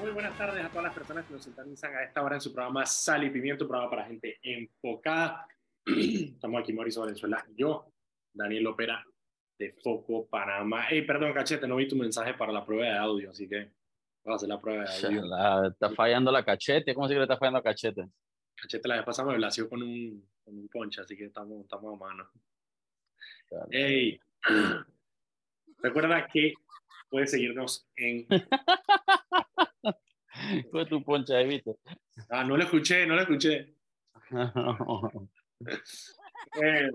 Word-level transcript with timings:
Muy 0.00 0.12
buenas 0.12 0.36
tardes 0.38 0.64
a 0.64 0.68
todas 0.70 0.84
las 0.84 0.94
personas 0.94 1.26
que 1.26 1.34
nos 1.34 1.44
sintonizan 1.44 1.94
a 1.94 2.02
esta 2.02 2.22
hora 2.22 2.36
en 2.36 2.40
su 2.40 2.54
programa 2.54 2.86
Sal 2.86 3.22
y 3.24 3.28
Pimiento, 3.28 3.68
programa 3.68 3.90
para 3.90 4.06
gente 4.06 4.38
enfocada. 4.42 5.46
Estamos 5.84 6.62
aquí 6.62 6.72
Mauricio 6.72 7.02
Valenzuela, 7.02 7.44
yo, 7.54 7.92
Daniel 8.32 8.68
Opera, 8.68 9.04
de 9.58 9.72
Foco 9.82 10.26
Panamá. 10.26 10.86
Hey, 10.88 11.02
perdón, 11.02 11.34
cachete, 11.34 11.68
no 11.68 11.76
vi 11.76 11.86
tu 11.86 11.96
mensaje 11.96 12.32
para 12.32 12.50
la 12.50 12.64
prueba 12.64 12.86
de 12.86 12.96
audio, 12.96 13.30
así 13.30 13.46
que 13.46 13.72
voy 14.24 14.32
a 14.32 14.36
hacer 14.36 14.48
la 14.48 14.58
prueba 14.58 14.84
de 14.84 15.06
audio. 15.06 15.22
La, 15.26 15.68
está 15.68 15.90
fallando 15.90 16.32
la 16.32 16.46
cachete. 16.46 16.94
¿Cómo 16.94 17.06
se 17.06 17.12
que 17.12 17.18
le 17.18 17.24
está 17.24 17.36
fallando 17.36 17.58
la 17.58 17.62
cachete? 17.64 18.08
Cachete 18.56 18.88
la 18.88 18.96
vez 18.96 19.04
pasada 19.04 19.30
me 19.30 19.38
lació 19.38 19.68
con 19.68 19.82
un, 19.82 20.26
con 20.42 20.56
un 20.56 20.66
ponche, 20.68 21.02
así 21.02 21.14
que 21.14 21.26
estamos, 21.26 21.60
estamos 21.62 21.94
a 21.94 22.04
mano. 22.06 22.30
Hey, 23.70 24.18
recuerda 25.82 26.26
que 26.26 26.54
puedes 27.10 27.30
seguirnos 27.30 27.86
en. 27.96 28.26
Fue 30.70 30.86
tu 30.86 31.02
ponche 31.02 31.34
ahí, 31.34 31.48
¿viste? 31.48 31.76
Ah, 32.28 32.44
no 32.44 32.56
lo 32.56 32.64
escuché, 32.64 33.06
no 33.06 33.14
lo 33.14 33.22
escuché. 33.22 33.74
Eh, 36.60 36.90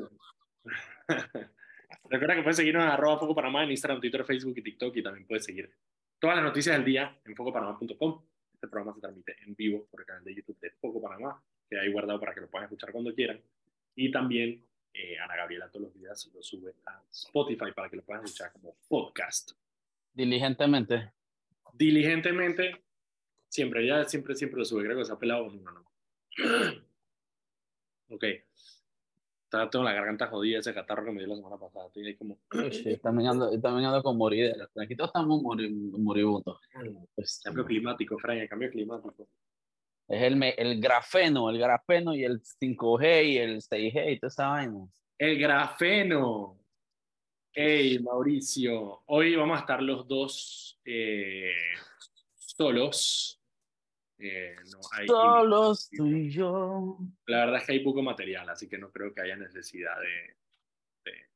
recuerda 2.09 2.35
que 2.35 2.41
puedes 2.41 2.57
seguirnos 2.57 2.83
en 2.83 2.89
arroba 2.89 3.19
Foco 3.19 3.35
Panamá 3.35 3.63
en 3.63 3.71
Instagram, 3.71 4.01
Twitter, 4.01 4.25
Facebook 4.25 4.55
y 4.57 4.63
TikTok 4.63 4.97
y 4.97 5.03
también 5.03 5.27
puedes 5.27 5.45
seguir 5.45 5.71
todas 6.19 6.37
las 6.37 6.45
noticias 6.45 6.75
del 6.75 6.83
día 6.83 7.15
en 7.23 7.35
focopanamá.com. 7.35 8.25
Este 8.53 8.67
programa 8.67 8.93
se 8.95 9.01
transmite 9.01 9.35
en 9.43 9.55
vivo 9.55 9.87
por 9.91 10.01
el 10.01 10.07
canal 10.07 10.23
de 10.23 10.33
YouTube 10.33 10.59
de 10.59 10.71
Foco 10.71 10.99
Panamá, 10.99 11.41
que 11.69 11.79
hay 11.79 11.91
guardado 11.91 12.19
para 12.19 12.33
que 12.33 12.41
lo 12.41 12.49
puedan 12.49 12.65
escuchar 12.65 12.91
cuando 12.91 13.13
quieran. 13.13 13.39
Y 13.95 14.11
también 14.11 14.65
eh, 14.93 15.19
Ana 15.19 15.35
Gabriela 15.35 15.69
todos 15.69 15.83
los 15.83 15.93
días 15.93 16.31
lo 16.33 16.41
sube 16.41 16.73
a 16.87 17.01
Spotify 17.11 17.71
para 17.75 17.89
que 17.89 17.97
lo 17.97 18.03
puedan 18.03 18.23
escuchar 18.23 18.51
como 18.51 18.75
podcast. 18.87 19.51
Diligentemente. 20.13 21.11
Diligentemente, 21.73 22.84
siempre, 23.55 23.83
ella 23.85 24.03
siempre, 24.03 24.35
siempre 24.35 24.59
lo 24.59 24.65
sube. 24.65 24.83
Creo 24.83 24.97
que 24.97 25.05
se 25.05 25.13
ha 25.13 25.17
pelado 25.17 25.49
no. 25.49 25.85
ok. 28.09 28.23
Está, 29.45 29.69
tengo 29.69 29.85
la 29.85 29.93
garganta 29.93 30.27
jodida, 30.27 30.59
ese 30.59 30.73
catarro 30.73 31.05
que 31.05 31.11
me 31.11 31.19
dio 31.19 31.27
la 31.29 31.35
semana 31.37 31.57
pasada. 31.57 31.87
Estoy 31.87 32.07
ahí 32.07 32.15
como... 32.15 32.37
Sí, 32.71 32.97
también 32.97 33.29
ando, 33.29 34.03
con 34.03 34.17
morir. 34.17 34.53
Aquí 34.75 34.95
todos 34.95 35.09
estamos 35.09 35.41
mori- 35.41 35.69
moribundos. 35.71 36.59
Pues, 37.15 37.41
Cambio 37.43 37.65
climático, 37.65 38.17
Fran, 38.19 38.39
el 38.39 38.49
cambio 38.49 38.69
climático. 38.69 39.27
es 40.09 40.21
el, 40.23 40.43
el 40.43 40.81
grafeno, 40.81 41.49
el 41.49 41.57
grafeno 41.57 42.13
y 42.13 42.23
el 42.25 42.41
5G 42.41 43.25
y 43.25 43.37
el 43.37 43.61
6G 43.61 44.11
y 44.13 44.19
toda 44.19 44.27
esa 44.27 44.47
vaina. 44.49 44.87
El 45.17 45.39
grafeno. 45.39 46.59
Hey, 47.53 47.99
Mauricio. 47.99 49.03
Hoy 49.05 49.35
vamos 49.37 49.55
a 49.57 49.61
estar 49.61 49.81
los 49.81 50.05
dos 50.09 50.81
eh, 50.83 51.53
solos. 52.35 53.34
Eh, 54.17 54.55
no 54.71 54.79
hay, 54.93 55.07
Solos 55.07 55.89
tú 55.95 56.05
y 56.07 56.29
yo. 56.29 56.97
La 57.25 57.39
verdad 57.45 57.57
es 57.57 57.65
que 57.65 57.71
hay 57.73 57.79
poco 57.83 58.01
material, 58.01 58.47
así 58.49 58.69
que 58.69 58.77
no 58.77 58.89
creo 58.91 59.13
que 59.13 59.21
haya 59.21 59.35
necesidad 59.35 59.99
de. 59.99 60.35
de- 61.11 61.29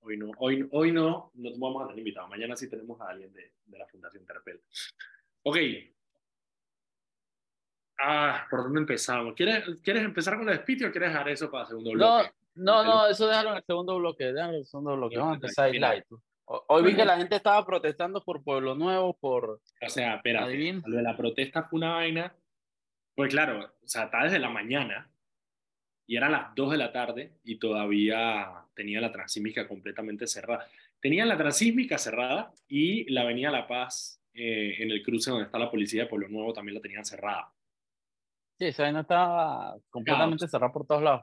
hoy, 0.00 0.16
no, 0.18 0.30
hoy, 0.38 0.68
hoy 0.72 0.92
no, 0.92 1.30
no 1.34 1.50
vamos 1.58 1.82
a 1.84 1.86
tener 1.86 2.00
invitado. 2.00 2.28
Mañana 2.28 2.54
sí 2.56 2.68
tenemos 2.68 3.00
a 3.00 3.08
alguien 3.08 3.32
de, 3.32 3.52
de 3.64 3.78
la 3.78 3.86
Fundación 3.86 4.24
Terpel. 4.26 4.60
Ok. 5.44 5.56
Ah, 7.98 8.46
¿por 8.50 8.62
dónde 8.64 8.80
empezamos? 8.80 9.34
¿Quieres, 9.34 9.64
¿Quieres 9.82 10.04
empezar 10.04 10.36
con 10.36 10.48
el 10.48 10.56
despido 10.56 10.88
o 10.88 10.92
quieres 10.92 11.10
dejar 11.10 11.28
eso 11.30 11.50
para 11.50 11.62
el 11.62 11.68
segundo 11.68 11.90
No, 11.94 11.96
bloque? 12.18 12.30
no, 12.56 12.84
no, 12.84 13.06
eso 13.06 13.26
déjalo 13.26 13.50
en 13.52 13.56
el 13.56 13.64
segundo 13.64 13.96
bloque. 13.98 14.24
Déjalo 14.32 14.52
en 14.52 14.58
el 14.58 14.66
segundo 14.66 14.96
bloque. 14.96 15.16
Vamos 15.16 15.32
a 15.32 15.34
empezar 15.36 15.64
ahí 15.70 15.78
light. 15.78 16.04
Ho- 16.46 16.64
Hoy 16.68 16.82
vi 16.84 16.94
que 16.96 17.04
la 17.04 17.16
gente 17.16 17.36
estaba 17.36 17.64
protestando 17.66 18.22
por 18.22 18.42
Pueblo 18.42 18.74
Nuevo, 18.74 19.14
por. 19.18 19.44
O 19.82 19.88
sea, 19.88 20.20
Adivina. 20.24 20.82
lo 20.86 20.96
de 20.96 21.02
la 21.02 21.16
protesta 21.16 21.62
fue 21.64 21.78
una 21.78 21.94
vaina. 21.94 22.34
Pues 23.14 23.30
claro, 23.32 23.72
o 23.82 23.86
sea, 23.88 24.04
está 24.04 24.24
desde 24.24 24.38
la 24.38 24.50
mañana 24.50 25.10
y 26.06 26.16
eran 26.16 26.32
las 26.32 26.54
2 26.54 26.70
de 26.72 26.76
la 26.76 26.92
tarde 26.92 27.32
y 27.44 27.58
todavía 27.58 28.52
tenía 28.74 29.00
la 29.00 29.10
transísmica 29.10 29.66
completamente 29.66 30.26
cerrada. 30.26 30.66
Tenían 31.00 31.28
la 31.28 31.36
transísmica 31.36 31.98
cerrada 31.98 32.52
y 32.68 33.10
la 33.12 33.22
Avenida 33.22 33.50
La 33.50 33.66
Paz 33.66 34.20
eh, 34.34 34.76
en 34.82 34.90
el 34.90 35.02
cruce 35.02 35.30
donde 35.30 35.46
está 35.46 35.58
la 35.58 35.70
policía 35.70 36.02
de 36.02 36.08
Pueblo 36.08 36.28
Nuevo 36.28 36.52
también 36.52 36.74
la 36.74 36.80
tenían 36.82 37.04
cerrada. 37.06 37.52
Sí, 38.58 38.66
esa 38.66 38.82
vaina 38.84 39.00
estaba 39.00 39.76
completamente 39.90 40.46
cerrada 40.46 40.72
por 40.72 40.86
todos 40.86 41.02
lados. 41.02 41.22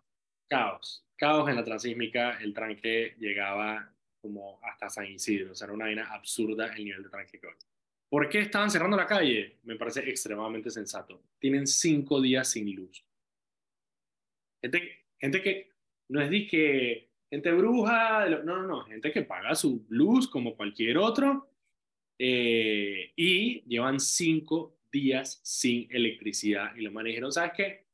Caos, 0.50 1.06
caos 1.16 1.48
en 1.50 1.56
la 1.56 1.64
transísmica, 1.64 2.40
el 2.42 2.54
tranque 2.54 3.16
llegaba 3.20 3.93
como 4.24 4.58
hasta 4.64 4.90
San 4.90 5.06
Isidro, 5.06 5.52
o 5.52 5.56
sea, 5.56 5.66
era 5.66 5.74
una 5.74 5.84
vaina 5.84 6.08
absurda 6.14 6.74
el 6.78 6.86
nivel 6.86 7.04
de 7.04 7.10
tranque 7.10 7.38
que 7.38 7.46
había. 7.46 7.60
¿Por 8.08 8.30
qué 8.30 8.40
estaban 8.40 8.72
cerrando 8.72 8.96
la 8.96 9.06
calle? 9.06 9.58
Me 9.64 9.76
parece 9.76 10.00
extremadamente 10.10 10.70
sensato. 10.70 11.22
Tienen 11.40 11.68
cinco 11.68 12.22
días 12.22 12.50
sin 12.50 12.74
luz. 12.74 13.04
Gente, 14.62 15.08
gente 15.20 15.42
que 15.42 15.72
no 16.08 16.22
es 16.22 16.30
de 16.30 16.48
que 16.48 17.10
gente 17.30 17.52
bruja, 17.52 18.30
no, 18.30 18.44
no, 18.44 18.64
no, 18.64 18.84
gente 18.86 19.12
que 19.12 19.24
paga 19.24 19.56
su 19.56 19.86
luz 19.90 20.30
como 20.30 20.56
cualquier 20.56 21.00
otro 21.00 21.52
eh, 22.18 23.12
y 23.18 23.62
llevan 23.64 24.00
cinco 24.00 24.78
días 24.90 25.42
sin 25.44 25.94
electricidad 25.94 26.74
y 26.78 26.82
lo 26.82 26.94
manejaron. 26.94 27.34
¿Sabes 27.34 27.52
qué? 27.58 27.88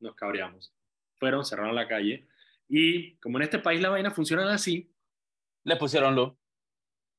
Nos 0.00 0.14
cabreamos. 0.14 0.72
Fueron, 1.16 1.44
cerraron 1.44 1.74
la 1.74 1.86
calle 1.86 2.26
y 2.70 3.16
como 3.16 3.36
en 3.36 3.42
este 3.42 3.58
país 3.58 3.82
la 3.82 3.90
vaina 3.90 4.10
funciona 4.10 4.50
así, 4.50 4.93
Le 5.64 5.76
pusieron 5.76 6.14
luz. 6.14 6.32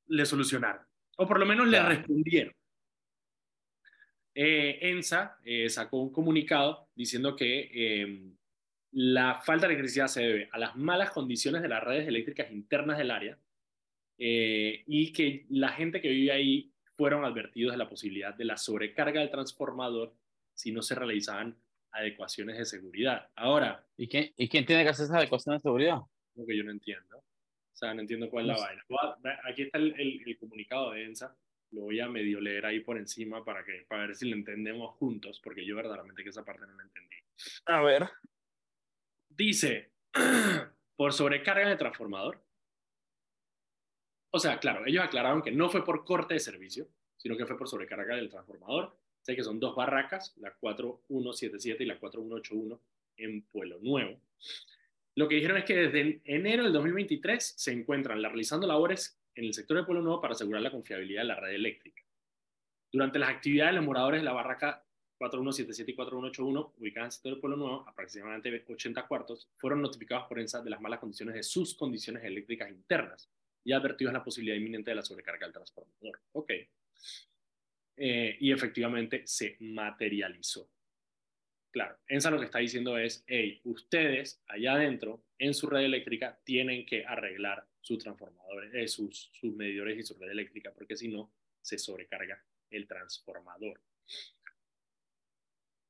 le 0.08 0.26
solucionaron. 0.26 0.86
O 1.18 1.28
por 1.28 1.40
lo 1.40 1.46
menos 1.46 1.68
le 1.68 1.82
respondieron. 1.82 2.54
Eh, 4.34 4.80
ENSA 4.82 5.40
eh, 5.44 5.70
sacó 5.70 6.02
un 6.02 6.12
comunicado 6.12 6.90
diciendo 6.94 7.36
que 7.36 7.70
eh, 7.74 8.34
la 8.92 9.36
falta 9.36 9.66
de 9.66 9.74
electricidad 9.74 10.08
se 10.08 10.22
debe 10.22 10.50
a 10.52 10.58
las 10.58 10.76
malas 10.76 11.12
condiciones 11.12 11.62
de 11.62 11.70
las 11.70 11.84
redes 11.84 12.08
eléctricas 12.08 12.52
internas 12.52 12.98
del 12.98 13.12
área 13.12 13.40
eh, 14.18 14.84
y 14.88 15.12
que 15.14 15.46
la 15.50 15.70
gente 15.70 16.02
que 16.02 16.10
vive 16.10 16.32
ahí 16.32 16.74
fueron 16.98 17.26
advertidos 17.26 17.74
de 17.74 17.78
la 17.78 17.90
posibilidad 17.90 18.34
de 18.34 18.46
la 18.46 18.58
sobrecarga 18.58 19.22
del 19.22 19.32
transformador 19.32 20.14
si 20.54 20.72
no 20.72 20.82
se 20.82 20.96
realizaban 20.96 21.58
adecuaciones 21.92 22.58
de 22.58 22.66
seguridad. 22.66 23.30
Ahora, 23.36 23.86
¿Y 23.98 24.08
quién, 24.08 24.32
¿Y 24.38 24.50
quién 24.50 24.66
tiene 24.66 24.84
que 24.84 24.90
hacer 24.90 25.06
esa 25.06 25.18
adecuación 25.18 25.56
de 25.56 25.62
seguridad? 25.62 26.00
lo 26.36 26.46
que 26.46 26.58
yo 26.58 26.64
no 26.64 26.72
entiendo. 26.72 27.24
O 27.76 27.78
sea, 27.78 27.94
no 27.94 28.02
entiendo 28.02 28.30
cuál 28.30 28.50
es 28.50 28.58
la 28.58 28.66
vaina. 28.66 28.84
Aquí 29.44 29.64
está 29.64 29.78
el, 29.78 29.94
el- 30.00 30.22
el 30.26 30.38
comunicado 30.38 30.92
de 30.92 31.04
ENSA. 31.04 31.36
Lo 31.72 31.82
voy 31.82 32.00
a 32.00 32.08
medio 32.08 32.40
leer 32.40 32.66
ahí 32.66 32.80
por 32.80 32.98
encima 32.98 33.44
para, 33.44 33.66
que, 33.66 33.86
para 33.90 34.08
ver 34.08 34.16
si 34.16 34.30
lo 34.30 34.36
entendemos 34.36 34.96
juntos, 34.96 35.42
porque 35.44 35.66
yo 35.66 35.76
verdaderamente 35.76 36.24
que 36.24 36.30
esa 36.30 36.46
parte 36.46 36.66
no 36.66 36.74
la 36.74 36.84
entendí. 36.84 37.18
A 37.66 37.82
ver. 37.82 38.10
Dice, 39.30 39.92
por 40.96 41.12
sobrecarga 41.12 41.68
de 41.68 41.76
transformador. 41.76 42.42
O 44.32 44.40
sea, 44.40 44.58
claro, 44.60 44.86
ellos 44.86 45.04
aclararon 45.04 45.42
que 45.42 45.52
no 45.52 45.70
fue 45.70 45.84
por 45.84 46.06
corte 46.06 46.34
de 46.36 46.40
servicio, 46.40 46.88
sino 47.18 47.36
que 47.36 47.46
fue 47.46 47.58
por 47.58 47.68
sobrecarga 47.68 48.16
del 48.16 48.30
transformador. 48.30 48.98
Sé 49.22 49.36
que 49.36 49.44
son 49.44 49.60
dos 49.60 49.76
barracas, 49.76 50.34
la 50.38 50.54
4177 50.54 51.84
y 51.84 51.88
la 51.88 52.00
4181 52.00 52.80
en 53.18 53.42
Pueblo 53.44 53.80
Nuevo. 53.82 54.20
Lo 55.16 55.30
que 55.30 55.36
dijeron 55.36 55.58
es 55.58 55.64
que 55.64 55.76
desde 55.76 56.22
enero 56.26 56.64
del 56.64 56.74
2023 56.74 57.56
se 57.58 57.72
encuentran 57.72 58.22
realizando 58.22 58.68
labores 58.68 59.18
en 59.34 59.46
el 59.46 59.54
sector 59.54 59.78
de 59.78 59.84
Pueblo 59.84 60.02
Nuevo 60.02 60.22
para 60.22 60.34
asegurar 60.34 60.62
la 60.62 60.72
confiabilidad 60.72 61.22
de 61.22 61.28
la 61.28 61.40
red 61.40 61.54
eléctrica. 61.54 62.04
Durante 62.92 63.20
las 63.20 63.30
actividades, 63.30 63.76
los 63.76 63.86
moradores 63.86 64.22
de 64.22 64.26
la 64.26 64.34
barraca 64.34 64.86
4177 65.18 65.92
y 65.92 65.96
4181, 65.96 66.74
ubicadas 66.78 67.04
en 67.04 67.06
el 67.06 67.12
sector 67.12 67.36
de 67.36 67.42
Pueblo 67.42 67.58
Nuevo, 67.58 67.86
aproximadamente 67.88 68.66
80 68.68 69.08
cuartos, 69.08 69.50
fueron 69.58 69.82
notificados 69.82 70.28
por 70.28 70.40
ENSA 70.40 70.62
de 70.62 70.70
las 70.70 70.82
malas 70.82 71.00
condiciones 71.00 71.36
de 71.36 71.44
sus 71.44 71.76
condiciones 71.76 72.24
eléctricas 72.24 72.70
internas 72.70 73.30
y 73.64 73.72
advertidos 73.72 74.14
la 74.14 74.24
posibilidad 74.24 74.58
inminente 74.58 74.92
de 74.92 74.96
la 74.96 75.02
sobrecarga 75.02 75.46
del 75.46 75.54
transformador. 75.54 76.20
Ok. 76.34 76.52
Eh, 77.98 78.38
y 78.40 78.52
efectivamente 78.52 79.24
se 79.26 79.56
materializó. 79.62 80.70
Claro, 81.76 81.98
ENSA 82.08 82.32
lo 82.32 82.40
que 82.40 82.46
está 82.46 82.60
diciendo 82.60 82.98
es, 82.98 83.26
hey, 83.28 83.60
ustedes 83.66 84.42
allá 84.48 84.76
adentro, 84.76 85.26
en 85.38 85.54
su 85.54 85.68
red 85.68 85.84
eléctrica, 85.84 86.40
tienen 86.46 86.86
que 86.86 87.06
arreglar 87.06 87.68
sus 87.82 87.98
transformadores, 87.98 88.74
eh, 88.74 88.88
sus, 88.88 89.30
medidores 89.44 90.00
y 90.00 90.04
su 90.04 90.18
red 90.18 90.32
eléctrica, 90.32 90.72
porque 90.74 90.96
si 90.96 91.10
no, 91.10 91.34
se 91.60 91.78
sobrecarga 91.78 92.42
el 92.70 92.88
transformador. 92.88 93.82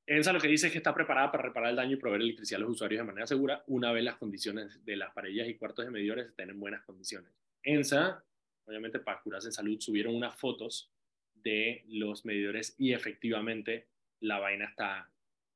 ENSA 0.07 0.33
lo 0.33 0.39
que 0.39 0.47
dice 0.47 0.65
es 0.65 0.71
que 0.71 0.79
está 0.79 0.91
preparada 0.91 1.31
para 1.31 1.43
reparar 1.43 1.69
el 1.69 1.75
daño 1.75 1.97
y 1.97 1.99
proveer 1.99 2.23
electricidad 2.23 2.61
a 2.61 2.61
los 2.61 2.71
usuarios 2.71 3.01
de 3.01 3.05
manera 3.05 3.27
segura 3.27 3.63
una 3.67 3.91
vez 3.91 4.03
las 4.03 4.15
condiciones 4.15 4.83
de 4.83 4.95
las 4.95 5.13
paredes 5.13 5.47
y 5.47 5.53
cuartos 5.53 5.85
de 5.85 5.91
medidores 5.91 6.29
estén 6.29 6.49
en 6.49 6.59
buenas 6.59 6.83
condiciones. 6.83 7.31
ENSA, 7.61 8.25
obviamente 8.65 8.97
para 8.97 9.21
curarse 9.21 9.49
en 9.49 9.53
salud, 9.53 9.79
subieron 9.79 10.15
unas 10.15 10.35
fotos 10.35 10.91
de 11.35 11.83
los 11.89 12.25
medidores 12.25 12.73
y 12.79 12.93
efectivamente 12.93 13.89
la 14.21 14.39
vaina 14.39 14.65
está 14.65 15.11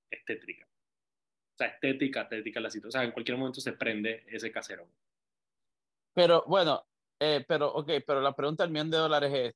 estétrica. 0.09 0.65
O 0.65 1.57
sea, 1.57 1.67
estética, 1.67 2.21
estética 2.23 2.59
la 2.59 2.69
situación. 2.69 2.89
O 2.89 2.91
sea, 2.99 3.03
en 3.03 3.11
cualquier 3.11 3.37
momento 3.37 3.61
se 3.61 3.73
prende 3.73 4.25
ese 4.27 4.51
caserón. 4.51 4.89
Pero 6.13 6.43
bueno, 6.47 6.85
eh, 7.19 7.43
pero 7.47 7.73
ok, 7.73 7.91
pero 8.05 8.21
la 8.21 8.35
pregunta 8.35 8.63
del 8.63 8.71
millón 8.71 8.91
de 8.91 8.97
dólares 8.97 9.33
es, 9.33 9.55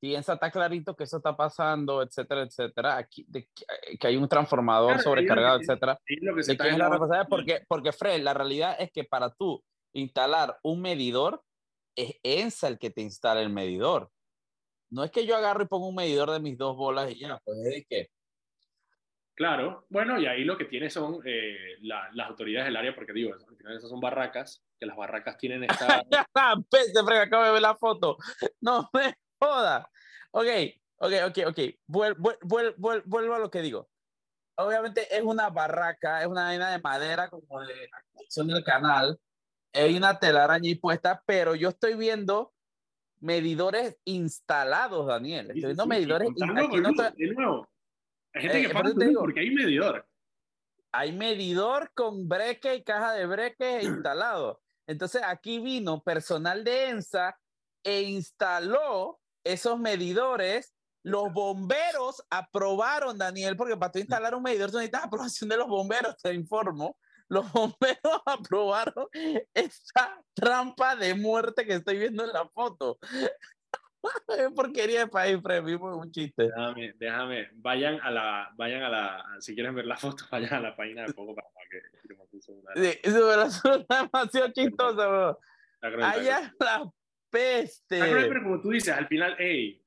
si 0.00 0.14
está 0.14 0.50
clarito 0.50 0.94
que 0.94 1.04
eso 1.04 1.16
está 1.16 1.36
pasando, 1.36 2.02
etcétera, 2.02 2.42
etcétera, 2.42 2.96
aquí, 2.96 3.26
que 3.32 4.06
hay 4.06 4.16
un 4.16 4.28
transformador 4.28 5.00
sobrecargado, 5.00 5.60
etcétera. 5.60 5.98
lo 6.20 6.36
que 6.36 6.42
se 6.44 6.52
¿De 6.52 6.58
quién 6.58 6.74
es 6.74 6.78
la 6.78 6.88
responsabilidad? 6.88 7.28
Porque, 7.28 7.64
porque, 7.66 7.92
Fred, 7.92 8.22
la 8.22 8.32
realidad 8.32 8.76
es 8.78 8.92
que 8.92 9.04
para 9.04 9.30
tú 9.30 9.62
instalar 9.94 10.56
un 10.62 10.80
medidor, 10.80 11.42
es 11.96 12.14
ENSA 12.22 12.68
el 12.68 12.78
que 12.78 12.90
te 12.90 13.02
instala 13.02 13.42
el 13.42 13.50
medidor. 13.50 14.10
No 14.90 15.02
es 15.02 15.10
que 15.10 15.26
yo 15.26 15.36
agarro 15.36 15.64
y 15.64 15.66
pongo 15.66 15.88
un 15.88 15.96
medidor 15.96 16.30
de 16.30 16.40
mis 16.40 16.56
dos 16.56 16.76
bolas 16.76 17.10
y 17.10 17.18
ya, 17.18 17.40
pues 17.44 17.58
es 17.58 17.88
de 17.88 18.10
Claro, 19.38 19.86
bueno, 19.88 20.18
y 20.18 20.26
ahí 20.26 20.42
lo 20.42 20.58
que 20.58 20.64
tiene 20.64 20.90
son 20.90 21.20
eh, 21.24 21.76
las 21.82 22.28
autoridades 22.28 22.66
del 22.66 22.76
área, 22.76 22.92
porque 22.92 23.12
digo, 23.12 23.36
esas 23.68 23.88
son 23.88 24.00
barracas, 24.00 24.64
que 24.76 24.84
las 24.84 24.96
barracas 24.96 25.38
tienen 25.38 25.62
esta... 25.62 26.02
Peste, 26.68 27.04
frega, 27.04 27.22
acabo 27.22 27.44
de 27.44 27.52
ver 27.52 27.62
la 27.62 27.76
foto. 27.76 28.16
No 28.60 28.90
me 28.92 29.14
joda. 29.38 29.88
Ok, 30.32 30.46
ok, 30.96 31.12
ok, 31.28 31.38
ok. 31.46 31.58
vuelvo 31.86 33.34
a 33.34 33.38
lo 33.38 33.48
que 33.48 33.62
digo. 33.62 33.88
Obviamente 34.56 35.06
es 35.16 35.22
una 35.22 35.50
barraca, 35.50 36.20
es 36.20 36.26
una 36.26 36.46
vaina 36.46 36.72
de 36.72 36.80
madera 36.80 37.30
como 37.30 37.60
de 37.60 37.88
la 37.92 38.02
construcción 38.12 38.48
del 38.48 38.64
canal. 38.64 39.20
Hay 39.72 39.96
una 39.96 40.18
telaraña 40.18 40.66
ahí 40.66 40.74
puesta, 40.74 41.22
pero 41.24 41.54
yo 41.54 41.68
estoy 41.68 41.94
viendo 41.94 42.52
medidores 43.20 44.00
instalados, 44.04 45.06
Daniel. 45.06 45.46
Estoy 45.46 45.62
viendo 45.62 45.86
medidores 45.86 46.26
instalados. 46.26 47.14
De 47.14 47.34
nuevo, 47.34 47.68
hay 48.34 48.42
gente 48.42 48.62
que 48.62 48.66
eh, 48.68 49.14
porque 49.14 49.40
hay 49.40 49.50
medidor. 49.50 50.06
Hay 50.92 51.12
medidor 51.12 51.90
con 51.94 52.28
breque 52.28 52.76
y 52.76 52.82
caja 52.82 53.12
de 53.12 53.26
breque 53.26 53.82
instalado. 53.82 54.60
Entonces 54.86 55.22
aquí 55.24 55.58
vino 55.58 56.02
personal 56.02 56.64
de 56.64 56.88
ENSA 56.88 57.38
e 57.84 58.02
instaló 58.02 59.20
esos 59.44 59.78
medidores. 59.78 60.74
Los 61.02 61.32
bomberos 61.32 62.22
aprobaron, 62.30 63.18
Daniel, 63.18 63.56
porque 63.56 63.76
para 63.76 63.92
tú 63.92 63.98
instalar 63.98 64.34
un 64.34 64.42
medidor 64.42 64.70
tú 64.70 64.78
necesitas 64.78 65.04
aprobación 65.04 65.48
de 65.48 65.56
los 65.56 65.68
bomberos, 65.68 66.16
te 66.16 66.32
informo. 66.32 66.96
Los 67.28 67.50
bomberos 67.52 68.22
aprobaron 68.24 69.06
esta 69.54 70.22
trampa 70.34 70.96
de 70.96 71.14
muerte 71.14 71.66
que 71.66 71.74
estoy 71.74 71.98
viendo 71.98 72.24
en 72.24 72.32
la 72.32 72.48
foto. 72.48 72.98
porquería 74.54 75.00
de 75.00 75.06
país, 75.08 75.38
Fred, 75.42 75.64
un 75.64 76.10
chiste. 76.10 76.44
Déjame, 76.44 76.92
déjame, 76.98 77.48
vayan 77.54 78.00
a 78.00 78.10
la, 78.10 78.50
vayan 78.56 78.82
a 78.82 78.88
la, 78.88 79.24
si 79.40 79.54
quieren 79.54 79.74
ver 79.74 79.86
la 79.86 79.96
foto, 79.96 80.24
vayan 80.30 80.54
a 80.54 80.60
la 80.60 80.76
página 80.76 81.04
de 81.04 81.12
poco 81.12 81.34
para 81.34 81.48
que 81.70 81.98
Sí, 82.74 82.98
eso 83.02 83.42
es 83.42 83.62
demasiado 83.88 84.52
chistosa, 84.52 85.06
bro. 85.06 85.38
Allá 85.80 86.52
la 86.60 86.90
peste. 87.30 88.00
pero 88.00 88.42
como 88.42 88.60
tú 88.60 88.70
dices, 88.70 88.94
al 88.94 89.06
final, 89.06 89.36
hey, 89.38 89.82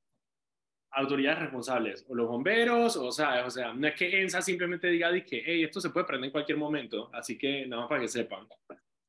autoridades 0.92 1.40
responsables, 1.40 2.04
o 2.08 2.14
los 2.14 2.28
bomberos, 2.28 2.96
o 2.96 3.10
sea, 3.10 3.46
o 3.46 3.50
sea, 3.50 3.72
no 3.72 3.86
es 3.86 3.94
que 3.94 4.20
ENSA 4.20 4.42
simplemente 4.42 4.88
diga 4.88 5.10
que, 5.24 5.42
hey, 5.44 5.64
esto 5.64 5.80
se 5.80 5.90
puede 5.90 6.06
prender 6.06 6.28
en 6.28 6.32
cualquier 6.32 6.58
momento, 6.58 7.10
así 7.12 7.38
que 7.38 7.66
nada 7.66 7.82
más 7.82 7.88
para 7.88 8.00
que 8.02 8.08
sepan. 8.08 8.46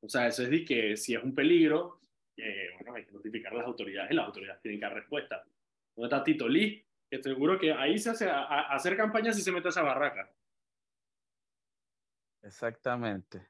O 0.01 0.09
sea, 0.09 0.27
eso 0.27 0.43
es 0.43 0.49
de 0.49 0.65
que 0.65 0.97
si 0.97 1.15
es 1.15 1.23
un 1.23 1.35
peligro, 1.35 1.99
eh, 2.37 2.69
bueno, 2.79 2.95
hay 2.95 3.05
que 3.05 3.11
notificar 3.11 3.53
a 3.53 3.57
las 3.57 3.67
autoridades 3.67 4.11
y 4.11 4.15
las 4.15 4.25
autoridades 4.25 4.61
tienen 4.61 4.79
que 4.79 4.85
dar 4.85 4.95
respuesta. 4.95 5.43
¿Dónde 5.95 6.07
está 6.07 6.23
Tito 6.23 6.47
Lee? 6.47 6.85
Que 7.09 7.21
seguro 7.21 7.59
que 7.59 7.71
ahí 7.71 7.97
se 7.97 8.09
hace 8.09 8.29
a, 8.29 8.73
hacer 8.73 8.97
campañas 8.97 9.37
y 9.37 9.41
se 9.41 9.51
mete 9.51 9.67
a 9.67 9.69
esa 9.69 9.83
barraca. 9.83 10.31
Exactamente. 12.41 13.47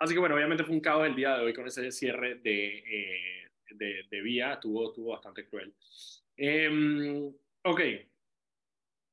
Así 0.00 0.14
que 0.14 0.20
bueno, 0.20 0.34
obviamente 0.34 0.64
fue 0.64 0.74
un 0.74 0.80
caos 0.80 1.06
el 1.06 1.14
día 1.14 1.36
de 1.36 1.44
hoy 1.44 1.54
con 1.54 1.66
ese 1.66 1.90
cierre 1.90 2.36
de, 2.36 2.78
eh, 2.78 3.50
de, 3.70 4.04
de, 4.08 4.20
vía, 4.20 4.54
estuvo, 4.54 4.92
tuvo 4.92 5.12
bastante 5.12 5.46
cruel. 5.48 5.74
Em, 6.36 7.32
ok, 7.64 7.80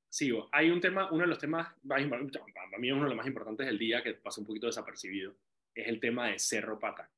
sigo. 0.10 0.48
Hay 0.52 0.70
un 0.70 0.80
tema, 0.80 1.10
uno 1.12 1.22
de 1.22 1.28
los 1.28 1.40
temas, 1.40 1.74
para 1.88 2.02
mí 2.02 2.88
es 2.88 2.94
uno 2.94 3.04
de 3.04 3.10
los 3.10 3.18
más 3.18 3.28
importantes 3.28 3.66
del 3.66 3.80
día 3.80 4.04
que 4.04 4.14
pasó 4.14 4.42
un 4.42 4.48
poquito 4.48 4.68
desapercibido, 4.68 5.36
es 5.74 5.88
el 5.88 6.00
tema 6.00 6.28
de 6.28 6.40
Cerro 6.40 6.80
Patacón. 6.80 7.15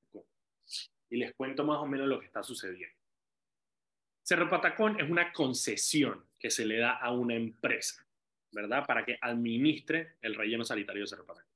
Y 1.10 1.18
les 1.18 1.34
cuento 1.36 1.64
más 1.64 1.78
o 1.78 1.86
menos 1.86 2.08
lo 2.08 2.19
que 2.19 2.25
está 2.25 2.44
sucediendo. 2.44 2.98
Cerro 4.28 4.50
Patacón 4.50 5.00
es 5.00 5.10
una 5.10 5.31
concesión 5.31 6.25
que 6.38 6.52
se 6.52 6.66
le 6.66 6.80
da 6.80 6.98
a 6.98 7.14
una 7.14 7.36
empresa, 7.36 8.06
¿verdad? 8.52 8.86
Para 8.86 9.06
que 9.06 9.18
administre 9.22 10.18
el 10.22 10.36
relleno 10.36 10.66
sanitario 10.66 11.04
de 11.04 11.08
Cerro 11.08 11.25
Patacón. 11.25 11.54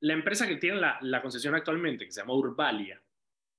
La 0.00 0.12
empresa 0.12 0.46
que 0.46 0.56
tiene 0.56 0.78
la, 0.78 1.22
concesión 1.22 1.54
actualmente, 1.54 2.04
que 2.04 2.12
se 2.12 2.20
llama 2.20 2.34
Urbalia, 2.34 3.02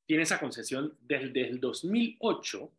tiene 0.05 0.23
esa 0.23 0.39
concesión 0.39 0.97
desde 1.01 1.47
el 1.47 1.59
2008 1.59 2.71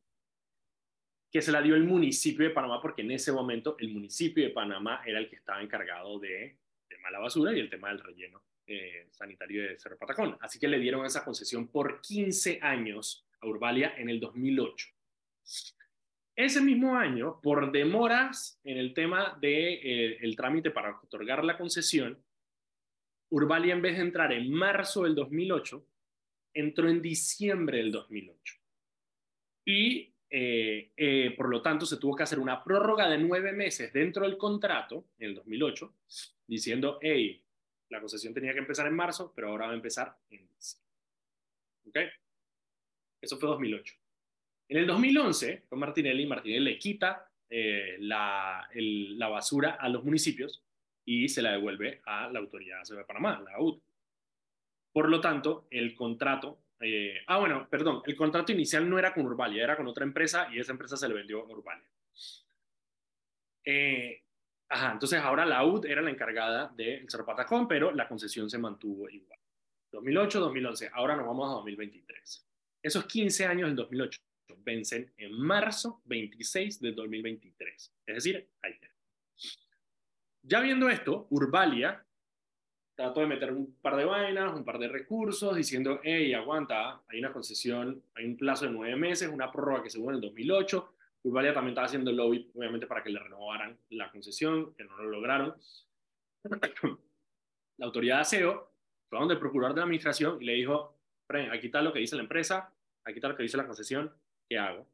que 1.31 1.43
se 1.43 1.51
la 1.51 1.63
dio 1.63 1.75
el 1.75 1.85
municipio 1.85 2.47
de 2.47 2.55
Panamá, 2.55 2.81
porque 2.81 3.03
en 3.03 3.11
ese 3.11 3.33
momento 3.33 3.77
el 3.79 3.89
municipio 3.89 4.45
de 4.45 4.51
Panamá 4.51 5.03
era 5.05 5.19
el 5.19 5.29
que 5.29 5.37
estaba 5.37 5.63
encargado 5.63 6.19
de 6.19 6.59
tema 6.89 7.09
de 7.09 7.13
la 7.13 7.19
basura 7.21 7.53
y 7.53 7.59
el 7.59 7.71
tema 7.71 7.89
del 7.89 8.01
relleno 8.01 8.43
eh, 8.67 9.09
sanitario 9.11 9.63
de 9.63 9.79
Cerro 9.79 9.99
Patacón. 9.99 10.37
Así 10.41 10.59
que 10.59 10.69
le 10.69 10.79
dieron 10.79 11.05
esa 11.05 11.25
concesión 11.25 11.69
por 11.69 12.01
15 12.01 12.61
años 12.63 13.27
a 13.41 13.47
Urbalia 13.47 13.95
en 13.97 14.09
el 14.09 14.21
2008. 14.21 14.89
Ese 16.35 16.61
mismo 16.61 16.97
año, 16.97 17.41
por 17.43 17.73
demoras 17.73 18.61
en 18.65 18.79
el 18.79 18.95
tema 18.95 19.37
del 19.41 19.41
de, 19.41 20.19
eh, 20.23 20.37
trámite 20.37 20.71
para 20.71 20.99
otorgar 21.03 21.45
la 21.45 21.59
concesión, 21.59 22.23
Urbalia 23.31 23.75
en 23.75 23.83
vez 23.83 23.97
de 23.97 24.03
entrar 24.03 24.33
en 24.33 24.53
marzo 24.53 25.05
del 25.05 25.15
2008, 25.15 25.87
entró 26.55 26.89
en 26.89 27.03
diciembre 27.03 27.79
del 27.79 27.93
2008. 27.93 28.55
Y 29.67 30.13
eh, 30.31 31.35
por 31.37 31.51
lo 31.51 31.61
tanto, 31.61 31.85
se 31.85 31.99
tuvo 31.99 32.17
que 32.17 32.23
hacer 32.23 32.39
una 32.39 32.65
prórroga 32.65 33.09
de 33.09 33.19
nueve 33.19 33.53
meses 33.53 33.93
dentro 33.93 34.25
del 34.25 34.39
contrato, 34.39 35.09
en 35.19 35.31
el 35.31 35.35
2008, 35.35 35.95
diciendo, 36.47 36.99
hey, 37.03 37.42
la 37.93 38.01
concesión 38.01 38.35
tenía 38.35 38.53
que 38.53 38.59
empezar 38.59 38.87
en 38.87 38.95
marzo, 38.95 39.33
pero 39.35 39.49
ahora 39.49 39.67
va 39.67 39.73
a 39.73 39.77
empezar 39.77 40.17
en 40.31 40.49
diciembre. 40.57 40.91
¿Ok? 41.89 41.99
Eso 43.21 43.39
fue 43.39 43.49
2008. 43.49 43.95
En 44.69 44.79
el 44.79 44.87
2011, 44.87 45.65
con 45.69 45.79
Martinelli, 45.79 46.27
Martinelli 46.27 46.73
le 46.73 46.79
quita 46.79 47.31
eh, 47.49 47.97
la, 48.01 48.69
la, 48.75 49.29
basura 49.29 49.73
a 49.73 49.89
los 49.89 50.03
municipios 50.03 50.65
y 51.05 51.29
se 51.29 51.43
la 51.43 51.53
devuelve 51.53 52.01
a 52.07 52.29
la 52.29 52.39
Autoridad 52.39 52.83
de 52.83 53.05
Panamá, 53.05 53.43
la 53.45 53.57
AUD. 53.57 53.79
Por 54.93 55.09
lo 55.09 55.21
tanto, 55.21 55.67
el 55.71 55.95
contrato 55.95 56.63
eh, 56.85 57.23
ah, 57.29 57.39
bueno, 57.39 57.69
perdón, 57.71 58.03
el 58.07 58.17
contrato 58.17 58.51
inicial 58.51 58.91
no 58.91 58.99
era 58.99 59.15
con 59.15 59.25
Urbalia, 59.25 59.63
era 59.63 59.77
con 59.77 59.87
otra 59.87 60.05
empresa 60.05 60.49
y 60.53 60.59
esa 60.59 60.73
empresa 60.73 60.97
se 60.97 61.09
le 61.09 61.15
vendió 61.15 61.41
a 61.41 61.45
Urbalia. 61.45 61.87
Eh, 63.65 64.21
entonces 64.93 65.21
ahora 65.21 65.45
la 65.45 65.65
UD 65.65 65.87
era 65.87 66.03
la 66.03 66.11
encargada 66.11 66.73
del 66.77 67.09
Cerro 67.11 67.27
Patacón, 67.27 67.69
pero 67.69 67.93
la 67.93 68.09
concesión 68.09 68.49
se 68.49 68.59
mantuvo 68.59 69.09
igual. 69.09 69.39
2008, 69.91 70.41
2011, 70.41 70.91
ahora 70.95 71.17
nos 71.17 71.27
vamos 71.27 71.51
a 71.51 71.55
2023. 71.55 72.47
Esos 72.83 73.05
15 73.05 73.47
años 73.47 73.69
del 73.69 73.77
2008 73.77 74.21
vencen 74.59 75.13
en 75.17 75.33
marzo 75.33 76.01
26 76.07 76.81
del 76.81 76.95
2023, 76.95 77.93
es 78.07 78.15
decir, 78.15 78.49
ayer. 78.63 78.91
Ya 80.43 80.61
viendo 80.61 80.89
esto, 80.89 81.27
Urbalia 81.31 82.05
trato 82.95 83.21
de 83.21 83.27
meter 83.27 83.53
un 83.53 83.75
par 83.81 83.97
de 83.97 84.05
vainas, 84.05 84.55
un 84.55 84.65
par 84.65 84.79
de 84.79 84.89
recursos, 84.89 85.57
diciendo, 85.57 86.01
hey, 86.03 86.35
aguanta, 86.35 87.01
hay 87.09 87.19
una 87.19 87.33
concesión, 87.33 88.03
hay 88.15 88.27
un 88.27 88.37
plazo 88.37 88.67
de 88.67 88.73
nueve 88.73 88.97
meses, 88.97 89.29
una 89.33 89.51
prórroga 89.51 89.83
que 89.83 89.91
se 89.91 89.99
en 89.99 90.11
el 90.11 90.21
2008. 90.21 90.95
Urbalia 91.25 91.55
también 91.55 91.73
estaba 91.73 91.87
haciendo 91.87 92.11
lobby, 92.13 92.51
obviamente, 92.55 92.87
para 92.87 93.03
que 93.03 93.11
le 93.11 93.19
renovaran 93.19 93.79
la 93.91 94.11
concesión, 94.11 94.75
que 94.75 94.85
no 94.85 94.97
lo 94.97 95.09
lograron. 95.09 95.55
la 97.77 97.87
autoridad 97.87 98.17
de 98.17 98.23
aseo 98.23 98.73
fue 99.09 99.19
donde 99.19 99.35
el 99.35 99.41
procurador 99.41 99.75
de 99.75 99.81
la 99.81 99.85
administración 99.85 100.43
y 100.43 100.47
le 100.47 100.55
dijo, 100.55 100.99
aquí 101.51 101.67
está 101.67 101.81
lo 101.81 101.93
que 101.93 102.01
dice 102.01 102.17
la 102.17 102.23
empresa, 102.23 102.73
aquí 103.05 103.19
está 103.19 103.29
lo 103.29 103.37
que 103.37 103.45
dice 103.45 103.57
la 103.57 103.67
concesión, 103.67 104.13
¿qué 104.49 104.59
hago? 104.59 104.87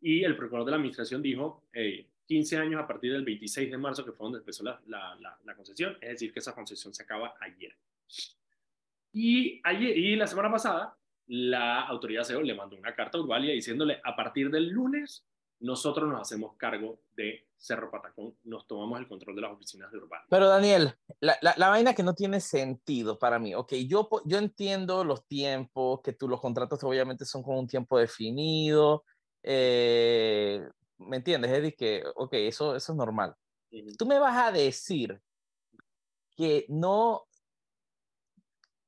Y 0.00 0.24
el 0.24 0.36
procurador 0.36 0.66
de 0.66 0.70
la 0.72 0.76
administración 0.76 1.22
dijo, 1.22 1.64
hey, 1.72 2.08
15 2.26 2.56
años 2.56 2.82
a 2.82 2.86
partir 2.86 3.12
del 3.12 3.24
26 3.24 3.70
de 3.70 3.78
marzo, 3.78 4.04
que 4.04 4.12
fue 4.12 4.24
donde 4.24 4.38
empezó 4.38 4.64
la, 4.64 4.80
la, 4.86 5.38
la, 5.44 5.54
concesión, 5.54 5.96
es 6.00 6.10
decir, 6.10 6.32
que 6.32 6.38
esa 6.38 6.54
concesión 6.54 6.94
se 6.94 7.02
acaba 7.02 7.34
ayer. 7.40 7.76
Y, 9.12 9.60
ayer, 9.62 9.96
y 9.96 10.16
la 10.16 10.26
semana 10.26 10.50
pasada, 10.50 10.96
la 11.26 11.82
autoridad 11.82 12.24
CEO 12.24 12.42
le 12.42 12.54
mandó 12.54 12.76
una 12.76 12.94
carta 12.94 13.18
a 13.18 13.20
Urbalia 13.20 13.52
diciéndole, 13.52 14.00
a 14.02 14.16
partir 14.16 14.50
del 14.50 14.68
lunes, 14.68 15.26
nosotros 15.64 16.08
nos 16.08 16.20
hacemos 16.20 16.56
cargo 16.56 17.00
de 17.16 17.46
Cerro 17.56 17.90
Patacón, 17.90 18.36
nos 18.44 18.66
tomamos 18.66 18.98
el 19.00 19.08
control 19.08 19.36
de 19.36 19.42
las 19.42 19.52
oficinas 19.52 19.90
de 19.90 19.98
Urbalia. 19.98 20.26
Pero 20.28 20.48
Daniel, 20.48 20.94
la, 21.20 21.36
la, 21.40 21.68
vaina 21.68 21.94
que 21.94 22.02
no 22.02 22.14
tiene 22.14 22.40
sentido 22.40 23.18
para 23.18 23.38
mí, 23.38 23.54
ok, 23.54 23.72
yo, 23.86 24.08
yo 24.24 24.38
entiendo 24.38 25.04
los 25.04 25.26
tiempos, 25.26 26.00
que 26.02 26.12
tú 26.12 26.28
los 26.28 26.40
contratos 26.40 26.82
obviamente 26.84 27.24
son 27.24 27.42
con 27.42 27.56
un 27.56 27.66
tiempo 27.66 27.98
definido, 27.98 29.04
eh, 29.42 30.66
¿Me 30.98 31.16
entiendes? 31.18 31.50
Es 31.50 31.62
decir, 31.62 31.76
que, 31.76 32.04
ok, 32.16 32.32
eso, 32.34 32.74
eso 32.74 32.92
es 32.92 32.96
normal. 32.96 33.34
Tú 33.98 34.06
me 34.06 34.18
vas 34.18 34.36
a 34.36 34.52
decir 34.52 35.20
que 36.36 36.64
no, 36.68 37.24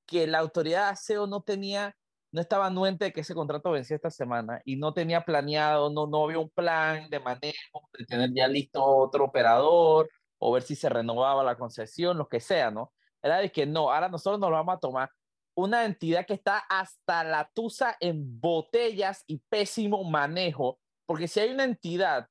que 0.07 0.27
la 0.27 0.39
autoridad 0.39 0.87
de 0.87 0.91
aseo 0.93 1.27
no 1.27 1.43
tenía 1.43 1.97
no 2.37 2.43
estaba 2.43 2.67
anuente 2.67 3.07
de 3.07 3.13
que 3.15 3.23
ese 3.23 3.35
contrato 3.35 3.71
vencía 3.71 3.97
esta 3.97 4.11
semana 4.11 4.61
y 4.67 4.77
no 4.77 4.93
tenía 4.93 5.25
planeado, 5.25 5.89
no, 5.89 6.07
no 6.07 6.25
había 6.25 6.39
un 6.39 6.51
plan 6.51 7.09
de 7.09 7.19
manejo, 7.19 7.89
de 7.99 8.05
tener 8.05 8.31
ya 8.35 8.47
listo 8.47 8.85
otro 8.85 9.25
operador 9.25 10.11
o 10.37 10.53
ver 10.53 10.63
si 10.63 10.77
se 10.77 10.91
renovaba 10.91 11.43
la 11.43 11.57
concesión, 11.57 12.19
lo 12.19 12.29
que 12.29 12.41
sea, 12.41 12.71
¿no? 12.71 12.93
Era 13.23 13.39
de 13.39 13.51
que 13.51 13.65
no, 13.65 13.91
ahora 13.91 14.11
nosotros 14.11 14.39
nos 14.39 14.51
lo 14.51 14.57
vamos 14.57 14.77
a 14.77 14.81
tomar 14.81 15.11
una 15.57 15.87
entidad 15.87 16.27
que 16.27 16.35
está 16.35 16.59
hasta 16.69 17.25
la 17.25 17.51
tusa 17.55 17.97
en 18.01 18.39
botellas 18.39 19.25
y 19.27 19.39
pésimo 19.49 20.05
manejo, 20.05 20.79
porque 21.07 21.29
si 21.29 21.41
hay 21.41 21.53
una 21.53 21.65
entidad 21.65 22.29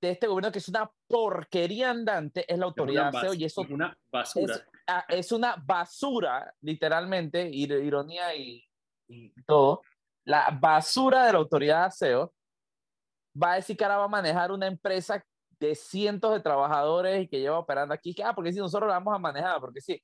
de 0.00 0.12
este 0.12 0.28
gobierno 0.28 0.50
que 0.50 0.60
es 0.60 0.68
una 0.70 0.90
porquería 1.06 1.90
andante, 1.90 2.50
es 2.50 2.58
la 2.58 2.64
autoridad 2.64 3.12
es 3.22 3.38
y 3.38 3.44
eso 3.44 3.64
es 3.64 3.70
una 3.70 3.94
basura. 4.10 4.54
Es, 4.54 4.64
ah, 4.86 5.04
es, 5.10 5.30
una 5.30 5.56
basura, 5.62 6.54
literalmente, 6.62 7.50
ironía 7.50 8.34
y, 8.34 8.66
y 9.08 9.32
todo. 9.44 9.82
La 10.24 10.50
basura 10.60 11.26
de 11.26 11.32
la 11.32 11.38
autoridad 11.38 11.80
de 11.80 11.86
aseo 11.86 12.34
va 13.40 13.52
a 13.52 13.54
decir 13.56 13.76
que 13.76 13.84
ahora 13.84 13.98
va 13.98 14.04
a 14.04 14.08
manejar 14.08 14.52
una 14.52 14.66
empresa 14.66 15.22
de 15.58 15.74
cientos 15.74 16.32
de 16.32 16.40
trabajadores 16.40 17.22
y 17.22 17.28
que 17.28 17.40
lleva 17.40 17.58
operando 17.58 17.94
aquí, 17.94 18.14
ah, 18.24 18.34
porque 18.34 18.52
si 18.52 18.58
nosotros 18.58 18.88
la 18.88 18.98
vamos 18.98 19.14
a 19.14 19.18
manejar, 19.18 19.60
porque 19.60 19.80
sí, 19.80 20.02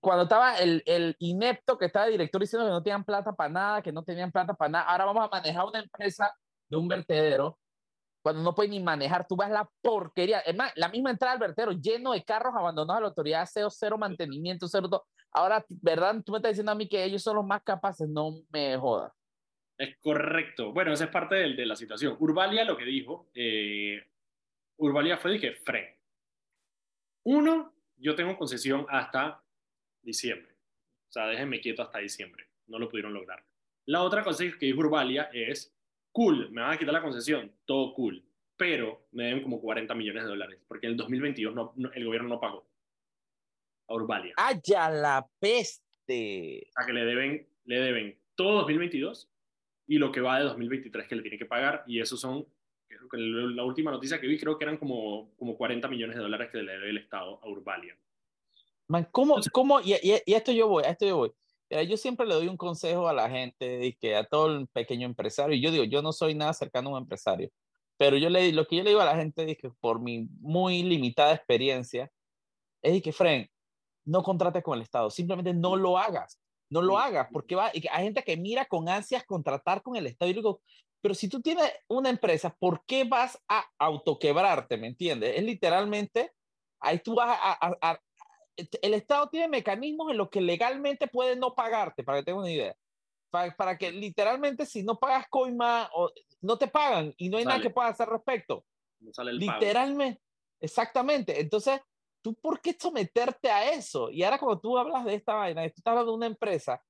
cuando 0.00 0.24
estaba 0.24 0.56
el, 0.58 0.82
el, 0.86 1.16
inepto 1.20 1.78
que 1.78 1.86
estaba 1.86 2.06
de 2.06 2.12
director 2.12 2.40
diciendo 2.40 2.66
que 2.66 2.72
no 2.72 2.82
tenían 2.82 3.04
plata 3.04 3.32
para 3.32 3.48
nada, 3.48 3.82
que 3.82 3.92
no 3.92 4.02
tenían 4.02 4.32
plata 4.32 4.54
para 4.54 4.70
nada, 4.70 4.84
ahora 4.84 5.04
vamos 5.06 5.24
a 5.24 5.36
manejar 5.36 5.64
una 5.66 5.80
empresa 5.80 6.32
de 6.68 6.76
un 6.76 6.88
vertedero, 6.88 7.58
cuando 8.22 8.42
no 8.42 8.54
puede 8.54 8.68
ni 8.70 8.80
manejar, 8.80 9.26
tú 9.26 9.36
ves 9.36 9.48
la 9.50 9.68
porquería, 9.80 10.40
es 10.40 10.54
más, 10.56 10.72
la 10.76 10.88
misma 10.88 11.10
entrada 11.10 11.34
al 11.34 11.38
vertedero 11.38 11.72
lleno 11.72 12.12
de 12.12 12.24
carros 12.24 12.54
abandonados 12.54 12.98
a 12.98 13.00
la 13.02 13.08
autoridad 13.08 13.48
cero, 13.50 13.68
cero 13.70 13.96
mantenimiento, 13.96 14.68
cero 14.68 14.88
todo. 14.90 15.06
Ahora, 15.32 15.64
¿verdad? 15.68 16.22
Tú 16.24 16.32
me 16.32 16.38
estás 16.38 16.52
diciendo 16.52 16.72
a 16.72 16.74
mí 16.74 16.88
que 16.88 17.04
ellos 17.04 17.22
son 17.22 17.36
los 17.36 17.46
más 17.46 17.62
capaces, 17.62 18.08
no 18.08 18.42
me 18.50 18.76
jodas. 18.76 19.12
Es 19.76 19.96
correcto. 19.98 20.72
Bueno, 20.72 20.92
esa 20.92 21.04
es 21.04 21.10
parte 21.10 21.36
de, 21.36 21.66
la 21.66 21.76
situación. 21.76 22.16
Urbalia 22.18 22.64
lo 22.64 22.76
que 22.76 22.84
dijo, 22.84 23.30
eh, 23.34 24.04
Urbalia 24.78 25.16
fue, 25.18 25.32
dije, 25.32 25.52
Fren. 25.52 25.86
Uno, 27.24 27.74
yo 27.96 28.14
tengo 28.14 28.36
concesión 28.36 28.86
hasta 28.88 29.42
diciembre. 30.02 30.52
O 31.08 31.12
sea, 31.12 31.26
déjenme 31.26 31.60
quieto 31.60 31.82
hasta 31.82 31.98
diciembre. 31.98 32.48
No 32.66 32.78
lo 32.78 32.88
pudieron 32.88 33.14
lograr. 33.14 33.44
La 33.86 34.02
otra 34.02 34.24
cosa 34.24 34.44
que 34.58 34.66
dijo 34.66 34.80
Urbalia 34.80 35.30
es, 35.32 35.74
cool, 36.10 36.50
me 36.50 36.60
van 36.60 36.72
a 36.72 36.78
quitar 36.78 36.92
la 36.92 37.02
concesión, 37.02 37.52
todo 37.64 37.94
cool, 37.94 38.22
pero 38.56 39.06
me 39.12 39.24
deben 39.24 39.42
como 39.42 39.60
40 39.60 39.94
millones 39.94 40.24
de 40.24 40.28
dólares, 40.28 40.60
porque 40.66 40.86
en 40.86 40.92
el 40.92 40.96
2022 40.98 41.54
no, 41.54 41.72
el 41.94 42.04
gobierno 42.04 42.28
no 42.28 42.40
pagó 42.40 42.66
a 43.88 43.94
Urbalia. 43.94 44.34
¡Haya 44.36 44.90
la 44.90 45.26
peste! 45.40 46.68
O 46.68 46.72
sea, 46.72 46.86
que 46.86 46.92
le 46.92 47.04
deben, 47.04 47.48
le 47.64 47.80
deben 47.80 48.18
todo 48.34 48.58
2022 48.58 49.30
y 49.88 49.98
lo 49.98 50.12
que 50.12 50.20
va 50.20 50.38
de 50.38 50.44
2023 50.44 51.08
que 51.08 51.16
le 51.16 51.22
tiene 51.22 51.38
que 51.38 51.46
pagar, 51.46 51.82
y 51.86 52.00
eso 52.00 52.16
son, 52.16 52.46
creo 52.86 53.08
que 53.08 53.16
la 53.16 53.64
última 53.64 53.90
noticia 53.90 54.20
que 54.20 54.26
vi, 54.26 54.38
creo 54.38 54.58
que 54.58 54.64
eran 54.64 54.76
como, 54.76 55.34
como 55.36 55.56
40 55.56 55.88
millones 55.88 56.16
de 56.16 56.22
dólares 56.22 56.50
que 56.52 56.58
le 56.58 56.72
debe 56.72 56.90
el 56.90 56.98
Estado 56.98 57.40
a 57.42 57.48
Urbalia. 57.48 57.98
Man, 58.86 59.08
¿cómo, 59.10 59.36
cómo 59.50 59.80
y, 59.80 59.94
y, 60.02 60.34
esto 60.34 60.52
yo 60.52 60.68
voy, 60.68 60.84
a 60.84 60.90
esto 60.90 61.06
yo 61.06 61.16
voy. 61.16 61.32
Yo 61.86 61.96
siempre 61.98 62.26
le 62.26 62.34
doy 62.34 62.48
un 62.48 62.56
consejo 62.56 63.08
a 63.08 63.12
la 63.12 63.28
gente, 63.30 63.86
y 63.86 63.92
que 63.94 64.14
a 64.14 64.24
todo 64.24 64.56
el 64.56 64.68
pequeño 64.68 65.06
empresario, 65.06 65.56
y 65.56 65.60
yo 65.60 65.70
digo, 65.70 65.84
yo 65.84 66.02
no 66.02 66.12
soy 66.12 66.34
nada 66.34 66.52
cercano 66.52 66.90
a 66.90 66.92
un 66.92 66.98
empresario, 66.98 67.50
pero 67.96 68.16
yo 68.16 68.30
le, 68.30 68.52
lo 68.52 68.66
que 68.66 68.76
yo 68.76 68.84
le 68.84 68.90
digo 68.90 69.02
a 69.02 69.06
la 69.06 69.16
gente 69.16 69.50
es 69.50 69.58
que 69.58 69.70
por 69.80 70.00
mi 70.00 70.28
muy 70.40 70.82
limitada 70.82 71.34
experiencia, 71.34 72.10
es 72.82 73.02
que, 73.02 73.12
Fren, 73.12 73.50
no 74.08 74.22
contrates 74.22 74.62
con 74.62 74.76
el 74.76 74.82
Estado, 74.82 75.10
simplemente 75.10 75.52
no 75.52 75.76
lo 75.76 75.98
hagas, 75.98 76.40
no 76.70 76.82
lo 76.82 76.98
hagas, 76.98 77.28
porque 77.32 77.54
va, 77.54 77.70
y 77.74 77.86
hay 77.88 78.04
gente 78.04 78.22
que 78.22 78.36
mira 78.36 78.64
con 78.64 78.88
ansias 78.88 79.24
contratar 79.24 79.82
con 79.82 79.96
el 79.96 80.06
Estado, 80.06 80.30
y 80.30 80.34
digo, 80.34 80.60
pero 81.00 81.14
si 81.14 81.28
tú 81.28 81.40
tienes 81.40 81.70
una 81.88 82.10
empresa, 82.10 82.54
¿por 82.58 82.84
qué 82.86 83.04
vas 83.04 83.38
a 83.48 83.64
autoquebrarte? 83.78 84.76
¿Me 84.76 84.88
entiendes? 84.88 85.36
Es 85.36 85.44
literalmente, 85.44 86.32
ahí 86.80 86.98
tú 86.98 87.14
vas 87.14 87.38
a, 87.40 87.76
a, 87.80 88.00
el 88.56 88.94
Estado 88.94 89.28
tiene 89.28 89.48
mecanismos 89.48 90.10
en 90.10 90.16
los 90.16 90.30
que 90.30 90.40
legalmente 90.40 91.06
puede 91.06 91.36
no 91.36 91.54
pagarte, 91.54 92.02
para 92.02 92.18
que 92.18 92.24
tengas 92.24 92.42
una 92.42 92.50
idea. 92.50 92.74
Para, 93.30 93.76
que 93.76 93.92
literalmente 93.92 94.64
si 94.64 94.82
no 94.82 94.98
pagas 94.98 95.26
coima, 95.28 95.90
o, 95.94 96.10
no 96.40 96.56
te 96.56 96.66
pagan 96.66 97.12
y 97.18 97.28
no 97.28 97.36
hay 97.36 97.44
nada 97.44 97.60
que 97.60 97.70
puedas 97.70 97.92
hacer 97.92 98.08
al 98.08 98.14
respecto. 98.14 98.64
No 99.00 99.12
sale 99.12 99.32
el 99.32 99.38
literalmente, 99.38 100.20
exactamente. 100.60 101.40
Entonces, 101.40 101.80
¿tú 102.22 102.34
por 102.34 102.60
qué 102.60 102.76
someterte 102.78 103.50
a 103.50 103.70
eso? 103.70 104.10
Y 104.10 104.22
ahora 104.22 104.38
cuando 104.38 104.60
tú 104.60 104.78
hablas 104.78 105.04
de 105.04 105.14
esta 105.14 105.34
vaina, 105.34 105.62
tú 105.62 105.74
estás 105.76 105.92
hablando 105.92 106.12
de 106.12 106.16
una 106.16 106.26
empresa 106.26 106.82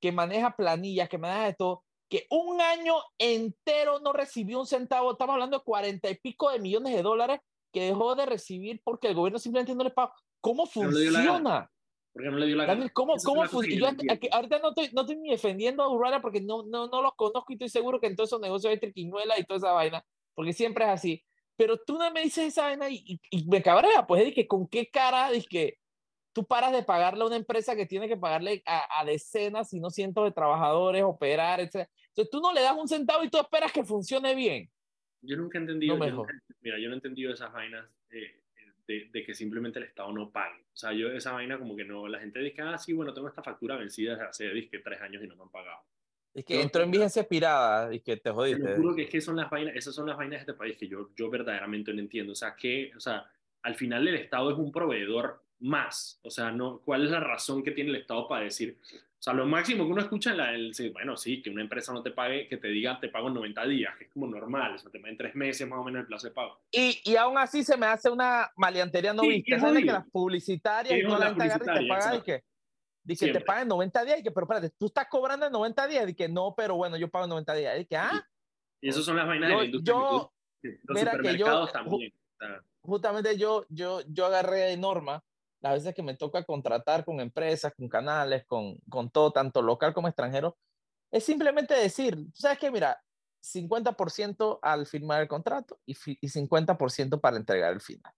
que 0.00 0.12
maneja 0.12 0.54
planillas, 0.54 1.08
que 1.08 1.18
maneja 1.18 1.48
esto, 1.48 1.84
que 2.08 2.26
un 2.30 2.60
año 2.60 2.94
entero 3.18 3.98
no 4.00 4.12
recibió 4.12 4.60
un 4.60 4.66
centavo, 4.66 5.12
estamos 5.12 5.34
hablando 5.34 5.58
de 5.58 5.64
cuarenta 5.64 6.10
y 6.10 6.14
pico 6.16 6.50
de 6.50 6.58
millones 6.58 6.94
de 6.94 7.02
dólares 7.02 7.40
que 7.72 7.82
dejó 7.82 8.14
de 8.14 8.26
recibir 8.26 8.80
porque 8.84 9.08
el 9.08 9.14
gobierno 9.14 9.38
simplemente 9.38 9.74
no 9.74 9.84
le 9.84 9.90
pagó. 9.90 10.12
¿Cómo 10.40 10.66
funciona? 10.66 11.70
Porque 12.12 12.30
no 12.30 12.38
le 12.38 12.46
dio 12.46 12.56
la 12.56 12.64
gana. 12.64 12.88
¿cómo, 12.94 13.16
cómo 13.22 13.44
funciona? 13.46 13.96
ahorita 14.32 14.58
no 14.60 14.68
estoy, 14.70 14.90
no 14.92 15.02
estoy 15.02 15.16
ni 15.16 15.30
defendiendo 15.30 15.82
a 15.82 15.92
Urrara 15.92 16.22
porque 16.22 16.40
no, 16.40 16.64
no, 16.64 16.86
no 16.86 17.02
los 17.02 17.14
conozco 17.14 17.46
y 17.50 17.54
estoy 17.54 17.68
seguro 17.68 18.00
que 18.00 18.06
en 18.06 18.16
todos 18.16 18.30
esos 18.30 18.40
negocios 18.40 18.70
hay 18.70 18.78
triquiñuela 18.78 19.38
y 19.38 19.44
toda 19.44 19.58
esa 19.58 19.72
vaina, 19.72 20.04
porque 20.34 20.52
siempre 20.52 20.84
es 20.84 20.90
así. 20.90 21.24
Pero 21.56 21.78
tú 21.78 21.98
no 21.98 22.10
me 22.10 22.22
dices 22.22 22.46
esa 22.46 22.62
vaina 22.64 22.88
y, 22.90 23.20
y, 23.30 23.46
me 23.46 23.62
cabrea, 23.62 24.06
pues 24.06 24.26
es 24.26 24.34
que 24.34 24.46
con 24.46 24.68
qué 24.68 24.88
cara 24.88 25.32
es 25.32 25.46
que 25.48 25.78
tú 26.32 26.46
paras 26.46 26.72
de 26.72 26.82
pagarle 26.82 27.22
a 27.22 27.26
una 27.26 27.36
empresa 27.36 27.74
que 27.74 27.86
tiene 27.86 28.08
que 28.08 28.16
pagarle 28.16 28.62
a, 28.66 29.00
a 29.00 29.04
decenas, 29.04 29.70
si 29.70 29.80
no 29.80 29.90
cientos 29.90 30.24
de 30.24 30.32
trabajadores, 30.32 31.02
operar, 31.02 31.60
etc. 31.60 31.88
Entonces 32.08 32.30
tú 32.30 32.40
no 32.40 32.52
le 32.52 32.60
das 32.60 32.76
un 32.76 32.88
centavo 32.88 33.24
y 33.24 33.30
tú 33.30 33.38
esperas 33.38 33.72
que 33.72 33.84
funcione 33.84 34.34
bien. 34.34 34.70
Yo 35.22 35.36
nunca 35.36 35.58
he 35.58 35.60
entendido, 35.62 35.96
mira, 35.96 36.78
yo 36.78 36.88
no 36.88 36.94
he 36.94 36.96
entendido 36.96 37.32
esas 37.32 37.52
vainas 37.52 37.86
eh, 38.10 38.42
de, 38.86 39.24
que 39.24 39.34
simplemente 39.34 39.78
el 39.78 39.86
Estado 39.86 40.12
no 40.12 40.30
pague. 40.30 40.62
O 40.62 40.76
sea, 40.76 40.92
yo 40.92 41.10
esa 41.10 41.32
vaina 41.32 41.58
como 41.58 41.74
que 41.74 41.84
no, 41.84 42.06
la 42.06 42.20
gente 42.20 42.38
dice, 42.40 42.62
ah, 42.62 42.78
sí, 42.78 42.92
bueno, 42.92 43.12
tengo 43.12 43.28
esta 43.28 43.42
factura 43.42 43.76
vencida 43.76 44.12
desde 44.12 44.26
hace 44.26 44.50
disque, 44.50 44.78
tres 44.78 45.00
años 45.00 45.24
y 45.24 45.26
no 45.26 45.36
me 45.36 45.42
han 45.42 45.50
pagado. 45.50 45.80
Es 46.36 46.44
que 46.44 46.60
entró 46.60 46.82
en 46.82 46.90
vigencia 46.90 47.22
expirada 47.22 47.94
y 47.94 48.00
que 48.00 48.18
te 48.18 48.30
jodiste. 48.30 48.62
Te 48.62 48.76
juro 48.76 48.94
que 48.94 49.04
es 49.04 49.08
que 49.08 49.22
son 49.22 49.36
las 49.36 49.48
vainas, 49.48 49.74
esas 49.74 49.94
son 49.94 50.06
las 50.06 50.18
vainas 50.18 50.36
de 50.36 50.40
este 50.40 50.52
país 50.52 50.76
que 50.76 50.86
yo, 50.86 51.08
yo 51.16 51.30
verdaderamente 51.30 51.94
no 51.94 52.00
entiendo. 52.00 52.34
O 52.34 52.36
sea, 52.36 52.54
que, 52.54 52.92
o 52.94 53.00
sea, 53.00 53.24
al 53.62 53.74
final 53.74 54.06
el 54.06 54.16
Estado 54.16 54.50
es 54.50 54.58
un 54.58 54.70
proveedor 54.70 55.40
más. 55.60 56.20
O 56.22 56.30
sea, 56.30 56.50
no, 56.50 56.82
¿cuál 56.84 57.06
es 57.06 57.10
la 57.10 57.20
razón 57.20 57.62
que 57.62 57.70
tiene 57.70 57.88
el 57.88 57.96
Estado 57.96 58.28
para 58.28 58.44
decir, 58.44 58.76
o 58.82 59.22
sea, 59.22 59.32
lo 59.32 59.46
máximo 59.46 59.86
que 59.86 59.92
uno 59.92 60.02
escucha 60.02 60.32
en 60.32 60.36
la, 60.36 60.52
el, 60.52 60.74
bueno, 60.92 61.16
sí, 61.16 61.40
que 61.40 61.48
una 61.48 61.62
empresa 61.62 61.90
no 61.94 62.02
te 62.02 62.10
pague, 62.10 62.46
que 62.48 62.58
te 62.58 62.68
diga 62.68 63.00
te 63.00 63.08
pago 63.08 63.28
en 63.28 63.34
90 63.34 63.66
días, 63.66 63.96
que 63.96 64.04
es 64.04 64.10
como 64.10 64.26
normal, 64.26 64.74
o 64.74 64.78
sea, 64.78 64.90
te 64.90 64.98
en 64.98 65.16
tres 65.16 65.34
meses 65.34 65.66
más 65.66 65.78
o 65.78 65.84
menos 65.84 66.02
el 66.02 66.06
plazo 66.06 66.28
de 66.28 66.34
pago. 66.34 66.60
Y, 66.70 67.00
y 67.02 67.16
aún 67.16 67.38
así 67.38 67.64
se 67.64 67.78
me 67.78 67.86
hace 67.86 68.10
una 68.10 68.50
maleantería 68.56 69.14
no 69.14 69.22
vista. 69.22 69.58
¿Sabes 69.58 69.84
que 69.84 69.90
las 69.90 70.06
publicitarias 70.10 71.02
no 71.02 71.18
la 71.18 71.34
gente 71.34 71.46
y 71.46 71.58
te 71.58 71.88
pagan 71.88 72.14
y 72.16 72.20
que, 72.20 72.44
que 73.14 73.32
te 73.32 73.40
pagan 73.40 73.68
90 73.68 74.04
días 74.04 74.18
y 74.18 74.22
que, 74.22 74.30
pero 74.30 74.46
espérate, 74.46 74.70
tú 74.78 74.86
estás 74.86 75.06
cobrando 75.08 75.46
en 75.46 75.52
90 75.52 75.86
días 75.86 76.08
y 76.08 76.14
que 76.14 76.28
no, 76.28 76.54
pero 76.56 76.76
bueno, 76.76 76.96
yo 76.96 77.08
pago 77.08 77.24
en 77.24 77.30
90 77.30 77.54
días. 77.54 77.80
Y 77.80 77.84
que, 77.84 77.96
ah. 77.96 78.26
Y 78.80 78.88
eso 78.88 79.02
son 79.02 79.16
las 79.16 79.26
vainas 79.26 79.50
de 79.50 79.56
la 79.56 79.64
industria. 79.64 79.94
Yo, 79.94 80.32
los 80.62 80.98
mira 80.98 81.18
que 81.18 81.38
yo, 81.38 81.66
también. 81.68 82.12
Justamente 82.82 83.36
yo, 83.36 83.66
yo, 83.68 84.00
yo 84.08 84.26
agarré 84.26 84.60
de 84.60 84.76
norma 84.76 85.22
las 85.60 85.74
veces 85.74 85.94
que 85.94 86.02
me 86.02 86.14
toca 86.14 86.44
contratar 86.44 87.04
con 87.04 87.20
empresas, 87.20 87.74
con 87.74 87.88
canales, 87.88 88.44
con, 88.46 88.76
con 88.88 89.10
todo, 89.10 89.32
tanto 89.32 89.62
local 89.62 89.94
como 89.94 90.08
extranjero, 90.08 90.56
es 91.10 91.24
simplemente 91.24 91.74
decir, 91.74 92.18
sabes 92.34 92.58
que 92.58 92.70
mira, 92.70 93.00
50% 93.42 94.58
al 94.62 94.86
firmar 94.86 95.22
el 95.22 95.28
contrato 95.28 95.80
y, 95.86 95.92
y 95.92 96.28
50% 96.28 97.20
para 97.20 97.36
entregar 97.36 97.72
el 97.72 97.80
final. 97.80 98.12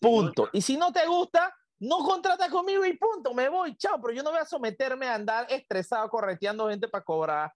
Punto. 0.00 0.50
Y 0.52 0.60
si 0.62 0.76
no 0.76 0.92
te 0.92 1.06
gusta, 1.06 1.56
no 1.82 1.98
contratas 1.98 2.48
conmigo 2.50 2.84
y 2.84 2.96
punto, 2.96 3.34
me 3.34 3.48
voy, 3.48 3.76
chao, 3.76 4.00
pero 4.00 4.14
yo 4.14 4.22
no 4.22 4.30
voy 4.30 4.40
a 4.40 4.44
someterme 4.44 5.06
a 5.06 5.14
andar 5.14 5.46
estresado 5.50 6.08
correteando 6.08 6.68
gente 6.68 6.88
para 6.88 7.04
cobrar. 7.04 7.52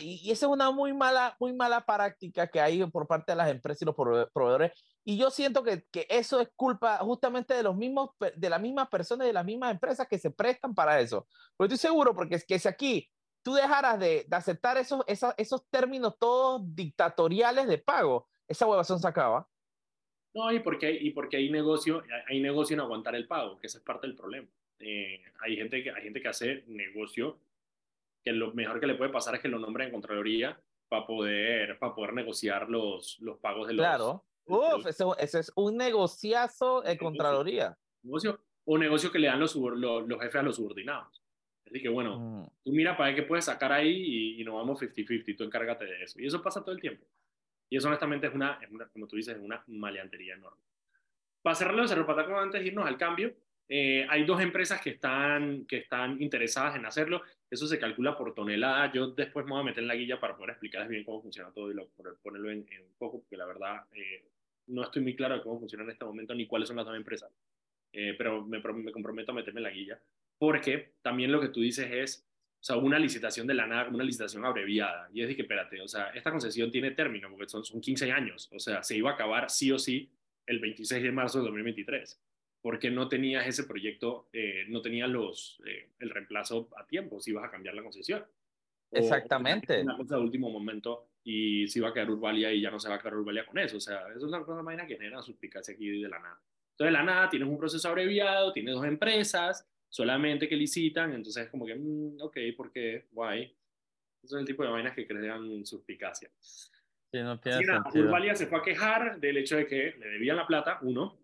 Y, 0.00 0.20
y 0.22 0.30
esa 0.30 0.46
es 0.46 0.52
una 0.52 0.70
muy 0.70 0.92
mala, 0.92 1.34
muy 1.40 1.54
mala 1.54 1.84
práctica 1.84 2.46
que 2.46 2.60
hay 2.60 2.84
por 2.90 3.06
parte 3.06 3.32
de 3.32 3.36
las 3.36 3.48
empresas 3.48 3.80
y 3.82 3.84
los 3.86 3.94
proveedores 3.94 4.72
y 5.06 5.18
yo 5.18 5.30
siento 5.30 5.62
que, 5.62 5.84
que, 5.90 6.06
eso 6.08 6.40
es 6.40 6.48
culpa 6.56 6.96
justamente 6.98 7.52
de 7.52 7.62
los 7.62 7.76
mismos, 7.76 8.10
de 8.36 8.48
las 8.48 8.60
mismas 8.60 8.88
personas, 8.88 9.26
de 9.26 9.34
las 9.34 9.44
mismas 9.44 9.70
empresas 9.70 10.08
que 10.08 10.18
se 10.18 10.30
prestan 10.30 10.74
para 10.74 10.98
eso. 11.00 11.26
Porque 11.56 11.74
estoy 11.74 11.90
seguro, 11.90 12.14
porque 12.14 12.36
es 12.36 12.46
que 12.46 12.58
si 12.58 12.66
aquí 12.66 13.10
tú 13.42 13.52
dejaras 13.52 13.98
de, 13.98 14.24
de 14.26 14.36
aceptar 14.36 14.78
esos, 14.78 15.04
esos, 15.06 15.34
esos, 15.36 15.68
términos 15.68 16.16
todos 16.18 16.62
dictatoriales 16.74 17.66
de 17.66 17.78
pago, 17.78 18.26
esa 18.48 18.66
huevazón 18.66 18.98
se 18.98 19.06
acaba. 19.06 19.46
No, 20.34 20.52
y 20.52 20.58
porque, 20.60 20.90
y 20.90 21.10
porque 21.10 21.36
hay 21.36 21.50
negocio, 21.50 22.02
hay 22.26 22.40
negocio 22.40 22.74
en 22.74 22.80
aguantar 22.80 23.14
el 23.14 23.26
pago, 23.26 23.58
que 23.58 23.68
esa 23.68 23.78
es 23.78 23.84
parte 23.84 24.06
del 24.06 24.16
problema. 24.16 24.48
Eh, 24.80 25.22
hay, 25.40 25.56
gente 25.56 25.82
que, 25.82 25.90
hay 25.90 26.02
gente 26.02 26.20
que 26.20 26.28
hace 26.28 26.64
negocio 26.66 27.38
que 28.22 28.32
lo 28.32 28.52
mejor 28.52 28.80
que 28.80 28.86
le 28.86 28.96
puede 28.96 29.12
pasar 29.12 29.36
es 29.36 29.40
que 29.40 29.48
lo 29.48 29.58
nombren 29.58 29.86
en 29.86 29.92
Contraloría 29.92 30.58
para 30.88 31.06
poder, 31.06 31.78
para 31.78 31.94
poder 31.94 32.14
negociar 32.14 32.68
los, 32.68 33.18
los 33.20 33.38
pagos 33.38 33.68
de 33.68 33.74
los, 33.74 33.84
claro 33.84 34.24
Uf, 34.46 34.86
eso, 34.86 35.16
es 35.18 35.52
un 35.54 35.76
negociazo 35.76 36.82
de 36.82 36.98
Contraloría. 36.98 37.78
Negocio, 38.02 38.40
o 38.64 38.76
negocio 38.76 39.10
que 39.10 39.18
le 39.18 39.28
dan 39.28 39.40
los, 39.40 39.54
los, 39.54 40.20
jefes 40.20 40.36
a 40.36 40.42
los 40.42 40.56
subordinados. 40.56 41.22
Así 41.66 41.80
que 41.80 41.88
bueno, 41.88 42.18
Mm. 42.18 42.46
tú 42.62 42.72
mira 42.72 42.96
para 42.96 43.10
ver 43.10 43.16
qué 43.16 43.22
puedes 43.22 43.46
sacar 43.46 43.72
ahí 43.72 43.90
y, 43.90 44.40
y 44.40 44.44
nos 44.44 44.54
vamos 44.56 44.78
50-50, 44.80 45.36
tú 45.36 45.44
encárgate 45.44 45.86
de 45.86 46.02
eso. 46.02 46.20
Y 46.20 46.26
eso 46.26 46.42
pasa 46.42 46.62
todo 46.62 46.74
el 46.74 46.80
tiempo. 46.80 47.06
Y 47.74 47.76
eso 47.76 47.88
honestamente 47.88 48.28
es 48.28 48.32
una, 48.32 48.60
es 48.62 48.70
una 48.70 48.86
como 48.86 49.08
tú 49.08 49.16
dices, 49.16 49.34
es 49.34 49.42
una 49.42 49.60
maleantería 49.66 50.34
enorme. 50.34 50.62
Para 51.42 51.56
cerrarlo 51.56 51.82
de 51.82 51.88
Cerro 51.88 52.06
Patacón, 52.06 52.36
antes 52.36 52.60
de 52.60 52.68
irnos 52.68 52.86
al 52.86 52.96
cambio, 52.96 53.34
eh, 53.68 54.06
hay 54.08 54.24
dos 54.24 54.40
empresas 54.40 54.80
que 54.80 54.90
están, 54.90 55.66
que 55.66 55.78
están 55.78 56.22
interesadas 56.22 56.76
en 56.76 56.86
hacerlo. 56.86 57.22
Eso 57.50 57.66
se 57.66 57.80
calcula 57.80 58.16
por 58.16 58.32
tonelada. 58.32 58.92
Yo 58.92 59.08
después 59.08 59.44
me 59.44 59.50
voy 59.50 59.62
a 59.62 59.64
meter 59.64 59.82
en 59.82 59.88
la 59.88 59.96
guía 59.96 60.20
para 60.20 60.36
poder 60.36 60.50
explicarles 60.50 60.88
bien 60.88 61.02
cómo 61.02 61.20
funciona 61.20 61.50
todo 61.50 61.68
y 61.72 61.74
lo, 61.74 61.88
ponerlo 62.22 62.48
en, 62.52 62.64
en 62.70 62.82
un 62.82 62.94
poco, 62.96 63.18
porque 63.22 63.36
la 63.36 63.46
verdad 63.46 63.82
eh, 63.90 64.22
no 64.68 64.84
estoy 64.84 65.02
muy 65.02 65.16
claro 65.16 65.34
de 65.34 65.42
cómo 65.42 65.58
funciona 65.58 65.82
en 65.82 65.90
este 65.90 66.04
momento 66.04 66.32
ni 66.32 66.46
cuáles 66.46 66.68
son 66.68 66.76
las 66.76 66.86
dos 66.86 66.94
empresas. 66.94 67.32
Eh, 67.92 68.14
pero 68.16 68.46
me, 68.46 68.60
me 68.60 68.92
comprometo 68.92 69.32
a 69.32 69.34
meterme 69.34 69.58
en 69.58 69.64
la 69.64 69.70
guía. 69.70 70.00
Porque 70.38 70.92
también 71.02 71.32
lo 71.32 71.40
que 71.40 71.48
tú 71.48 71.60
dices 71.60 71.90
es, 71.90 72.24
o 72.64 72.66
sea, 72.66 72.76
una 72.78 72.98
licitación 72.98 73.46
de 73.46 73.52
la 73.52 73.66
nada, 73.66 73.90
una 73.90 74.02
licitación 74.04 74.42
abreviada. 74.42 75.10
Y 75.12 75.20
es 75.20 75.28
de 75.28 75.36
que, 75.36 75.42
espérate, 75.42 75.82
o 75.82 75.86
sea, 75.86 76.08
esta 76.14 76.30
concesión 76.30 76.70
tiene 76.70 76.92
término, 76.92 77.28
porque 77.28 77.46
son, 77.46 77.62
son 77.62 77.78
15 77.78 78.10
años. 78.10 78.48
O 78.54 78.58
sea, 78.58 78.82
se 78.82 78.96
iba 78.96 79.10
a 79.10 79.12
acabar 79.14 79.50
sí 79.50 79.70
o 79.70 79.78
sí 79.78 80.10
el 80.46 80.60
26 80.60 81.02
de 81.02 81.12
marzo 81.12 81.38
de 81.40 81.44
2023 81.44 82.22
porque 82.62 82.90
no 82.90 83.06
tenías 83.08 83.46
ese 83.46 83.64
proyecto, 83.64 84.30
eh, 84.32 84.64
no 84.68 84.80
tenías 84.80 85.10
los, 85.10 85.60
eh, 85.66 85.90
el 85.98 86.08
reemplazo 86.08 86.70
a 86.78 86.86
tiempo, 86.86 87.20
si 87.20 87.32
ibas 87.32 87.44
a 87.44 87.50
cambiar 87.50 87.74
la 87.74 87.82
concesión. 87.82 88.22
O- 88.22 88.96
Exactamente. 88.96 89.82
Una 89.82 89.98
cosa 89.98 90.16
de 90.16 90.22
último 90.22 90.48
momento 90.48 91.10
y 91.22 91.68
si 91.68 91.80
va 91.80 91.90
a 91.90 91.92
quedar 91.92 92.08
Urbalia 92.10 92.50
y 92.50 92.62
ya 92.62 92.70
no 92.70 92.80
se 92.80 92.88
va 92.88 92.94
a 92.94 92.98
quedar 92.98 93.16
Urbalia 93.16 93.44
con 93.44 93.58
eso. 93.58 93.76
O 93.76 93.80
sea, 93.80 94.08
eso 94.08 94.16
es 94.16 94.22
una 94.24 94.42
cosa 94.42 94.62
vaina 94.62 94.86
que 94.86 94.94
genera 94.96 95.20
suspicacia 95.20 95.74
aquí 95.74 96.00
de 96.00 96.08
la 96.08 96.18
nada. 96.18 96.40
Entonces, 96.70 96.86
de 96.86 96.90
la 96.92 97.02
nada 97.02 97.28
tienes 97.28 97.46
un 97.46 97.58
proceso 97.58 97.86
abreviado, 97.90 98.54
tienes 98.54 98.74
dos 98.74 98.86
empresas 98.86 99.68
solamente 99.94 100.48
que 100.48 100.56
licitan, 100.56 101.12
entonces 101.14 101.44
es 101.44 101.50
como 101.50 101.64
que, 101.64 101.76
mm, 101.76 102.20
ok, 102.20 102.36
¿por 102.56 102.72
qué? 102.72 103.06
Guay. 103.12 103.56
Es 104.24 104.32
el 104.32 104.44
tipo 104.44 104.64
de 104.64 104.70
vainas 104.70 104.92
que 104.92 105.06
crean 105.06 105.64
suspicacia. 105.64 106.28
Sí, 106.40 107.20
no 107.20 107.40
nada. 107.44 107.84
Urbalia 107.94 108.34
se 108.34 108.48
fue 108.48 108.58
a 108.58 108.62
quejar 108.62 109.20
del 109.20 109.36
hecho 109.36 109.56
de 109.56 109.68
que 109.68 109.94
le 109.96 110.08
debían 110.08 110.36
la 110.36 110.48
plata, 110.48 110.80
uno, 110.82 111.16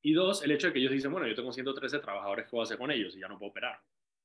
y 0.00 0.14
dos, 0.14 0.42
el 0.42 0.52
hecho 0.52 0.68
de 0.68 0.72
que 0.72 0.78
ellos 0.78 0.92
dicen, 0.92 1.12
bueno, 1.12 1.28
yo 1.28 1.34
tengo 1.34 1.52
113 1.52 1.98
trabajadores, 1.98 2.46
¿qué 2.46 2.52
voy 2.52 2.60
a 2.60 2.62
hacer 2.62 2.78
con 2.78 2.90
ellos? 2.90 3.14
Y 3.16 3.20
ya 3.20 3.28
no 3.28 3.38
puedo 3.38 3.50
operar. 3.50 3.78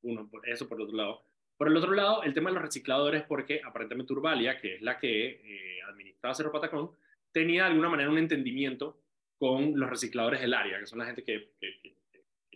Uno, 0.03 0.29
por 0.29 0.47
eso 0.47 0.69
por 0.69 0.77
el 0.77 0.85
otro 0.85 0.95
lado. 0.95 1.25
Por 1.57 1.67
el 1.67 1.75
otro 1.75 1.91
lado, 1.91 2.23
el 2.23 2.33
tema 2.33 2.51
de 2.51 2.53
los 2.53 2.63
recicladores, 2.63 3.23
porque 3.23 3.59
aparentemente 3.61 4.13
Urbalia, 4.13 4.57
que 4.57 4.75
es 4.75 4.81
la 4.81 4.97
que 4.97 5.41
eh, 5.43 5.81
administraba 5.85 6.33
Cerro 6.33 6.53
Patacón, 6.53 6.91
tenía 7.33 7.63
de 7.63 7.71
alguna 7.71 7.89
manera 7.89 8.09
un 8.09 8.19
entendimiento 8.19 9.01
con 9.37 9.77
los 9.77 9.89
recicladores 9.89 10.39
del 10.39 10.53
área, 10.53 10.79
que 10.79 10.87
son 10.87 10.99
la 10.99 11.05
gente 11.05 11.25
que 11.25 11.51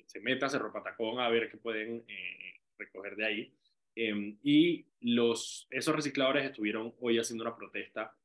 se 0.05 0.19
mete 0.19 0.45
a 0.45 0.49
Cerro 0.49 0.71
Patacón 0.71 1.19
a 1.19 1.29
ver 1.29 1.49
qué 1.49 1.57
pueden 1.57 2.03
eh, 2.07 2.61
recoger 2.77 3.15
de 3.15 3.25
ahí. 3.25 3.53
Eh, 3.95 4.35
y 4.43 4.85
los, 5.01 5.67
esos 5.69 5.95
recicladores 5.95 6.45
estuvieron 6.45 6.93
hoy 6.99 7.19
haciendo 7.19 7.43
una 7.43 7.55
protesta 7.55 8.15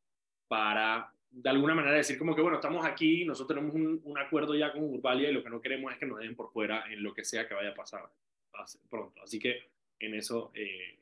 para 0.46 1.12
de 1.30 1.50
alguna 1.50 1.74
manera 1.74 1.96
decir 1.96 2.18
como 2.18 2.34
que, 2.34 2.40
bueno, 2.40 2.56
estamos 2.56 2.86
aquí, 2.86 3.24
nosotros 3.24 3.54
tenemos 3.54 3.74
un, 3.74 4.00
un 4.02 4.18
acuerdo 4.18 4.54
ya 4.54 4.72
con 4.72 4.82
Urbalia 4.82 5.28
y 5.28 5.32
lo 5.34 5.44
que 5.44 5.50
no 5.50 5.60
queremos 5.60 5.92
es 5.92 5.98
que 5.98 6.06
nos 6.06 6.18
den 6.20 6.34
por 6.34 6.50
fuera 6.50 6.90
en 6.90 7.02
lo 7.02 7.12
que 7.12 7.24
sea 7.24 7.46
que 7.46 7.54
vaya 7.54 7.70
a 7.70 7.74
pasar 7.74 8.08
pronto. 8.88 9.22
Así 9.22 9.38
que 9.38 9.70
en 9.98 10.14
eso 10.14 10.50
eh, 10.54 10.98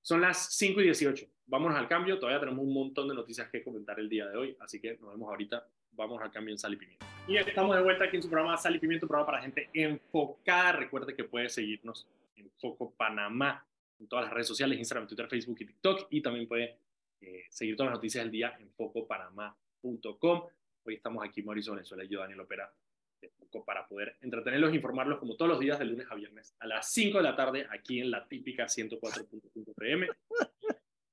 son 0.00 0.20
las 0.20 0.54
5 0.56 0.80
y 0.80 0.84
18. 0.84 1.26
Vámonos 1.46 1.78
al 1.78 1.88
cambio, 1.88 2.18
todavía 2.18 2.40
tenemos 2.40 2.64
un 2.64 2.72
montón 2.72 3.08
de 3.08 3.14
noticias 3.14 3.48
que 3.50 3.62
comentar 3.62 3.98
el 4.00 4.08
día 4.08 4.26
de 4.26 4.36
hoy, 4.36 4.56
así 4.60 4.80
que 4.80 4.96
nos 4.98 5.12
vemos 5.12 5.28
ahorita. 5.28 5.66
Vamos 5.94 6.22
al 6.22 6.30
cambio 6.30 6.52
en 6.54 6.58
Sal 6.58 6.72
y 6.72 6.76
Pimiento. 6.76 7.04
Y 7.28 7.36
estamos 7.36 7.76
de 7.76 7.82
vuelta 7.82 8.04
aquí 8.04 8.16
en 8.16 8.22
su 8.22 8.30
programa 8.30 8.56
Sal 8.56 8.74
y 8.74 8.78
Pimiento, 8.78 9.06
un 9.06 9.08
programa 9.08 9.26
para 9.26 9.42
gente 9.42 9.68
enfocada. 9.74 10.72
Recuerde 10.72 11.14
que 11.14 11.24
puede 11.24 11.48
seguirnos 11.48 12.06
en 12.34 12.50
Foco 12.58 12.92
Panamá 12.96 13.64
en 14.00 14.08
todas 14.08 14.24
las 14.24 14.34
redes 14.34 14.48
sociales, 14.48 14.78
Instagram, 14.78 15.06
Twitter, 15.06 15.28
Facebook 15.28 15.58
y 15.60 15.66
TikTok. 15.66 16.06
Y 16.10 16.22
también 16.22 16.48
puede 16.48 16.78
eh, 17.20 17.44
seguir 17.50 17.76
todas 17.76 17.90
las 17.90 17.98
noticias 17.98 18.24
del 18.24 18.32
día 18.32 18.56
en 18.58 18.70
focopanamá.com. 18.72 20.48
Hoy 20.84 20.94
estamos 20.94 21.24
aquí 21.24 21.42
Mauricio 21.42 21.74
Venezuela 21.74 22.04
y 22.04 22.08
yo, 22.08 22.20
Daniel 22.20 22.40
Opera, 22.40 22.72
de 23.20 23.28
Foco, 23.28 23.64
para 23.64 23.86
poder 23.86 24.16
entretenerlos 24.22 24.72
e 24.72 24.76
informarlos 24.76 25.18
como 25.18 25.36
todos 25.36 25.50
los 25.50 25.60
días 25.60 25.78
de 25.78 25.84
lunes 25.84 26.06
a 26.10 26.14
viernes 26.14 26.56
a 26.58 26.66
las 26.66 26.90
5 26.90 27.18
de 27.18 27.22
la 27.22 27.36
tarde 27.36 27.66
aquí 27.70 28.00
en 28.00 28.10
la 28.10 28.26
típica 28.26 28.64
104.5 28.64 29.74
PM. 29.76 30.08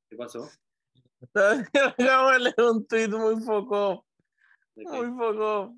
¿Qué 0.10 0.16
pasó? 0.16 0.50
Acabo 1.34 2.32
de 2.32 2.40
leer 2.40 2.62
un 2.62 2.88
tweet 2.88 3.10
muy 3.10 3.46
poco. 3.46 4.09
Muy 4.84 5.12
poco. 5.18 5.76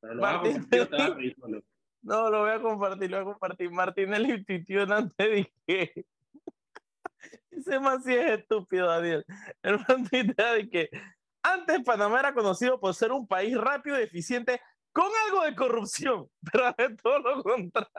¿Pero 0.00 0.14
lo 0.14 0.22
vas 0.22 0.34
a 0.34 0.42
Martín. 0.42 0.66
a? 0.92 1.60
No, 2.02 2.30
lo 2.30 2.40
voy 2.40 2.50
a 2.50 2.60
compartir, 2.60 3.10
lo 3.10 3.18
voy 3.18 3.30
a 3.30 3.32
compartir. 3.32 3.70
Martinelli 3.70 4.44
tuiteó 4.44 4.82
antes 4.92 5.50
dije. 5.66 6.06
Ese 7.50 7.78
más 7.78 8.04
sí 8.04 8.14
es 8.14 8.40
estúpido, 8.40 8.86
Daniel. 8.86 9.24
El 9.62 9.84
tuitea 10.08 10.52
de 10.54 10.70
que 10.70 10.90
antes 11.42 11.82
Panamá 11.84 12.20
era 12.20 12.32
conocido 12.32 12.80
por 12.80 12.94
ser 12.94 13.12
un 13.12 13.26
país 13.26 13.56
rápido 13.56 13.98
y 14.00 14.04
eficiente 14.04 14.60
con 14.92 15.10
algo 15.26 15.44
de 15.44 15.54
corrupción, 15.54 16.28
pero 16.52 16.74
es 16.76 16.96
todo 17.02 17.18
lo 17.18 17.42
contrario. 17.42 17.90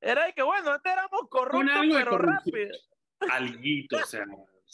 Era 0.00 0.26
de 0.26 0.34
que, 0.34 0.42
bueno, 0.42 0.70
antes 0.70 0.92
éramos 0.92 1.22
corruptos, 1.28 1.80
de 1.80 1.90
pero 1.92 2.18
rápido. 2.18 2.76
Alguito, 3.30 3.96
o 3.96 4.06
sea, 4.06 4.24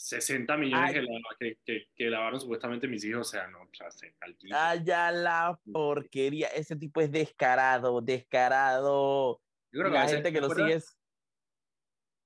60 0.01 0.55
millones 0.55 0.93
que, 0.93 1.01
lava- 1.01 1.35
que, 1.37 1.57
que, 1.65 1.87
que 1.93 2.09
lavaron 2.09 2.39
supuestamente 2.39 2.87
mis 2.87 3.03
hijos, 3.03 3.27
o 3.27 3.31
sea, 3.31 3.47
no, 3.47 3.63
o 3.63 3.69
sea, 3.73 3.91
se- 3.91 4.15
alguito. 4.21 4.55
Allá 4.55 5.11
la 5.11 5.59
porquería. 5.73 6.47
Ese 6.47 6.77
tipo 6.77 7.01
es 7.01 7.11
descarado, 7.11 7.99
descarado. 7.99 9.41
Yo 9.73 9.81
creo 9.81 9.91
que 9.91 9.97
La 9.97 10.07
gente 10.07 10.31
que 10.31 10.39
¿te 10.39 10.47
lo 10.47 10.49
sigue 10.55 10.73
es. 10.75 10.97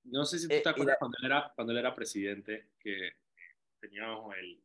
No 0.05 0.23
sé 0.23 0.37
si 0.37 0.47
tú 0.47 0.53
Eh, 0.53 0.61
te 0.61 0.69
acuerdas 0.69 0.93
la- 0.93 0.99
cuando, 0.99 1.17
él 1.19 1.25
era, 1.25 1.51
cuando 1.55 1.73
él 1.73 1.79
era 1.79 1.95
presidente, 1.95 2.69
que 2.79 3.13
teníamos 3.81 4.35
el... 4.37 4.63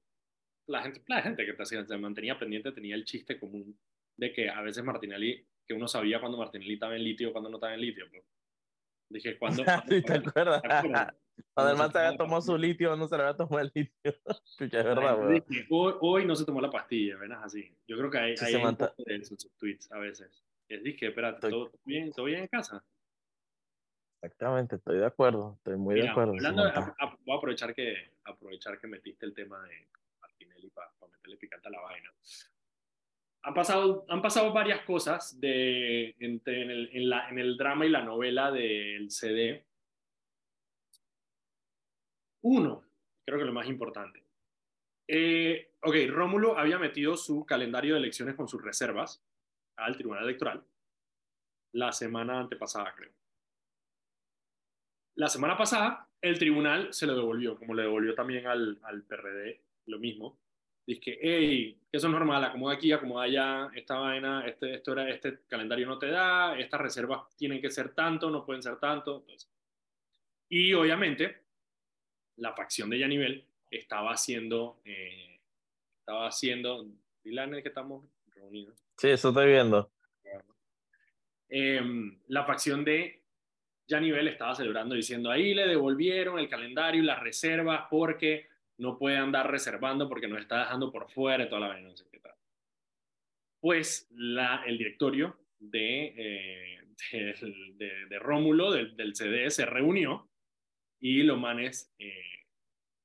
La 0.67 0.83
gente, 0.83 1.03
la 1.07 1.23
gente 1.23 1.47
que 1.47 1.65
se 1.65 1.97
mantenía 1.97 2.39
pendiente 2.39 2.73
tenía 2.73 2.95
el 2.95 3.07
chiste 3.07 3.41
común 3.41 3.81
de 4.19 4.33
que 4.35 4.51
a 4.51 4.61
veces 4.61 4.85
Martinelli, 4.85 5.49
que 5.67 5.73
uno 5.73 5.89
sabía 5.89 6.21
cuando 6.21 6.37
Martinelli 6.37 6.75
estaba 6.75 6.95
en 6.95 7.05
litio 7.05 7.33
cuando 7.33 7.49
no 7.49 7.57
estaba 7.57 7.73
en 7.73 7.81
litio. 7.81 8.05
Pues. 8.11 8.23
Dije, 9.09 9.39
¿cuándo? 9.39 9.63
Sí, 9.89 10.03
¿Te 10.03 10.13
acuerdas? 10.13 10.63
Cuando 11.55 11.73
el 11.73 11.79
man 11.79 11.93
se 11.93 11.99
había 11.99 12.17
tomado 12.17 12.41
su 12.43 12.57
litio, 12.57 12.97
no 12.97 13.07
se 13.09 13.17
le 13.17 13.23
había 13.23 13.37
tomado 13.37 13.61
el 13.61 13.71
litio. 13.75 13.93
Chucha, 14.59 14.79
es 14.81 14.85
verdad, 14.85 15.19
weón. 15.19 15.45
hoy, 15.71 15.95
hoy 16.01 16.25
no 16.27 16.35
se 16.37 16.45
tomó 16.45 16.61
la 16.61 16.71
pastilla, 16.71 17.17
¿verdad? 17.17 17.43
Así. 17.45 17.75
Yo 17.87 17.97
creo 17.99 18.11
que 18.11 18.19
hay, 18.19 18.37
Sí, 18.37 18.45
hay 18.47 18.55
un 18.57 18.77
poco 18.77 18.95
de 19.05 19.17
eso 19.17 19.35
en 19.35 19.41
sus 19.41 19.53
tweets 19.57 19.91
a 19.93 19.99
veces. 19.99 20.45
Es 20.69 20.83
dije, 20.83 21.07
espérate, 21.09 21.37
Estoy- 21.47 21.51
¿todo 21.51 21.71
bien, 21.85 22.13
¿todo 22.13 22.27
bien 22.27 22.41
en 22.41 22.47
casa? 22.49 22.85
Exactamente, 24.21 24.77
estoy 24.77 24.99
de 24.99 25.07
acuerdo, 25.07 25.55
estoy 25.59 25.77
muy 25.77 25.95
de 25.95 26.01
Mira, 26.01 26.13
acuerdo. 26.13 26.33
hablando 26.33 26.65
de- 26.65 26.71
a- 26.71 26.95
a- 26.99 27.17
voy 27.25 27.35
a 27.35 27.39
aprovechar 27.39 27.75
que, 27.75 28.13
aprovechar 28.25 28.79
que 28.81 28.89
metiste 28.89 29.25
el 29.25 29.33
tema 29.33 29.63
de 29.63 29.89
Martinelli 30.21 30.71
para 30.71 30.91
meterle 31.11 31.37
picante 31.37 31.69
a 31.69 31.71
la 31.71 31.81
vaina. 31.81 32.11
Han 33.45 33.55
pasado, 33.55 34.05
han 34.09 34.21
pasado 34.21 34.53
varias 34.53 34.81
cosas 34.85 35.39
de, 35.41 36.17
entre- 36.19 36.63
en, 36.63 36.71
el, 36.71 36.91
en 36.93 37.09
la- 37.09 37.29
en 37.31 37.39
el 37.39 37.57
drama 37.57 37.87
y 37.87 37.91
la 37.91 38.03
novela 38.03 38.51
del 38.51 39.09
CD. 39.11 39.65
Uno, 42.43 42.85
creo 43.25 43.39
que 43.39 43.45
lo 43.45 43.53
más 43.53 43.69
importante. 43.69 44.25
Eh, 45.07 45.73
ok, 45.83 45.95
Rómulo 46.09 46.59
había 46.59 46.79
metido 46.79 47.17
su 47.17 47.45
calendario 47.47 47.95
de 47.95 48.01
elecciones 48.01 48.35
con 48.35 48.49
sus 48.49 48.63
reservas 48.63 49.25
al 49.77 49.97
Tribunal 49.97 50.25
Electoral 50.25 50.65
la 51.73 51.93
semana 51.93 52.41
antepasada, 52.41 52.95
creo. 52.95 53.13
La 55.17 55.29
semana 55.29 55.57
pasada, 55.57 56.09
el 56.21 56.39
tribunal 56.39 56.93
se 56.93 57.07
lo 57.07 57.15
devolvió, 57.15 57.57
como 57.57 57.75
le 57.75 57.83
devolvió 57.83 58.15
también 58.15 58.47
al, 58.47 58.79
al 58.83 59.03
PRD, 59.03 59.61
lo 59.87 59.99
mismo. 59.99 60.39
Dice 60.87 61.01
que, 61.01 61.19
hey, 61.21 61.79
eso 61.93 62.07
es 62.07 62.13
normal, 62.13 62.45
acomoda 62.45 62.75
aquí, 62.75 62.93
acomoda 62.93 63.25
allá, 63.25 63.71
esta 63.75 63.99
vaina, 63.99 64.47
este, 64.47 64.75
esto 64.75 64.93
era, 64.93 65.11
este 65.11 65.41
calendario 65.47 65.87
no 65.87 65.99
te 65.99 66.09
da, 66.09 66.59
estas 66.59 66.81
reservas 66.81 67.29
tienen 67.37 67.61
que 67.61 67.71
ser 67.71 67.95
tanto, 67.95 68.31
no 68.31 68.47
pueden 68.47 68.63
ser 68.63 68.77
tanto. 68.77 69.27
Y 70.49 70.73
obviamente, 70.73 71.48
la 72.39 72.55
facción 72.55 72.91
de 72.91 72.99
Yanivel 72.99 73.45
estaba 73.71 74.13
haciendo, 74.13 74.81
eh, 74.85 75.41
estaba 76.01 76.29
haciendo, 76.29 76.87
dile 77.23 77.41
a 77.41 77.45
Anel 77.45 77.63
que 77.63 77.69
estamos 77.69 78.05
reunidos. 78.35 78.75
Sí, 78.97 79.09
eso 79.09 79.29
estoy 79.29 79.49
viendo. 79.49 79.91
Eh, 81.51 81.81
la 82.29 82.45
facción 82.45 82.85
de 82.85 83.23
Yanivel 83.87 84.29
estaba 84.29 84.55
celebrando 84.55 84.95
diciendo 84.95 85.31
ahí 85.31 85.55
le 85.55 85.67
devolvieron 85.67 86.39
el 86.39 86.49
calendario 86.49 87.03
y 87.03 87.07
las 87.07 87.21
reservas 87.21 87.87
porque 87.89 88.49
no 88.77 88.99
puede 88.99 89.17
andar 89.17 89.51
reservando 89.51 90.11
porque 90.11 90.29
nos 90.29 90.41
está 90.41 90.59
dejando 90.59 90.93
por 90.93 91.11
fuera 91.11 91.45
y 91.45 91.49
toda 91.49 91.63
la 91.63 91.69
vaina, 91.69 91.89
no 91.89 91.97
sé 91.97 92.05
qué 92.13 92.19
tal. 92.19 92.35
Pues 93.61 94.09
la, 94.11 94.63
el 94.67 94.77
directorio 94.77 95.39
de, 95.59 96.15
eh, 96.17 96.81
de, 97.77 98.07
de 98.07 98.19
Rómulo, 98.19 98.71
del, 98.71 98.95
del 98.95 99.17
CD, 99.17 99.51
se 99.51 99.65
reunió 99.65 100.28
y 101.01 101.23
los 101.23 101.39
manes 101.39 101.93
eh, 101.99 102.47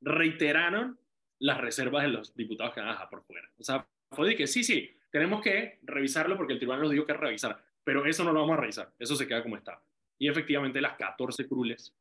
reiteraron 0.01 0.99
las 1.39 1.59
reservas 1.59 2.03
de 2.03 2.09
los 2.09 2.35
diputados 2.35 2.73
que 2.73 2.79
van 2.79 2.89
a 2.89 2.93
dejar 2.93 3.09
por 3.09 3.23
fuera. 3.23 3.49
O 3.57 3.63
sea, 3.63 3.87
fue 4.11 4.29
de 4.29 4.35
que 4.35 4.47
sí, 4.47 4.63
sí, 4.63 4.95
tenemos 5.11 5.41
que 5.41 5.79
revisarlo 5.83 6.37
porque 6.37 6.53
el 6.53 6.59
tribunal 6.59 6.81
nos 6.81 6.91
dijo 6.91 7.05
que 7.05 7.13
revisar. 7.13 7.63
Pero 7.83 8.05
eso 8.05 8.23
no 8.23 8.31
lo 8.31 8.41
vamos 8.41 8.57
a 8.57 8.61
revisar, 8.61 8.93
eso 8.97 9.15
se 9.15 9.27
queda 9.27 9.43
como 9.43 9.57
está. 9.57 9.83
Y 10.17 10.29
efectivamente 10.29 10.79
las 10.79 10.95
14 10.95 11.47
crules 11.47 11.93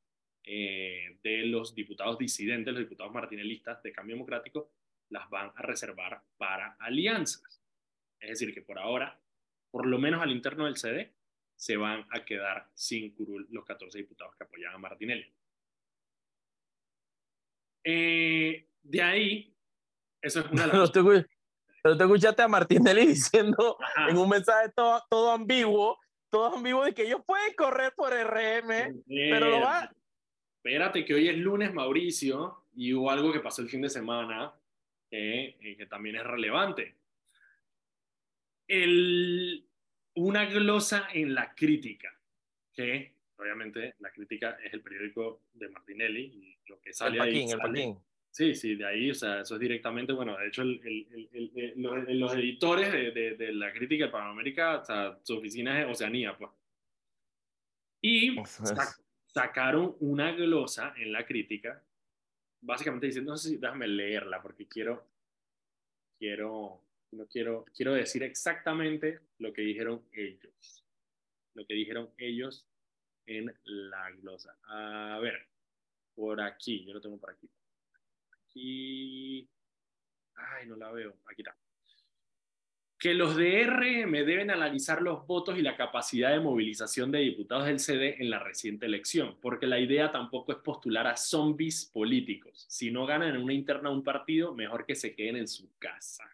eh, 0.44 1.18
de 1.22 1.46
los 1.46 1.74
diputados 1.74 2.18
disidentes, 2.18 2.72
los 2.72 2.82
diputados 2.82 3.12
martinelistas 3.12 3.82
de 3.82 3.92
Cambio 3.92 4.16
Democrático, 4.16 4.70
las 5.08 5.28
van 5.28 5.50
a 5.54 5.62
reservar 5.62 6.22
para 6.36 6.76
alianzas. 6.78 7.60
Es 8.20 8.30
decir, 8.30 8.54
que 8.54 8.62
por 8.62 8.78
ahora, 8.78 9.20
por 9.70 9.86
lo 9.86 9.98
menos 9.98 10.22
al 10.22 10.30
interno 10.30 10.66
del 10.66 10.76
CD, 10.76 11.12
se 11.56 11.76
van 11.76 12.06
a 12.10 12.24
quedar 12.24 12.68
sin 12.74 13.10
curul 13.14 13.46
los 13.50 13.64
14 13.64 13.98
diputados 13.98 14.34
que 14.36 14.44
apoyaban 14.44 14.76
a 14.76 14.78
Martinelli. 14.78 15.32
Eh, 17.84 18.68
de 18.82 19.02
ahí, 19.02 19.56
eso 20.20 20.40
es 20.40 20.46
una 20.50 20.66
de 20.66 20.72
las... 20.78 20.90
Pero 20.90 21.96
te 21.96 22.04
escuchaste 22.04 22.42
a 22.42 22.48
Martinelli 22.48 23.06
diciendo 23.08 23.76
en 24.08 24.16
un 24.16 24.28
mensaje 24.28 24.70
todo, 24.74 25.02
todo 25.10 25.32
ambiguo, 25.32 25.98
todo 26.30 26.56
ambiguo 26.56 26.84
de 26.84 26.94
que 26.94 27.02
ellos 27.02 27.22
pueden 27.26 27.54
correr 27.54 27.92
por 27.94 28.12
RM, 28.12 29.02
pero 29.06 29.50
lo 29.50 29.60
va... 29.60 29.90
Espérate 30.56 31.04
que 31.04 31.14
hoy 31.14 31.28
es 31.28 31.36
lunes, 31.36 31.74
Mauricio, 31.74 32.66
y 32.74 32.94
hubo 32.94 33.10
algo 33.10 33.32
que 33.32 33.40
pasó 33.40 33.62
el 33.62 33.68
fin 33.68 33.82
de 33.82 33.90
semana 33.90 34.54
eh, 35.10 35.76
que 35.76 35.86
también 35.86 36.16
es 36.16 36.24
relevante. 36.24 36.96
El, 38.66 39.66
una 40.14 40.46
glosa 40.46 41.08
en 41.12 41.34
la 41.34 41.54
crítica, 41.54 42.18
que 42.72 43.16
obviamente 43.42 43.94
la 43.98 44.10
crítica 44.10 44.58
es 44.64 44.72
el 44.72 44.80
periódico 44.80 45.42
de 45.52 45.68
Martinelli, 45.68 46.22
y 46.22 46.58
lo 46.68 46.80
que 46.80 46.92
sale 46.92 47.16
el 47.16 47.22
ahí... 47.22 47.50
El 47.50 47.96
Sí, 48.32 48.54
sí, 48.54 48.76
de 48.76 48.86
ahí, 48.86 49.10
o 49.10 49.14
sea, 49.14 49.42
eso 49.42 49.56
es 49.56 49.60
directamente, 49.60 50.14
bueno, 50.14 50.38
de 50.38 50.48
hecho, 50.48 50.62
el, 50.62 50.80
el, 51.32 52.18
los, 52.18 52.32
editores 52.32 52.90
de, 52.90 53.36
de, 53.36 53.52
la 53.52 53.70
crítica 53.74 54.06
de 54.06 54.10
Panamérica, 54.10 54.78
o 54.78 54.84
sea, 54.86 55.18
su 55.22 55.36
oficina 55.36 55.82
es 55.82 55.86
Oceanía, 55.86 56.34
pues. 56.38 56.50
Y 58.00 58.34
sacaron 59.26 59.96
una 60.00 60.32
glosa 60.32 60.94
en 60.96 61.12
la 61.12 61.26
crítica, 61.26 61.84
básicamente 62.62 63.08
diciendo, 63.08 63.32
no 63.32 63.36
sé 63.36 63.50
si 63.50 63.56
déjame 63.58 63.86
leerla, 63.86 64.40
porque 64.40 64.66
quiero, 64.66 65.06
quiero, 66.18 66.82
no 67.10 67.26
quiero, 67.26 67.66
quiero 67.76 67.92
decir 67.92 68.22
exactamente 68.22 69.20
lo 69.40 69.52
que 69.52 69.60
dijeron 69.60 70.02
ellos, 70.10 70.86
lo 71.52 71.66
que 71.66 71.74
dijeron 71.74 72.08
ellos 72.16 72.66
en 73.26 73.54
la 73.64 74.10
glosa. 74.12 74.56
A 74.64 75.18
ver, 75.20 75.48
por 76.14 76.40
aquí, 76.40 76.84
yo 76.84 76.94
lo 76.94 77.00
tengo 77.00 77.18
por 77.18 77.30
aquí 77.30 77.48
aquí. 78.52 79.48
Ay, 80.34 80.66
no 80.66 80.76
la 80.76 80.90
veo. 80.90 81.14
Aquí 81.30 81.42
está. 81.42 81.56
Que 82.98 83.14
los 83.14 83.34
de 83.34 83.64
RM 83.64 84.12
deben 84.24 84.50
analizar 84.52 85.02
los 85.02 85.26
votos 85.26 85.58
y 85.58 85.62
la 85.62 85.76
capacidad 85.76 86.30
de 86.30 86.38
movilización 86.38 87.10
de 87.10 87.18
diputados 87.18 87.66
del 87.66 87.80
CD 87.80 88.16
en 88.20 88.30
la 88.30 88.38
reciente 88.38 88.86
elección, 88.86 89.38
porque 89.40 89.66
la 89.66 89.80
idea 89.80 90.12
tampoco 90.12 90.52
es 90.52 90.58
postular 90.58 91.08
a 91.08 91.16
zombies 91.16 91.86
políticos. 91.86 92.64
Si 92.68 92.92
no 92.92 93.04
ganan 93.04 93.34
en 93.34 93.42
una 93.42 93.54
interna 93.54 93.90
un 93.90 94.04
partido, 94.04 94.54
mejor 94.54 94.86
que 94.86 94.94
se 94.94 95.16
queden 95.16 95.36
en 95.36 95.48
su 95.48 95.68
casa. 95.78 96.24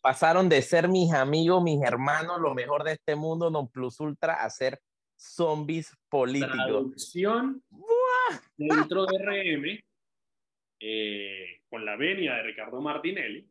Pasaron 0.00 0.48
de 0.48 0.62
ser 0.62 0.86
mis 0.86 1.12
amigos, 1.12 1.60
mis 1.64 1.82
hermanos, 1.82 2.40
lo 2.40 2.54
mejor 2.54 2.84
de 2.84 2.92
este 2.92 3.16
mundo, 3.16 3.50
non 3.50 3.66
plus 3.66 3.98
ultra, 3.98 4.44
a 4.44 4.50
ser 4.50 4.80
zombies 5.16 5.96
políticos. 6.08 6.54
Traducción 6.54 7.62
dentro 8.56 9.06
de 9.06 9.18
RM 9.18 9.84
eh, 10.80 11.62
con 11.68 11.84
la 11.84 11.96
venia 11.96 12.34
de 12.34 12.42
Ricardo 12.42 12.80
Martinelli, 12.80 13.46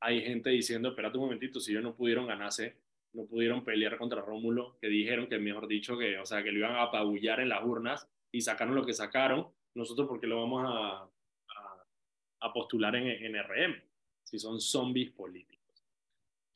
hay 0.00 0.22
gente 0.22 0.50
diciendo, 0.50 0.90
espérate 0.90 1.16
un 1.16 1.24
momentito, 1.24 1.58
si 1.58 1.72
ellos 1.72 1.82
no 1.82 1.96
pudieron 1.96 2.26
ganarse, 2.26 2.76
no 3.12 3.24
pudieron 3.24 3.64
pelear 3.64 3.96
contra 3.96 4.20
Rómulo, 4.20 4.78
que 4.80 4.88
dijeron 4.88 5.26
que, 5.26 5.38
mejor 5.38 5.66
dicho, 5.66 5.96
que, 5.96 6.18
o 6.18 6.26
sea, 6.26 6.42
que 6.42 6.52
lo 6.52 6.58
iban 6.58 6.76
a 6.76 6.82
apabullar 6.82 7.40
en 7.40 7.48
las 7.48 7.64
urnas 7.64 8.08
y 8.30 8.42
sacaron 8.42 8.74
lo 8.74 8.84
que 8.84 8.92
sacaron, 8.92 9.48
nosotros 9.74 10.06
porque 10.06 10.26
lo 10.26 10.40
vamos 10.40 10.64
a, 10.66 11.08
a, 12.40 12.52
postular 12.52 12.94
en, 12.96 13.06
en 13.06 13.42
RM, 13.42 13.82
si 14.22 14.38
son 14.38 14.60
zombies 14.60 15.10
políticos. 15.12 15.55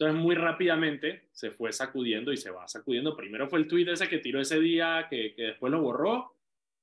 Entonces, 0.01 0.19
muy 0.19 0.35
rápidamente 0.35 1.25
se 1.31 1.51
fue 1.51 1.75
sacudiendo 1.75 2.33
y 2.33 2.39
se 2.39 2.51
va 2.51 2.67
sacudiendo. 2.67 3.15
Primero 3.15 3.51
fue 3.51 3.59
el 3.59 3.69
tuit 3.69 3.87
ese 3.87 4.09
que 4.09 4.17
tiró 4.17 4.41
ese 4.41 4.59
día, 4.59 5.07
que, 5.11 5.35
que 5.35 5.43
después 5.43 5.71
lo 5.71 5.83
borró, 5.83 6.37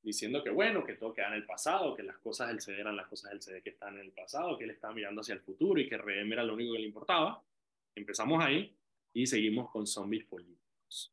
diciendo 0.03 0.43
que 0.43 0.51
bueno, 0.51 0.83
que 0.83 0.93
todo 0.93 1.15
queda 1.15 1.29
en 1.29 1.33
el 1.33 1.43
pasado, 1.43 1.95
que 1.95 2.03
las 2.03 2.19
cosas 2.19 2.49
del 2.49 2.61
CD 2.61 2.79
eran 2.81 2.95
las 2.95 3.07
cosas 3.07 3.31
del 3.31 3.41
CD 3.41 3.63
que 3.63 3.71
están 3.71 3.95
en 3.95 4.01
el 4.01 4.11
pasado, 4.11 4.55
que 4.55 4.65
él 4.65 4.69
estaba 4.69 4.93
mirando 4.93 5.21
hacia 5.21 5.33
el 5.33 5.39
futuro 5.39 5.81
y 5.81 5.89
que 5.89 5.97
RM 5.97 6.31
era 6.31 6.43
lo 6.43 6.53
único 6.53 6.73
que 6.73 6.79
le 6.79 6.85
importaba. 6.85 7.41
Empezamos 7.95 8.45
ahí 8.45 8.71
y 9.13 9.25
seguimos 9.25 9.71
con 9.71 9.87
zombies 9.87 10.25
políticos. 10.25 11.11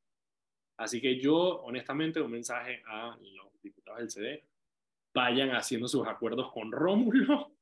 Así 0.76 1.00
que 1.00 1.18
yo, 1.18 1.62
honestamente, 1.62 2.20
un 2.20 2.32
mensaje 2.32 2.82
a 2.84 3.16
los 3.18 3.62
diputados 3.62 4.00
del 4.00 4.10
CD, 4.10 4.44
vayan 5.14 5.52
haciendo 5.52 5.88
sus 5.88 6.06
acuerdos 6.06 6.52
con 6.52 6.70
Rómulo, 6.70 7.53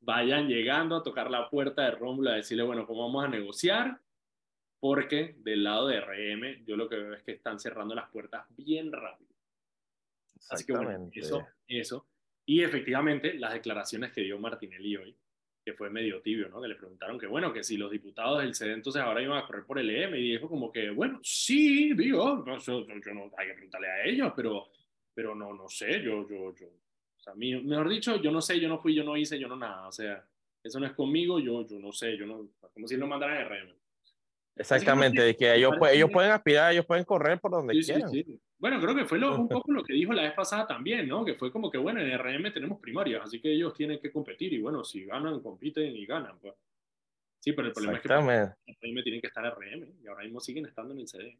vayan 0.00 0.48
llegando 0.48 0.96
a 0.96 1.02
tocar 1.02 1.30
la 1.30 1.48
puerta 1.48 1.82
de 1.82 1.92
Rómulo 1.92 2.30
a 2.30 2.36
decirle, 2.36 2.62
bueno, 2.62 2.86
¿cómo 2.86 3.06
vamos 3.06 3.24
a 3.24 3.28
negociar? 3.28 4.00
Porque 4.80 5.36
del 5.38 5.64
lado 5.64 5.88
de 5.88 6.00
RM, 6.00 6.64
yo 6.64 6.76
lo 6.76 6.88
que 6.88 6.96
veo 6.96 7.14
es 7.14 7.22
que 7.22 7.32
están 7.32 7.58
cerrando 7.58 7.94
las 7.94 8.08
puertas 8.10 8.46
bien 8.56 8.92
rápido 8.92 9.28
Así 10.50 10.64
que 10.64 10.72
bueno, 10.72 11.10
eso, 11.12 11.46
eso. 11.66 12.06
Y 12.46 12.62
efectivamente, 12.62 13.34
las 13.34 13.52
declaraciones 13.52 14.12
que 14.12 14.22
dio 14.22 14.38
Martinelli 14.38 14.96
hoy, 14.96 15.16
que 15.64 15.74
fue 15.74 15.90
medio 15.90 16.22
tibio, 16.22 16.48
¿no? 16.48 16.62
Que 16.62 16.68
le 16.68 16.76
preguntaron 16.76 17.18
que, 17.18 17.26
bueno, 17.26 17.52
que 17.52 17.62
si 17.62 17.76
los 17.76 17.90
diputados 17.90 18.40
del 18.40 18.54
CD 18.54 18.72
entonces 18.72 19.02
ahora 19.02 19.22
iban 19.22 19.36
a 19.36 19.46
correr 19.46 19.64
por 19.64 19.78
el 19.78 19.90
EM, 19.90 20.14
y 20.14 20.30
dijo 20.32 20.48
como 20.48 20.72
que, 20.72 20.90
bueno, 20.90 21.20
sí, 21.22 21.92
digo, 21.94 22.42
no, 22.46 22.58
yo, 22.58 22.86
yo 22.86 23.14
no, 23.14 23.30
hay 23.36 23.48
que 23.48 23.54
preguntarle 23.54 23.88
a 23.88 24.04
ellos, 24.04 24.32
pero, 24.34 24.70
pero 25.12 25.34
no, 25.34 25.52
no 25.52 25.68
sé, 25.68 26.00
yo, 26.02 26.26
yo, 26.26 26.54
yo, 26.54 26.68
sea, 27.34 27.60
mejor 27.62 27.88
dicho, 27.88 28.16
yo 28.16 28.30
no 28.30 28.40
sé, 28.40 28.60
yo 28.60 28.68
no 28.68 28.78
fui, 28.78 28.94
yo 28.94 29.04
no 29.04 29.16
hice, 29.16 29.38
yo 29.38 29.48
no 29.48 29.56
nada, 29.56 29.88
o 29.88 29.92
sea, 29.92 30.24
eso 30.62 30.80
no 30.80 30.86
es 30.86 30.92
conmigo, 30.92 31.38
yo, 31.38 31.66
yo 31.66 31.78
no 31.78 31.92
sé, 31.92 32.16
yo 32.16 32.26
no, 32.26 32.48
como 32.72 32.86
si 32.86 32.96
no 32.96 33.06
mandaran 33.06 33.38
a 33.38 33.48
RM. 33.48 33.74
Exactamente, 34.56 35.22
de 35.22 35.36
que 35.36 35.54
ellos, 35.54 35.72
ellos 35.92 36.10
pueden 36.12 36.32
aspirar, 36.32 36.72
ellos 36.72 36.84
pueden 36.84 37.04
correr 37.04 37.38
por 37.38 37.52
donde 37.52 37.78
quieran. 37.80 38.10
Sí, 38.10 38.24
sí. 38.24 38.40
Bueno, 38.58 38.80
creo 38.80 38.94
que 38.94 39.04
fue 39.04 39.18
un 39.18 39.48
poco 39.48 39.70
lo 39.70 39.84
que 39.84 39.92
dijo 39.92 40.12
la 40.12 40.22
vez 40.22 40.32
pasada 40.32 40.66
también, 40.66 41.06
¿no? 41.06 41.24
Que 41.24 41.34
fue 41.34 41.52
como 41.52 41.70
que, 41.70 41.78
bueno, 41.78 42.00
en 42.00 42.18
RM 42.18 42.52
tenemos 42.52 42.80
primarias, 42.80 43.22
así 43.22 43.40
que 43.40 43.52
ellos 43.52 43.72
tienen 43.72 44.00
que 44.00 44.10
competir 44.10 44.52
y 44.52 44.60
bueno, 44.60 44.82
si 44.82 45.04
ganan, 45.04 45.40
compiten 45.40 45.94
y 45.94 46.04
ganan, 46.06 46.38
pues. 46.40 46.54
Sí, 47.38 47.52
pero 47.52 47.68
el 47.68 47.72
problema 47.72 47.98
es 47.98 48.02
que 48.02 48.08
RM 48.08 49.02
tienen 49.04 49.20
que 49.20 49.28
estar 49.28 49.44
en 49.44 49.52
RM 49.52 50.02
y 50.02 50.08
ahora 50.08 50.24
mismo 50.24 50.40
siguen 50.40 50.66
estando 50.66 50.92
en 50.92 51.00
el 51.00 51.08
CD. 51.08 51.38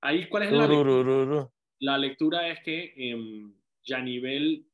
Ahí, 0.00 0.28
¿cuál 0.28 0.44
es 0.44 0.52
la 0.52 0.68
lectura? 0.68 1.50
La 1.80 1.98
lectura 1.98 2.48
es 2.48 2.60
que 2.62 2.94
eh, 2.96 3.50
ya 3.84 3.98
a 3.98 4.02
nivel, 4.02 4.66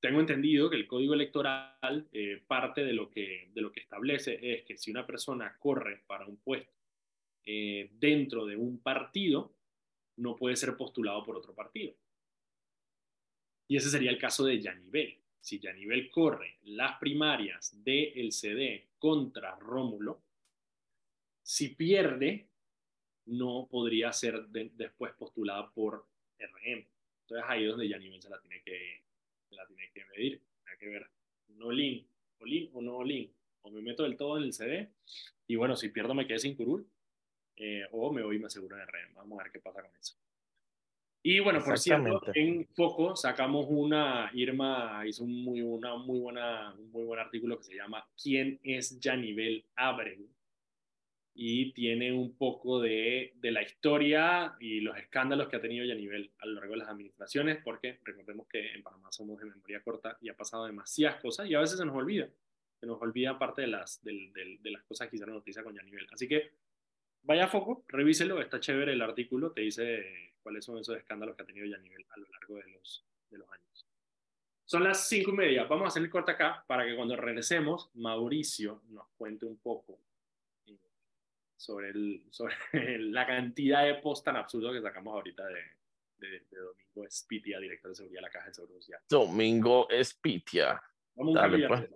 tengo 0.00 0.20
entendido 0.20 0.70
que 0.70 0.76
el 0.76 0.86
código 0.86 1.14
electoral, 1.14 2.08
eh, 2.12 2.42
parte 2.46 2.84
de 2.84 2.92
lo, 2.92 3.10
que, 3.10 3.50
de 3.52 3.60
lo 3.60 3.72
que 3.72 3.80
establece 3.80 4.38
es 4.42 4.64
que 4.64 4.76
si 4.76 4.90
una 4.90 5.06
persona 5.06 5.56
corre 5.58 6.02
para 6.06 6.26
un 6.26 6.36
puesto 6.38 6.72
eh, 7.44 7.90
dentro 7.92 8.46
de 8.46 8.56
un 8.56 8.80
partido, 8.80 9.54
no 10.16 10.36
puede 10.36 10.56
ser 10.56 10.76
postulado 10.76 11.24
por 11.24 11.36
otro 11.36 11.54
partido. 11.54 11.94
Y 13.68 13.76
ese 13.76 13.90
sería 13.90 14.10
el 14.10 14.18
caso 14.18 14.44
de 14.44 14.60
Yanivel. 14.60 15.18
Si 15.40 15.58
Yanivel 15.58 16.10
corre 16.10 16.58
las 16.62 16.98
primarias 16.98 17.82
del 17.82 18.32
CD 18.32 18.88
contra 18.98 19.56
Rómulo, 19.56 20.22
si 21.42 21.70
pierde, 21.70 22.48
no 23.26 23.68
podría 23.70 24.12
ser 24.12 24.46
después 24.48 25.12
postulada 25.14 25.70
por 25.72 26.06
RM. 26.38 26.86
Entonces 27.30 27.48
ahí 27.48 27.62
es 27.62 27.70
donde 27.70 27.88
Yanivel 27.88 28.20
se 28.20 28.28
la 28.28 28.40
tiene 28.40 28.60
que, 28.62 29.02
la 29.50 29.64
tiene 29.66 29.88
que 29.94 30.04
medir. 30.06 30.42
Tiene 30.64 30.78
que 30.80 30.88
ver, 30.88 31.06
no 31.50 31.70
link, 31.70 32.04
o 32.40 32.44
link 32.44 32.74
o 32.74 32.82
no 32.82 33.04
link. 33.04 33.30
O 33.62 33.70
me 33.70 33.80
meto 33.80 34.02
del 34.02 34.16
todo 34.16 34.36
en 34.38 34.44
el 34.44 34.52
CD 34.52 34.88
y 35.46 35.54
bueno, 35.54 35.76
si 35.76 35.90
pierdo 35.90 36.12
me 36.12 36.26
quedé 36.26 36.40
sin 36.40 36.56
curul 36.56 36.84
eh, 37.56 37.84
o 37.92 38.12
me 38.12 38.22
voy 38.22 38.36
y 38.36 38.38
me 38.40 38.46
aseguro 38.46 38.76
en 38.76 38.82
RM. 38.86 39.14
Vamos 39.14 39.38
a 39.38 39.44
ver 39.44 39.52
qué 39.52 39.60
pasa 39.60 39.80
con 39.80 39.94
eso. 39.96 40.16
Y 41.22 41.38
bueno, 41.38 41.62
por 41.62 41.78
cierto, 41.78 42.20
en 42.34 42.66
Foco 42.74 43.14
sacamos 43.14 43.66
una, 43.68 44.30
Irma 44.34 45.04
hizo 45.06 45.22
un 45.22 45.44
muy, 45.44 45.60
una 45.60 45.94
muy, 45.96 46.18
buena, 46.18 46.72
un 46.72 46.90
muy 46.90 47.04
buen 47.04 47.20
artículo 47.20 47.58
que 47.58 47.64
se 47.64 47.76
llama 47.76 48.08
¿Quién 48.20 48.58
es 48.64 48.98
Janivel 49.00 49.64
Abreu? 49.76 50.26
Y 51.34 51.72
tiene 51.72 52.12
un 52.12 52.36
poco 52.36 52.80
de, 52.80 53.32
de, 53.36 53.50
la 53.50 53.62
historia 53.62 54.56
y 54.60 54.80
los 54.80 54.96
escándalos 54.98 55.48
que 55.48 55.56
ha 55.56 55.60
tenido 55.60 55.86
Janivel 55.86 56.32
a 56.38 56.46
lo 56.46 56.54
largo 56.54 56.72
de 56.72 56.78
las 56.78 56.88
administraciones, 56.88 57.62
porque 57.62 57.98
recordemos 58.04 58.46
que 58.48 58.72
en 58.72 58.82
Panamá 58.82 59.10
somos 59.12 59.38
de 59.38 59.46
memoria 59.46 59.80
corta 59.82 60.18
y 60.20 60.28
ha 60.28 60.36
pasado 60.36 60.66
demasiadas 60.66 61.20
cosas 61.20 61.48
y 61.48 61.54
a 61.54 61.60
veces 61.60 61.78
se 61.78 61.86
nos 61.86 61.94
olvida, 61.94 62.28
se 62.78 62.86
nos 62.86 63.00
olvida 63.00 63.38
parte 63.38 63.62
de 63.62 63.68
las, 63.68 64.02
de, 64.02 64.58
de 64.60 64.70
las 64.70 64.82
cosas 64.82 65.08
que 65.08 65.16
hicieron 65.16 65.36
noticia 65.36 65.62
con 65.62 65.74
Janivel. 65.74 66.06
Así 66.12 66.26
que 66.26 66.50
vaya 67.22 67.44
a 67.44 67.48
Foco, 67.48 67.84
revíselo, 67.88 68.40
está 68.40 68.60
chévere 68.60 68.92
el 68.92 69.02
artículo, 69.02 69.52
te 69.52 69.62
dice 69.62 70.34
cuáles 70.42 70.64
son 70.64 70.78
esos 70.78 70.96
escándalos 70.96 71.36
que 71.36 71.42
ha 71.42 71.46
tenido 71.46 71.66
ya 71.66 71.76
a 71.76 72.18
lo 72.18 72.26
largo 72.28 72.56
de 72.56 72.70
los, 72.70 73.04
de 73.30 73.38
los 73.38 73.50
años. 73.50 73.86
Son 74.64 74.84
las 74.84 75.08
cinco 75.08 75.32
y 75.32 75.34
media. 75.34 75.64
Vamos 75.64 75.86
a 75.86 75.88
hacer 75.88 76.02
el 76.02 76.10
corte 76.10 76.30
acá 76.30 76.64
para 76.66 76.86
que 76.86 76.94
cuando 76.94 77.16
regresemos, 77.16 77.90
Mauricio 77.94 78.82
nos 78.88 79.08
cuente 79.16 79.44
un 79.44 79.58
poco 79.58 79.98
sobre, 81.60 81.90
el, 81.90 82.22
sobre 82.30 82.54
la 82.98 83.26
cantidad 83.26 83.84
de 83.84 83.96
post 83.96 84.24
tan 84.24 84.36
absurdo 84.36 84.72
que 84.72 84.80
sacamos 84.80 85.12
ahorita 85.12 85.44
de, 85.46 85.60
de, 86.16 86.42
Domingo 86.50 87.06
Espitia, 87.06 87.60
director 87.60 87.90
de 87.90 87.94
seguridad 87.94 88.18
de 88.18 88.22
la 88.22 88.30
Caja 88.30 88.46
de 88.46 88.54
Seguro 88.54 88.74
Social. 88.74 89.00
Domingo 89.08 89.88
Espitia. 89.90 90.82
Vamos 91.14 91.36
a 91.36 91.40
Dale, 91.40 91.68
pues. 91.68 91.90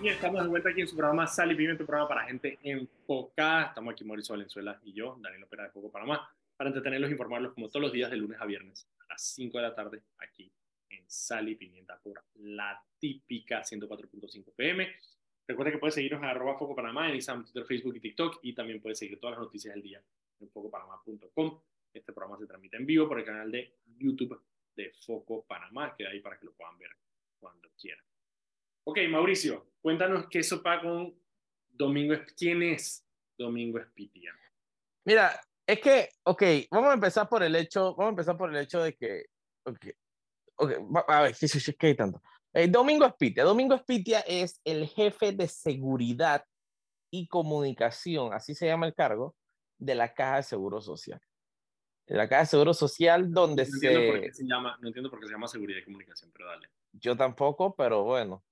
Y 0.00 0.08
estamos 0.08 0.42
de 0.42 0.48
vuelta 0.48 0.68
aquí 0.68 0.82
en 0.82 0.88
su 0.88 0.96
programa 0.96 1.26
Sal 1.26 1.50
y 1.50 1.56
Pimiento, 1.56 1.84
programa 1.84 2.08
para 2.08 2.24
gente 2.24 2.58
enfocada. 2.62 3.66
Estamos 3.66 3.92
aquí 3.92 4.04
Mauricio 4.04 4.34
Valenzuela 4.34 4.80
y 4.84 4.92
yo, 4.92 5.16
Daniel 5.20 5.44
Opera 5.44 5.64
de 5.64 5.70
Foco 5.70 5.90
Panamá, 5.90 6.28
para 6.56 6.68
entretenerlos 6.70 7.10
e 7.10 7.12
informarlos 7.12 7.52
como 7.54 7.68
todos 7.68 7.82
los 7.82 7.92
días 7.92 8.10
de 8.10 8.16
lunes 8.16 8.40
a 8.40 8.46
viernes 8.46 8.86
a 9.00 9.12
las 9.12 9.22
5 9.22 9.58
de 9.58 9.62
la 9.62 9.74
tarde 9.74 10.02
aquí 10.18 10.52
en 10.90 11.04
Sal 11.08 11.48
y 11.48 11.56
Pimienta 11.56 11.98
por 12.00 12.22
la 12.34 12.80
típica 12.98 13.62
104.5 13.62 14.52
pm. 14.54 14.94
Recuerda 15.46 15.72
que 15.72 15.78
puedes 15.78 15.94
seguirnos 15.94 16.22
a 16.22 16.30
arroba 16.30 16.56
Foco 16.56 16.74
Panamá 16.74 17.08
en 17.08 17.16
Instagram, 17.16 17.44
Twitter, 17.44 17.66
Facebook 17.66 17.96
y 17.96 18.00
TikTok 18.00 18.38
y 18.42 18.54
también 18.54 18.80
puedes 18.80 18.98
seguir 18.98 19.20
todas 19.20 19.36
las 19.36 19.44
noticias 19.44 19.74
del 19.74 19.82
día 19.82 20.02
en 20.40 20.48
focopanamá.com. 20.48 21.60
Este 21.92 22.12
programa 22.12 22.38
se 22.38 22.46
transmite 22.46 22.76
en 22.76 22.86
vivo 22.86 23.06
por 23.06 23.18
el 23.18 23.24
canal 23.24 23.50
de 23.52 23.76
YouTube 23.98 24.40
de 24.74 24.92
Foco 25.04 25.44
Panamá, 25.44 25.94
queda 25.96 26.10
ahí 26.10 26.20
para 26.20 26.38
que 26.38 26.46
lo 26.46 26.52
puedan 26.52 26.78
ver 26.78 26.90
cuando 27.38 27.68
quieran. 27.78 28.04
Ok, 28.84 28.98
Mauricio, 29.08 29.66
cuéntanos 29.80 30.26
qué 30.28 30.42
sopa 30.42 30.80
con 30.80 31.14
Domingo 31.70 32.14
¿Quién 32.36 32.62
es 32.62 33.06
Domingo 33.36 33.78
Espitia? 33.78 34.34
Mira, 35.04 35.40
es 35.66 35.80
que, 35.80 36.08
ok, 36.24 36.42
vamos 36.70 36.90
a 36.90 36.94
empezar 36.94 37.28
por 37.28 37.42
el 37.42 37.54
hecho, 37.54 37.94
vamos 37.94 38.06
a 38.06 38.10
empezar 38.10 38.36
por 38.36 38.50
el 38.50 38.62
hecho 38.62 38.82
de 38.82 38.94
que, 38.94 39.26
ok, 39.64 39.78
okay 40.56 40.76
a 41.08 41.22
ver, 41.22 41.34
¿qué, 41.36 41.74
qué 41.78 41.86
hay 41.88 41.94
tanto? 41.94 42.22
Eh, 42.54 42.68
Domingo 42.68 43.04
Espitia. 43.04 43.44
Domingo 43.44 43.74
Espitia 43.74 44.20
es 44.20 44.60
el 44.64 44.86
jefe 44.86 45.32
de 45.32 45.48
seguridad 45.48 46.44
y 47.10 47.28
comunicación, 47.28 48.32
así 48.32 48.54
se 48.54 48.66
llama 48.66 48.86
el 48.86 48.94
cargo, 48.94 49.36
de 49.78 49.94
la 49.94 50.14
Caja 50.14 50.36
de 50.36 50.42
Seguro 50.44 50.80
Social 50.80 51.20
de 52.06 52.16
la 52.16 52.28
Caja 52.28 52.42
de 52.42 52.46
Seguro 52.46 52.74
Social, 52.74 53.32
donde 53.32 53.66
no 53.66 53.74
entiendo 53.74 54.12
Por 54.12 54.20
qué 54.20 54.32
se 54.32 54.46
llama, 54.46 54.78
no 54.80 54.88
entiendo 54.88 55.10
por 55.10 55.20
qué 55.20 55.26
se 55.26 55.32
llama 55.32 55.48
seguridad 55.48 55.78
y 55.78 55.84
comunicación, 55.84 56.30
pero 56.32 56.48
dale. 56.48 56.68
Yo 56.92 57.16
tampoco, 57.16 57.74
pero 57.74 58.04
bueno. 58.04 58.44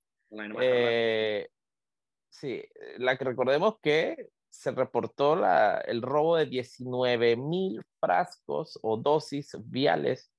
Eh, 0.60 1.48
sí, 2.30 2.64
la 2.98 3.16
que 3.16 3.24
recordemos 3.24 3.78
que 3.80 4.30
se 4.48 4.70
reportó 4.70 5.36
la, 5.36 5.78
el 5.86 6.02
robo 6.02 6.36
de 6.36 6.46
19 6.46 7.36
mil 7.36 7.82
frascos 8.00 8.78
o 8.82 8.96
dosis 8.96 9.54
viales 9.64 10.30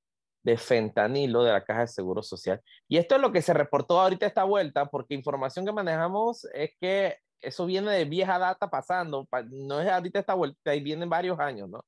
de 0.43 0.57
fentanilo 0.57 1.43
de 1.43 1.51
la 1.51 1.63
Caja 1.63 1.81
de 1.81 1.87
Seguro 1.87 2.21
Social. 2.21 2.61
Y 2.87 2.97
esto 2.97 3.15
es 3.15 3.21
lo 3.21 3.31
que 3.31 3.41
se 3.41 3.53
reportó 3.53 3.99
ahorita 3.99 4.25
esta 4.25 4.43
vuelta, 4.43 4.85
porque 4.85 5.13
información 5.13 5.65
que 5.65 5.71
manejamos 5.71 6.45
es 6.53 6.71
que 6.79 7.17
eso 7.41 7.65
viene 7.65 7.91
de 7.91 8.05
vieja 8.05 8.37
data 8.37 8.69
pasando, 8.69 9.27
no 9.49 9.81
es 9.81 9.89
ahorita 9.89 10.19
esta 10.19 10.33
vuelta, 10.33 10.71
ahí 10.71 10.81
vienen 10.81 11.09
varios 11.09 11.39
años, 11.39 11.69
¿no? 11.69 11.83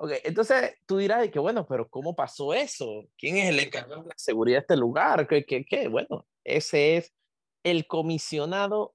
Ok, 0.00 0.12
entonces 0.22 0.76
tú 0.86 0.98
dirás 0.98 1.20
de 1.20 1.30
que, 1.30 1.40
bueno, 1.40 1.66
pero 1.66 1.88
¿cómo 1.88 2.14
pasó 2.14 2.54
eso? 2.54 3.04
¿Quién 3.18 3.36
es 3.36 3.48
el 3.48 3.58
encargado 3.58 4.02
de 4.02 4.08
la 4.08 4.14
seguridad 4.16 4.58
de 4.58 4.60
este 4.60 4.76
lugar? 4.76 5.26
¿Qué, 5.26 5.44
qué, 5.44 5.64
qué? 5.64 5.88
Bueno, 5.88 6.24
ese 6.44 6.98
es 6.98 7.12
el 7.64 7.86
comisionado 7.88 8.94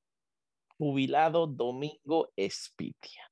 jubilado 0.78 1.46
Domingo 1.46 2.32
Espitia. 2.38 3.30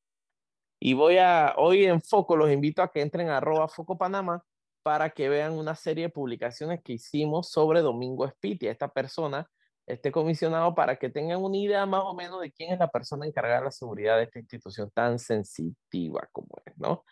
Y 0.81 0.93
voy 0.93 1.17
a, 1.17 1.53
hoy 1.57 1.85
en 1.85 2.01
Foco, 2.01 2.35
los 2.35 2.51
invito 2.51 2.81
a 2.81 2.91
que 2.91 3.01
entren 3.01 3.29
a 3.29 3.37
arroba 3.37 3.69
Foco 3.69 3.97
Panamá 3.97 4.43
para 4.83 5.11
que 5.11 5.29
vean 5.29 5.53
una 5.53 5.75
serie 5.75 6.05
de 6.05 6.09
publicaciones 6.09 6.81
que 6.83 6.93
hicimos 6.93 7.49
sobre 7.49 7.81
Domingo 7.81 8.25
Espitia, 8.25 8.71
esta 8.71 8.87
persona, 8.87 9.47
este 9.87 10.11
comisionado, 10.11 10.73
para 10.75 10.97
que 10.97 11.09
tengan 11.09 11.41
una 11.43 11.57
idea 11.57 11.85
más 11.85 12.03
o 12.03 12.13
menos 12.13 12.41
de 12.41 12.51
quién 12.51 12.73
es 12.73 12.79
la 12.79 12.89
persona 12.89 13.25
encargada 13.25 13.59
de 13.59 13.65
la 13.65 13.71
seguridad 13.71 14.17
de 14.17 14.23
esta 14.23 14.39
institución 14.39 14.89
tan 14.93 15.19
sensitiva 15.19 16.27
como 16.31 16.49
es, 16.65 16.77
¿no? 16.77 17.03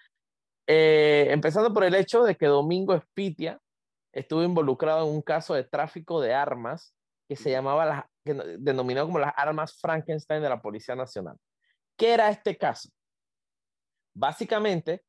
Eh, 0.68 1.28
empezando 1.32 1.74
por 1.74 1.84
el 1.84 1.96
hecho 1.96 2.24
de 2.24 2.36
que 2.36 2.46
Domingo 2.46 2.94
Espitia 2.94 3.60
estuvo 4.14 4.44
involucrado 4.44 5.08
en 5.08 5.16
un 5.16 5.22
caso 5.22 5.54
de 5.54 5.64
tráfico 5.64 6.22
de 6.22 6.34
armas 6.34 6.94
que 7.28 7.36
se 7.36 7.52
llamaba, 7.52 7.86
las, 7.86 8.04
que 8.24 8.34
denominado 8.60 9.08
como 9.08 9.20
las 9.20 9.34
armas 9.36 9.80
Frankenstein 9.80 10.42
de 10.42 10.50
la 10.50 10.62
Policía 10.62 10.96
Nacional. 10.96 11.38
¿Qué 11.98 12.14
era 12.14 12.30
este 12.30 12.58
caso? 12.58 12.90
Básicamente, 14.16 15.04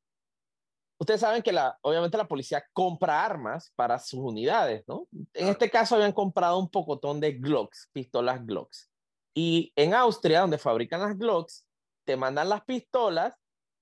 ustedes 1.00 1.20
saben 1.20 1.42
que 1.42 1.52
la, 1.52 1.76
obviamente 1.80 2.18
la 2.18 2.28
policía 2.28 2.62
compra 2.72 3.24
armas 3.24 3.72
para 3.74 3.98
sus 3.98 4.20
unidades, 4.20 4.84
¿no? 4.86 5.08
En 5.32 5.48
este 5.48 5.70
caso 5.70 5.96
habían 5.96 6.12
comprado 6.12 6.58
un 6.58 6.70
pocotón 6.70 7.20
de 7.20 7.32
Glocks, 7.32 7.88
pistolas 7.92 8.44
Glocks. 8.44 8.90
Y 9.34 9.72
en 9.76 9.94
Austria, 9.94 10.40
donde 10.40 10.58
fabrican 10.58 11.00
las 11.00 11.16
Glocks, 11.16 11.66
te 12.04 12.16
mandan 12.16 12.50
las 12.50 12.64
pistolas 12.64 13.34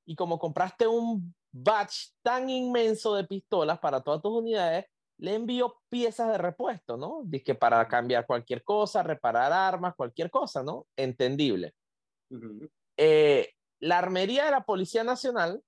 y 0.07 0.15
como 0.15 0.39
compraste 0.39 0.87
un 0.87 1.35
batch 1.53 2.11
tan 2.23 2.49
inmenso 2.49 3.15
de 3.15 3.25
pistolas 3.25 3.81
para 3.81 4.01
todas 4.01 4.23
tus 4.23 4.33
unidades, 4.33 4.87
le 5.19 5.35
envió 5.35 5.81
piezas 5.89 6.31
de 6.31 6.39
repuesto, 6.39 6.97
¿no? 6.97 7.23
Dice 7.25 7.45
que 7.45 7.55
para 7.57 7.87
cambiar 7.89 8.27
cualquier 8.27 8.63
cosa, 8.63 9.03
reparar 9.03 9.53
armas, 9.53 9.97
cualquier 9.97 10.31
cosa, 10.31 10.63
¿no? 10.63 10.87
Entendible. 10.97 11.75
Eh, 12.97 13.51
la 13.81 13.99
armería 13.99 14.45
de 14.45 14.53
la 14.53 14.63
Policía 14.63 15.03
Nacional, 15.03 15.61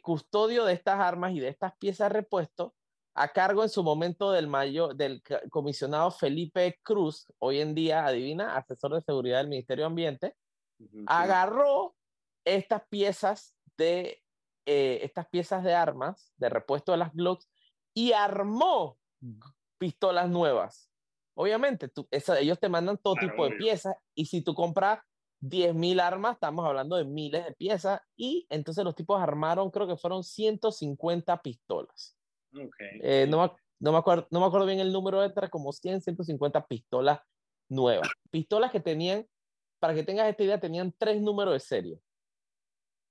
custodio 0.00 0.64
de 0.64 0.72
estas 0.74 1.00
armas 1.00 1.32
y 1.32 1.40
de 1.40 1.48
estas 1.48 1.76
piezas 1.76 2.08
de 2.10 2.20
repuesto, 2.20 2.74
a 3.14 3.28
cargo 3.28 3.62
en 3.62 3.68
su 3.68 3.82
momento 3.82 4.32
del 4.32 4.46
mayor, 4.46 4.96
del 4.96 5.22
comisionado 5.50 6.10
Felipe 6.10 6.80
Cruz, 6.82 7.26
hoy 7.38 7.60
en 7.60 7.74
día, 7.74 8.06
adivina, 8.06 8.56
asesor 8.56 8.94
de 8.94 9.02
seguridad 9.02 9.38
del 9.38 9.48
Ministerio 9.48 9.84
de 9.84 9.86
Ambiente, 9.86 10.36
agarró 11.06 11.94
estas 12.44 12.82
piezas 12.88 13.54
de 13.76 14.22
eh, 14.64 15.00
estas 15.02 15.26
piezas 15.28 15.64
de 15.64 15.74
armas, 15.74 16.32
de 16.36 16.48
repuesto 16.48 16.92
de 16.92 16.98
las 16.98 17.12
Glocks, 17.12 17.48
y 17.94 18.12
armó 18.12 18.96
pistolas 19.76 20.30
nuevas. 20.30 20.88
Obviamente, 21.34 21.88
tú, 21.88 22.06
ellos 22.10 22.60
te 22.60 22.68
mandan 22.68 22.96
todo 22.98 23.14
tipo 23.16 23.44
de 23.44 23.56
piezas 23.56 23.96
y 24.14 24.26
si 24.26 24.42
tú 24.42 24.54
compras 24.54 25.00
10.000 25.42 26.00
armas, 26.00 26.34
estamos 26.34 26.64
hablando 26.64 26.96
de 26.96 27.04
miles 27.04 27.44
de 27.44 27.52
piezas 27.52 28.00
y 28.16 28.46
entonces 28.48 28.84
los 28.84 28.94
tipos 28.94 29.20
armaron, 29.20 29.70
creo 29.70 29.88
que 29.88 29.96
fueron 29.96 30.22
150 30.22 31.42
pistolas. 31.42 32.16
Eh, 33.02 33.26
no, 33.28 33.56
no, 33.80 33.92
me 33.92 33.98
acuerdo, 33.98 34.28
no 34.30 34.40
me 34.40 34.46
acuerdo 34.46 34.66
bien 34.66 34.78
el 34.78 34.92
número 34.92 35.20
de 35.20 35.50
como 35.50 35.72
100, 35.72 36.02
150 36.02 36.66
pistolas 36.66 37.20
nuevas. 37.68 38.08
Pistolas 38.30 38.70
que 38.70 38.78
tenían, 38.78 39.26
para 39.80 39.94
que 39.94 40.04
tengas 40.04 40.28
esta 40.28 40.44
idea, 40.44 40.60
tenían 40.60 40.94
tres 40.96 41.20
números 41.20 41.54
de 41.54 41.60
serie. 41.60 42.00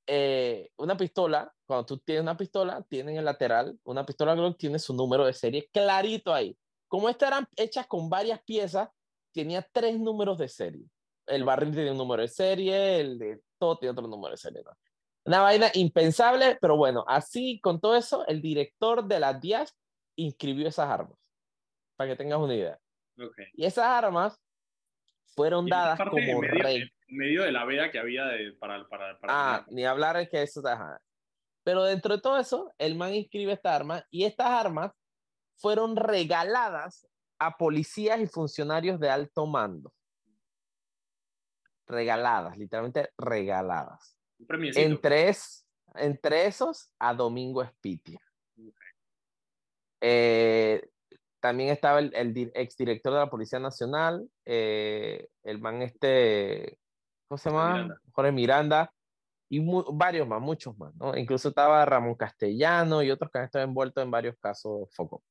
Eh, 0.07 0.71
una 0.77 0.95
pistola, 0.95 1.53
cuando 1.65 1.85
tú 1.85 1.97
tienes 1.97 2.23
una 2.23 2.37
pistola, 2.37 2.81
tiene 2.87 3.11
en 3.11 3.17
el 3.17 3.25
lateral, 3.25 3.77
una 3.83 4.05
pistola 4.05 4.35
Glock 4.35 4.57
tiene 4.57 4.79
su 4.79 4.93
número 4.93 5.25
de 5.25 5.33
serie 5.33 5.69
clarito 5.71 6.33
ahí. 6.33 6.57
Como 6.87 7.09
estas 7.09 7.27
eran 7.27 7.47
hechas 7.57 7.87
con 7.87 8.09
varias 8.09 8.41
piezas, 8.43 8.89
tenía 9.33 9.67
tres 9.73 9.99
números 9.99 10.37
de 10.37 10.47
serie. 10.47 10.85
El 11.31 11.43
barril 11.43 11.71
tiene 11.71 11.91
un 11.91 11.97
número 11.97 12.21
de 12.21 12.27
serie, 12.27 12.99
el 12.99 13.17
de 13.17 13.41
todo 13.57 13.77
tiene 13.77 13.91
otro 13.91 14.07
número 14.07 14.31
de 14.31 14.37
serie. 14.37 14.63
Una 15.23 15.41
vaina 15.41 15.67
impensable, 15.73 16.57
pero 16.59 16.75
bueno, 16.77 17.05
así 17.07 17.59
con 17.61 17.79
todo 17.79 17.95
eso, 17.95 18.25
el 18.27 18.41
director 18.41 19.03
de 19.05 19.19
la 19.19 19.33
DIAS 19.33 19.77
inscribió 20.15 20.67
esas 20.67 20.89
armas, 20.89 21.17
para 21.95 22.09
que 22.09 22.15
tengas 22.15 22.39
una 22.39 22.55
idea. 22.55 22.79
Y 23.53 23.65
esas 23.65 23.85
armas 23.85 24.39
fueron 25.35 25.67
dadas 25.67 25.99
como 25.99 26.41
rey 26.41 26.89
medio 27.11 27.43
de 27.43 27.51
la 27.51 27.65
veda 27.65 27.91
que 27.91 27.99
había 27.99 28.25
de, 28.25 28.53
para, 28.53 28.87
para, 28.87 29.19
para 29.19 29.33
Ah, 29.33 29.65
ni 29.69 29.85
hablar 29.85 30.17
de 30.17 30.27
que 30.27 30.41
eso. 30.41 30.61
Pero 31.63 31.83
dentro 31.83 32.15
de 32.15 32.21
todo 32.21 32.39
eso, 32.39 32.73
el 32.77 32.95
man 32.95 33.13
inscribe 33.13 33.53
esta 33.53 33.75
arma 33.75 34.05
y 34.09 34.23
estas 34.23 34.47
armas 34.47 34.91
fueron 35.57 35.95
regaladas 35.95 37.07
a 37.37 37.57
policías 37.57 38.19
y 38.19 38.27
funcionarios 38.27 38.99
de 38.99 39.09
alto 39.09 39.45
mando. 39.45 39.93
Regaladas, 41.91 42.57
literalmente 42.57 43.09
regaladas. 43.17 44.17
entre, 44.75 45.29
es, 45.29 45.67
entre 45.95 46.47
esos, 46.47 46.93
a 46.97 47.13
Domingo 47.13 47.61
Espitia. 47.61 48.19
Eh, 49.99 50.89
también 51.41 51.69
estaba 51.69 51.99
el, 51.99 52.13
el 52.15 52.51
exdirector 52.55 53.13
de 53.13 53.19
la 53.19 53.29
Policía 53.29 53.59
Nacional, 53.59 54.27
eh, 54.45 55.27
el 55.43 55.59
man 55.59 55.81
este, 55.81 56.79
¿cómo 57.27 57.37
se 57.37 57.49
llama? 57.49 57.95
Jorge 58.13 58.31
Miranda, 58.31 58.93
y 59.49 59.59
varios 59.93 60.27
más, 60.27 60.39
muchos 60.39 60.77
más, 60.77 60.95
¿no? 60.95 61.17
Incluso 61.17 61.49
estaba 61.49 61.83
Ramón 61.83 62.15
Castellano 62.15 63.03
y 63.03 63.11
otros 63.11 63.29
que 63.29 63.39
han 63.39 63.45
estado 63.45 63.65
envueltos 63.65 64.01
en 64.01 64.11
varios 64.11 64.37
casos 64.39 64.87
foco. 64.93 65.23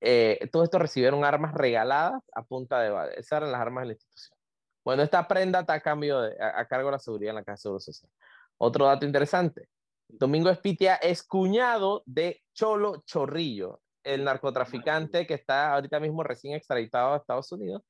Eh, 0.00 0.48
todo 0.50 0.64
esto 0.64 0.78
recibieron 0.78 1.24
armas 1.24 1.52
regaladas 1.52 2.22
a 2.32 2.42
punta 2.42 2.80
de 2.80 2.90
bala. 2.90 3.12
Esas 3.12 3.38
eran 3.38 3.52
las 3.52 3.60
armas 3.60 3.82
de 3.82 3.86
la 3.88 3.92
institución. 3.92 4.38
Bueno, 4.84 5.02
esta 5.02 5.26
prenda 5.28 5.60
está 5.60 5.74
a, 5.74 5.80
cambio 5.80 6.20
de, 6.20 6.36
a, 6.42 6.66
cargo 6.66 6.88
de 6.88 6.92
la 6.92 6.98
seguridad 6.98 7.30
en 7.30 7.36
la 7.36 7.44
Casa 7.44 7.52
de 7.52 7.62
Seguro 7.62 7.80
Social. 7.80 8.10
Otro 8.58 8.86
dato 8.86 9.06
interesante. 9.06 9.68
Domingo 10.08 10.50
Espitia 10.50 10.96
es 10.96 11.22
cuñado 11.22 12.02
de 12.04 12.42
Cholo 12.52 13.02
Chorrillo, 13.06 13.80
el 14.02 14.24
narcotraficante 14.24 15.26
que 15.26 15.34
está 15.34 15.72
ahorita 15.72 16.00
mismo 16.00 16.22
recién 16.22 16.54
extraditado 16.54 17.14
a 17.14 17.16
Estados 17.16 17.50
Unidos. 17.52 17.82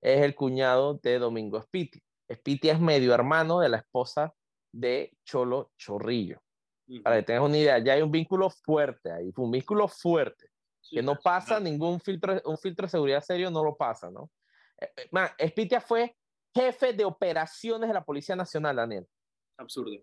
Es 0.00 0.22
el 0.22 0.34
cuñado 0.34 0.94
de 1.02 1.18
Domingo 1.18 1.58
Espitia. 1.58 2.02
Spitia 2.32 2.72
es 2.72 2.80
medio 2.80 3.14
hermano 3.14 3.60
de 3.60 3.68
la 3.68 3.78
esposa 3.78 4.32
de 4.72 5.16
Cholo 5.24 5.72
Chorrillo. 5.78 6.40
Para 7.02 7.16
que 7.16 7.22
tengas 7.22 7.44
una 7.44 7.56
idea, 7.56 7.78
ya 7.78 7.92
hay 7.92 8.02
un 8.02 8.10
vínculo 8.10 8.50
fuerte 8.50 9.12
ahí, 9.12 9.32
un 9.36 9.50
vínculo 9.50 9.86
fuerte, 9.86 10.48
que 10.90 11.02
no 11.02 11.14
pasa 11.16 11.60
ningún 11.60 12.00
filtro, 12.00 12.40
un 12.44 12.58
filtro 12.58 12.86
de 12.86 12.90
seguridad 12.90 13.22
serio, 13.22 13.50
no 13.50 13.62
lo 13.62 13.76
pasa, 13.76 14.10
¿no? 14.10 14.28
Eh, 14.80 14.88
eh, 14.96 15.08
man, 15.12 15.28
Spitia 15.40 15.80
fue 15.80 16.16
jefe 16.54 16.92
de 16.92 17.04
operaciones 17.04 17.88
de 17.88 17.94
la 17.94 18.04
Policía 18.04 18.36
Nacional, 18.36 18.76
Daniel. 18.76 19.06
Absurdo, 19.58 19.96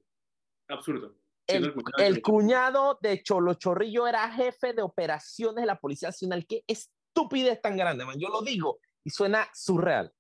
absurdo. 0.68 1.16
El, 1.48 2.22
cuñado 2.22 2.98
de 3.02 3.24
Cholo 3.24 3.54
Chorrillo 3.54 4.06
era 4.06 4.30
jefe 4.30 4.74
de 4.74 4.82
operaciones 4.82 5.62
de 5.62 5.66
la 5.66 5.80
Policía 5.80 6.10
Nacional. 6.10 6.46
Qué 6.46 6.64
estupidez 6.68 7.62
tan 7.62 7.78
grande, 7.78 8.06
man. 8.06 8.20
Yo 8.20 8.28
lo 8.28 8.42
digo 8.42 8.80
y 9.04 9.10
suena 9.10 9.48
surreal. 9.54 10.12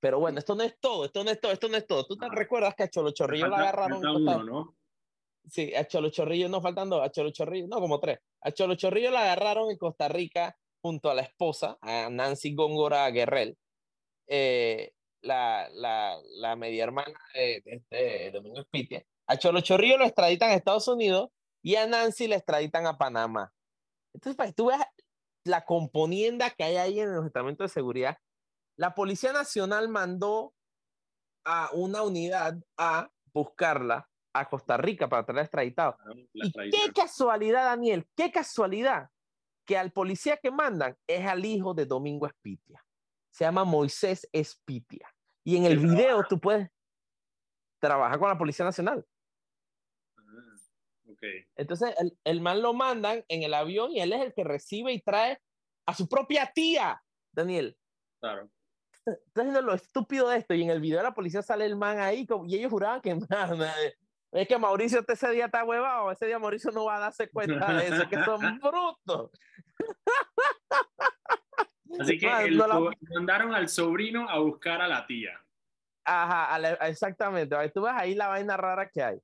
Pero 0.00 0.20
bueno, 0.20 0.38
esto 0.38 0.54
no 0.54 0.62
es 0.62 0.78
todo, 0.80 1.04
esto 1.04 1.22
no 1.22 1.30
es 1.30 1.40
todo, 1.40 1.52
esto 1.52 1.68
no 1.68 1.76
es 1.76 1.86
todo. 1.86 2.06
¿Tú 2.06 2.16
te 2.16 2.28
recuerdas 2.30 2.74
que 2.74 2.84
a 2.84 2.88
Cholo 2.88 3.10
Chorrillo 3.10 3.48
lo 3.48 3.56
agarraron? 3.56 4.04
Uno, 4.04 4.44
¿no? 4.44 4.76
Sí, 5.46 5.74
a 5.74 5.86
Cholo 5.86 6.10
Chorrillo 6.10 6.48
no 6.48 6.60
faltan 6.60 6.88
dos, 6.88 7.02
a 7.02 7.10
Cholo 7.10 7.30
Chorrillo, 7.30 7.66
no, 7.68 7.80
como 7.80 7.98
tres. 8.00 8.20
A 8.42 8.52
Cholo 8.52 8.74
Chorrillo 8.74 9.10
la 9.10 9.22
agarraron 9.22 9.70
en 9.70 9.76
Costa 9.76 10.08
Rica 10.08 10.56
junto 10.80 11.10
a 11.10 11.14
la 11.14 11.22
esposa, 11.22 11.78
a 11.80 12.08
Nancy 12.10 12.54
Góngora 12.54 13.10
Guerrell, 13.10 13.58
eh, 14.28 14.92
la, 15.22 15.68
la, 15.72 16.18
la, 16.36 16.56
media 16.56 16.84
hermana 16.84 17.18
de, 17.34 17.62
este 17.64 18.30
Domingo 18.30 18.62
Spitia. 18.62 19.04
A 19.26 19.36
Cholo 19.36 19.60
Chorrillo 19.60 19.98
lo 19.98 20.04
extraditan 20.04 20.50
a 20.50 20.54
Estados 20.54 20.86
Unidos 20.88 21.30
y 21.62 21.76
a 21.76 21.86
Nancy 21.86 22.28
le 22.28 22.36
extraditan 22.36 22.86
a 22.86 22.96
Panamá. 22.96 23.52
Entonces, 24.14 24.36
para 24.36 24.50
que 24.50 24.54
tú 24.54 24.66
veas 24.66 24.86
la 25.44 25.64
componienda 25.64 26.50
que 26.50 26.64
hay 26.64 26.76
ahí 26.76 27.00
en 27.00 27.08
el 27.08 27.14
Departamento 27.16 27.64
de 27.64 27.68
Seguridad, 27.68 28.18
la 28.76 28.94
Policía 28.94 29.32
Nacional 29.32 29.88
mandó 29.88 30.54
a 31.44 31.70
una 31.72 32.02
unidad 32.02 32.56
a 32.76 33.10
buscarla 33.32 34.08
a 34.32 34.48
Costa 34.48 34.76
Rica 34.76 35.08
para 35.08 35.24
traer 35.24 35.44
extraditado. 35.44 35.96
Ah, 36.00 36.12
y 36.34 36.52
qué 36.52 36.92
casualidad, 36.94 37.64
Daniel, 37.64 38.06
qué 38.14 38.30
casualidad 38.30 39.10
que 39.66 39.76
al 39.76 39.92
policía 39.92 40.36
que 40.36 40.50
mandan 40.50 40.96
es 41.06 41.26
al 41.26 41.44
hijo 41.44 41.74
de 41.74 41.86
Domingo 41.86 42.26
Espitia. 42.26 42.82
Se 43.38 43.44
llama 43.44 43.62
Moisés 43.62 44.28
Espitia. 44.32 45.08
Y 45.44 45.56
en 45.56 45.64
el 45.64 45.78
video 45.78 46.24
tú 46.28 46.40
puedes 46.40 46.68
trabajar 47.80 48.18
con 48.18 48.28
la 48.28 48.36
Policía 48.36 48.64
Nacional. 48.64 49.06
Ah, 50.16 50.22
Entonces, 51.54 51.94
el, 52.00 52.18
el 52.24 52.40
man 52.40 52.60
lo 52.60 52.74
mandan 52.74 53.24
en 53.28 53.44
el 53.44 53.54
avión 53.54 53.92
y 53.92 54.00
él 54.00 54.12
es 54.12 54.22
el 54.22 54.34
que 54.34 54.42
recibe 54.42 54.92
y 54.92 55.00
trae 55.00 55.40
a 55.86 55.94
su 55.94 56.08
propia 56.08 56.50
tía, 56.52 57.00
Daniel. 57.32 57.78
Claro 58.20 58.50
estás 59.08 59.44
viendo 59.44 59.62
lo 59.62 59.74
estúpido 59.74 60.28
de 60.28 60.38
esto. 60.38 60.54
Y 60.54 60.62
en 60.62 60.70
el 60.70 60.80
video 60.80 60.98
de 60.98 61.04
la 61.04 61.14
policía 61.14 61.42
sale 61.42 61.64
el 61.64 61.76
man 61.76 61.98
ahí 61.98 62.26
y 62.46 62.56
ellos 62.56 62.70
juraban 62.70 63.00
que 63.00 63.16
es 64.32 64.48
que 64.48 64.58
Mauricio 64.58 65.04
ese 65.06 65.30
día 65.30 65.46
está 65.46 65.64
huevado. 65.64 66.10
Ese 66.10 66.26
día 66.26 66.38
Mauricio 66.38 66.70
no 66.70 66.84
va 66.84 66.96
a 66.96 67.00
darse 67.00 67.30
cuenta 67.30 67.72
de 67.74 67.86
eso, 67.88 68.08
que 68.08 68.22
son 68.24 68.40
brutos. 68.60 69.30
Así 71.98 72.18
que 72.18 72.28
mandaron 73.14 73.54
al 73.54 73.68
sobrino 73.68 74.28
a 74.28 74.38
buscar 74.38 74.80
a 74.80 74.88
la 74.88 75.06
tía. 75.06 75.40
Ajá, 76.04 76.88
exactamente. 76.88 77.56
Tú 77.74 77.82
ves 77.82 77.92
ahí 77.94 78.14
la 78.14 78.28
vaina 78.28 78.56
rara 78.56 78.88
que 78.88 79.02
hay. 79.02 79.18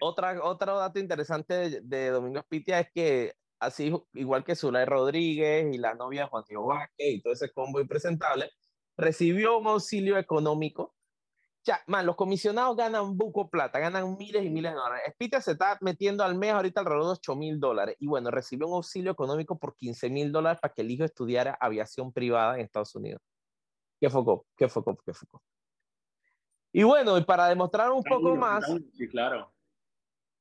Otra, 0.00 0.42
otro 0.42 0.76
dato 0.78 0.98
interesante 0.98 1.80
de, 1.80 2.08
Domingo 2.10 2.40
Spitia 2.40 2.80
es 2.80 2.90
que 2.92 3.34
así 3.60 3.92
igual 4.14 4.42
que 4.42 4.56
Zulay 4.56 4.84
Rodríguez 4.84 5.72
y 5.72 5.78
la 5.78 5.94
novia 5.94 6.26
Juan 6.26 6.44
Diego 6.48 6.66
Vázquez 6.66 7.14
y 7.14 7.22
todo 7.22 7.32
ese 7.32 7.52
combo 7.52 7.80
impresentable, 7.80 8.50
recibió 8.96 9.58
un 9.58 9.68
auxilio 9.68 10.18
económico. 10.18 10.94
Ya, 11.62 11.78
man, 11.86 12.06
los 12.06 12.16
comisionados 12.16 12.74
ganan 12.74 13.18
buco 13.18 13.50
plata, 13.50 13.78
ganan 13.78 14.16
miles 14.16 14.44
y 14.44 14.48
miles 14.48 14.72
de 14.72 14.78
dólares. 14.78 15.12
Spitia 15.12 15.42
se 15.42 15.52
está 15.52 15.76
metiendo 15.82 16.24
al 16.24 16.34
mes 16.34 16.52
ahorita 16.52 16.80
alrededor 16.80 17.06
de 17.06 17.12
8 17.12 17.36
mil 17.36 17.60
dólares. 17.60 17.96
Y 17.98 18.06
bueno, 18.06 18.30
recibió 18.30 18.66
un 18.66 18.74
auxilio 18.74 19.12
económico 19.12 19.58
por 19.58 19.76
15 19.76 20.08
mil 20.08 20.32
dólares 20.32 20.58
para 20.60 20.72
que 20.72 20.80
el 20.80 20.90
hijo 20.90 21.04
estudiara 21.04 21.58
aviación 21.60 22.12
privada 22.12 22.54
en 22.54 22.62
Estados 22.62 22.94
Unidos. 22.94 23.20
¿Qué 24.00 24.08
foco? 24.08 24.46
¿Qué 24.56 24.68
foco? 24.68 24.96
¿Qué 25.04 25.12
foco? 25.12 25.42
Y 26.72 26.82
bueno, 26.82 27.18
y 27.18 27.24
para 27.24 27.48
demostrar 27.48 27.90
un 27.90 28.02
poco 28.02 28.34
más. 28.36 28.64
Sí, 28.94 29.08
claro. 29.08 29.52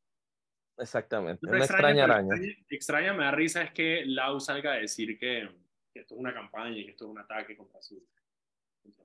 Exactamente, 0.78 1.46
una 1.46 1.58
extraña, 1.58 2.04
araña. 2.04 2.34
Extraña, 2.34 2.66
extraña, 2.68 3.12
me 3.14 3.24
da 3.24 3.30
risa 3.30 3.62
es 3.62 3.72
que 3.72 4.04
Lau 4.04 4.40
salga 4.40 4.72
a 4.72 4.76
decir 4.76 5.18
que, 5.18 5.48
que 5.92 6.00
esto 6.00 6.14
es 6.14 6.20
una 6.20 6.34
campaña 6.34 6.76
y 6.76 6.84
que 6.84 6.90
esto 6.90 7.06
es 7.06 7.10
un 7.10 7.18
ataque 7.18 7.56
contra 7.56 7.80
su... 7.80 8.06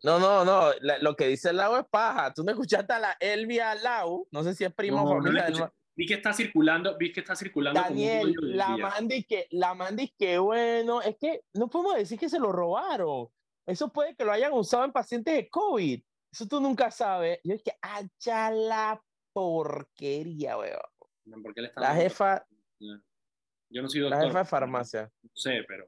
No, 0.03 0.19
no, 0.19 0.43
no, 0.43 0.71
lo 1.01 1.15
que 1.15 1.27
dice 1.27 1.53
Lau 1.53 1.75
es 1.77 1.85
paja. 1.89 2.33
Tú 2.33 2.43
no 2.43 2.51
escuchaste 2.51 2.93
a 2.93 2.99
la 2.99 3.17
Elvia 3.19 3.75
Lau, 3.75 4.27
no 4.31 4.43
sé 4.43 4.55
si 4.55 4.63
es 4.63 4.73
primo 4.73 5.03
o 5.03 5.07
familia 5.07 5.71
Vi 5.93 6.05
que 6.05 6.13
está 6.13 6.33
circulando, 6.33 6.97
vi 6.97 7.11
que 7.11 7.19
está 7.19 7.35
circulando. 7.35 7.79
Daniel, 7.79 8.33
la 8.39 8.77
Mandy 8.77 9.23
que, 9.23 9.47
la 9.51 9.73
Mandy 9.73 10.13
que 10.17 10.37
bueno, 10.37 11.01
es 11.01 11.17
que 11.17 11.43
no 11.53 11.69
podemos 11.69 11.95
decir 11.95 12.17
que 12.17 12.29
se 12.29 12.39
lo 12.39 12.51
robaron. 12.51 13.27
Eso 13.67 13.91
puede 13.91 14.15
que 14.15 14.25
lo 14.25 14.31
hayan 14.31 14.53
usado 14.53 14.85
en 14.85 14.91
pacientes 14.91 15.35
de 15.35 15.49
COVID. 15.49 16.01
Eso 16.31 16.47
tú 16.47 16.61
nunca 16.61 16.89
sabes. 16.91 17.39
Yo 17.43 17.53
es 17.53 17.61
que, 17.61 17.73
hacha 17.81 18.51
la 18.51 19.03
porquería, 19.33 20.57
weón. 20.57 20.79
la 21.75 21.93
jefa. 21.93 22.45
Yo 23.69 23.81
no 23.81 23.89
soy 23.89 24.01
doctor. 24.01 24.19
La 24.19 24.25
jefa 24.25 24.39
de 24.39 24.45
farmacia. 24.45 25.11
No 25.21 25.29
sé, 25.35 25.63
pero 25.67 25.87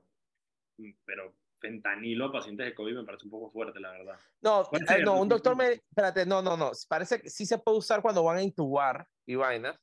pero 1.05 1.33
fentanilo 1.63 2.25
a 2.25 2.31
pacientes 2.31 2.65
de 2.65 2.75
COVID 2.75 2.95
me 2.95 3.03
parece 3.05 3.25
un 3.25 3.31
poco 3.31 3.49
fuerte, 3.49 3.79
la 3.79 3.91
verdad. 3.91 4.19
No, 4.41 4.67
eh, 4.73 5.03
no, 5.03 5.21
un 5.21 5.29
doctor 5.29 5.55
me, 5.55 5.71
espérate, 5.71 6.25
no, 6.25 6.41
no, 6.41 6.57
no, 6.57 6.71
parece 6.89 7.21
que 7.21 7.29
sí 7.29 7.45
se 7.45 7.57
puede 7.57 7.77
usar 7.77 8.01
cuando 8.01 8.21
van 8.23 8.37
a 8.37 8.43
intubar 8.43 9.07
y 9.25 9.35
vainas, 9.35 9.79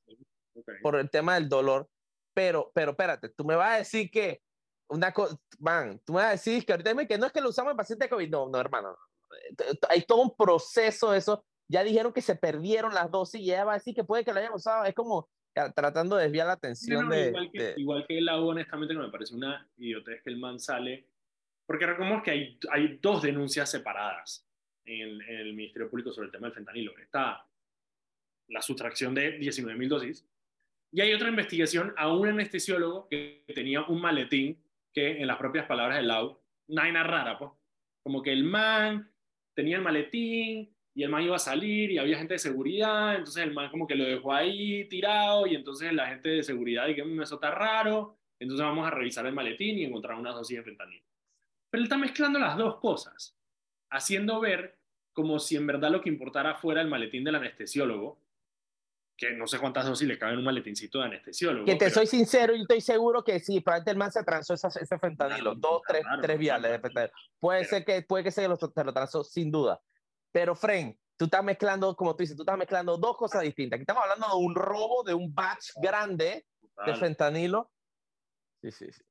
por 0.83 0.97
el 0.97 1.09
tema 1.09 1.35
del 1.35 1.49
dolor, 1.49 1.89
pero, 2.35 2.71
pero 2.75 2.91
espérate, 2.91 3.31
tú 3.31 3.45
me 3.47 3.57
vas 3.57 3.75
a 3.75 3.79
decir 3.79 4.11
que 4.11 4.43
una 4.91 5.11
cosa, 5.13 5.37
van, 5.59 5.99
tú 6.05 6.13
me 6.13 6.19
vas 6.19 6.29
a 6.29 6.33
decir 6.33 6.67
que 6.67 6.73
ahorita 6.73 7.07
que 7.07 7.17
no 7.17 7.27
es 7.27 7.33
que 7.33 7.41
lo 7.41 7.49
usamos 7.49 7.71
en 7.71 7.77
pacientes 7.79 8.07
de 8.07 8.11
COVID, 8.11 8.29
no, 8.29 8.49
no, 8.51 8.61
hermano, 8.61 8.95
hay 9.89 10.03
todo 10.03 10.21
un 10.21 10.37
proceso 10.37 11.13
de 11.13 11.19
eso, 11.19 11.43
ya 11.67 11.83
dijeron 11.83 12.13
que 12.13 12.21
se 12.21 12.37
perdieron 12.37 12.93
las 12.93 13.11
dosis 13.11 13.41
y 13.41 13.45
ella 13.45 13.65
va 13.65 13.73
a 13.73 13.79
decir 13.79 13.95
que 13.95 14.05
puede 14.05 14.23
que 14.23 14.35
lo 14.35 14.41
hayan 14.41 14.53
usado, 14.53 14.85
es 14.85 14.95
como 14.95 15.31
tratando 15.75 16.17
de 16.17 16.25
desviar 16.25 16.47
la 16.47 16.53
atención 16.55 17.09
de, 17.09 17.29
igual 17.29 17.51
que, 17.53 17.75
Igual 17.77 18.07
que 18.07 18.21
la 18.21 18.41
honestamente, 18.41 18.95
no 18.95 19.03
me 19.03 19.11
parece 19.11 19.35
una 19.35 19.69
idiotez 19.79 20.23
que 20.23 20.31
el 20.31 20.39
man 20.39 20.59
sale, 20.59 21.07
porque 21.71 21.87
recordemos 21.87 22.25
que 22.25 22.33
hay, 22.33 22.59
hay 22.73 22.99
dos 23.01 23.23
denuncias 23.23 23.71
separadas 23.71 24.45
en 24.85 25.21
el, 25.23 25.55
Ministerio 25.55 25.89
Público 25.89 26.11
sobre 26.11 26.27
el 26.27 26.33
tema 26.33 26.49
del 26.49 26.55
fentanilo. 26.57 26.99
Está 26.99 27.47
la 28.49 28.61
sustracción 28.61 29.15
de 29.15 29.39
19.000 29.39 29.87
dosis 29.87 30.29
y 30.91 31.01
hay 31.01 31.15
otra 31.15 31.29
investigación 31.29 31.95
a 31.97 32.13
un 32.13 32.27
anestesiólogo 32.27 33.07
que 33.07 33.45
tenía 33.55 33.83
un 33.83 34.01
maletín 34.01 34.61
que, 34.93 35.21
en 35.21 35.29
las 35.29 35.37
propias 35.37 35.67
palabras 35.67 35.99
de 35.99 36.03
Lau, 36.03 36.41
una 36.67 37.05
rara, 37.05 37.39
pues. 37.39 37.53
Como 38.03 38.21
que 38.21 38.33
el 38.33 38.43
man 38.43 39.09
tenía 39.55 39.77
el 39.77 39.83
maletín, 39.83 40.75
y 40.93 41.05
el 41.05 41.09
man 41.09 41.23
iba 41.23 41.37
a 41.37 41.39
salir 41.39 41.93
y 41.93 41.99
había 41.99 42.19
gente 42.19 42.35
de 42.35 42.41
seguridad, 42.41 43.15
entonces 43.15 43.45
el 43.45 43.55
man 43.55 43.71
como 43.71 43.87
que 43.87 43.95
lo 43.95 44.03
dejó 44.03 44.33
ahí 44.33 44.89
tirado 44.89 45.47
y 45.47 45.55
entonces 45.55 45.93
la 45.93 46.09
gente 46.09 46.31
de 46.31 46.43
seguridad 46.43 46.89
y 46.89 46.97
que 46.97 47.05
mm, 47.05 47.23
eso 47.23 47.37
está 47.37 47.53
raro, 47.53 48.19
entonces 48.41 48.67
vamos 48.67 48.89
a 48.89 48.91
revisar 48.91 49.25
el 49.27 49.35
maletín 49.35 49.79
y 49.79 49.85
encontrar 49.85 50.19
una 50.19 50.33
dosis 50.33 50.57
de 50.57 50.65
fentanilo. 50.65 51.10
Pero 51.71 51.81
él 51.81 51.85
está 51.85 51.97
mezclando 51.97 52.39
las 52.39 52.57
dos 52.57 52.81
cosas, 52.81 53.37
haciendo 53.91 54.41
ver 54.41 54.79
como 55.13 55.39
si 55.39 55.57
en 55.57 55.67
verdad 55.67 55.91
lo 55.91 56.01
que 56.01 56.09
importara 56.09 56.55
fuera 56.55 56.81
el 56.81 56.89
maletín 56.89 57.25
del 57.25 57.37
anestesiólogo, 57.37 58.21
que 59.17 59.33
no 59.33 59.47
sé 59.47 59.59
cuántas 59.59 59.85
dosis 59.85 60.09
le 60.09 60.19
caben 60.19 60.35
en 60.35 60.39
un 60.39 60.47
maletincito 60.47 60.99
de 60.99 61.05
anestesiólogo. 61.05 61.67
Que 61.67 61.77
te 61.77 61.91
soy 61.91 62.07
sincero, 62.07 62.55
y 62.55 62.63
estoy 62.63 62.81
seguro 62.81 63.23
que 63.23 63.39
sí, 63.39 63.61
probablemente 63.61 63.91
el 63.91 63.97
man 63.99 64.11
se 64.11 64.25
transó 64.25 64.55
ese 64.55 64.99
fentanilo, 64.99 65.55
dos, 65.55 65.83
tres, 65.87 66.03
tres 66.23 66.39
viales 66.39 66.71
de 66.71 66.79
fentanilo. 66.79 67.13
Puede 67.39 67.65
ser 67.67 67.85
que, 67.85 68.01
puede 68.03 68.25
que 68.25 68.31
se 68.31 68.49
lo, 68.49 68.57
te 68.57 68.83
lo 68.83 68.95
transó, 68.95 69.23
sin 69.23 69.51
duda. 69.51 69.81
Pero, 70.33 70.55
Fren, 70.55 70.99
tú 71.19 71.27
estás 71.27 71.45
mezclando, 71.45 71.95
como 71.95 72.17
tú 72.17 72.23
dices, 72.23 72.35
tú 72.35 72.45
estás 72.45 72.57
mezclando 72.57 72.97
dos 72.97 73.17
cosas 73.17 73.43
distintas. 73.43 73.77
Aquí 73.77 73.83
estamos 73.83 74.03
hablando 74.03 74.27
de 74.27 74.43
un 74.43 74.55
robo 74.55 75.03
de 75.05 75.13
un 75.13 75.35
batch 75.35 75.73
grande 75.83 76.47
de 76.87 76.95
fentanilo. 76.95 77.71
Sí, 78.63 78.71
sí, 78.73 78.91
sí. 78.91 79.03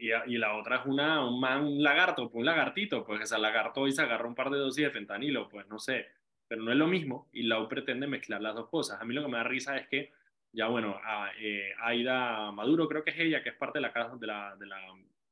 Y, 0.00 0.10
y, 0.32 0.38
la 0.38 0.56
otra 0.56 0.76
es 0.76 0.86
una, 0.86 1.24
un, 1.24 1.38
man, 1.38 1.64
un 1.64 1.82
lagarto, 1.82 2.30
pues 2.30 2.40
un 2.40 2.46
lagartito, 2.46 3.04
pues 3.04 3.20
ese 3.20 3.38
lagarto 3.38 3.86
y 3.86 3.92
se 3.92 4.02
agarra 4.02 4.26
un 4.26 4.34
par 4.34 4.50
de 4.50 4.58
dosis 4.58 4.84
de 4.84 4.90
fentanilo, 4.90 5.48
pues 5.48 5.68
no 5.68 5.78
sé 5.78 6.08
pero 6.50 6.64
no 6.64 6.72
es 6.72 6.76
lo 6.76 6.88
mismo 6.88 7.28
y 7.32 7.44
la 7.44 7.60
U 7.60 7.68
pretende 7.68 8.08
mezclar 8.08 8.42
las 8.42 8.56
dos 8.56 8.68
cosas. 8.68 9.00
A 9.00 9.04
mí 9.04 9.14
lo 9.14 9.22
que 9.22 9.28
me 9.28 9.36
da 9.36 9.44
risa 9.44 9.76
es 9.76 9.86
que 9.86 10.10
ya, 10.52 10.66
bueno, 10.66 11.00
a, 11.04 11.30
eh, 11.38 11.72
Aida 11.78 12.50
Maduro, 12.50 12.88
creo 12.88 13.04
que 13.04 13.10
es 13.10 13.20
ella, 13.20 13.40
que 13.40 13.50
es 13.50 13.54
parte 13.54 13.78
de 13.78 13.82
la, 13.82 13.92
de 14.18 14.26
la, 14.26 14.56
de 14.56 14.66
la, 14.66 14.80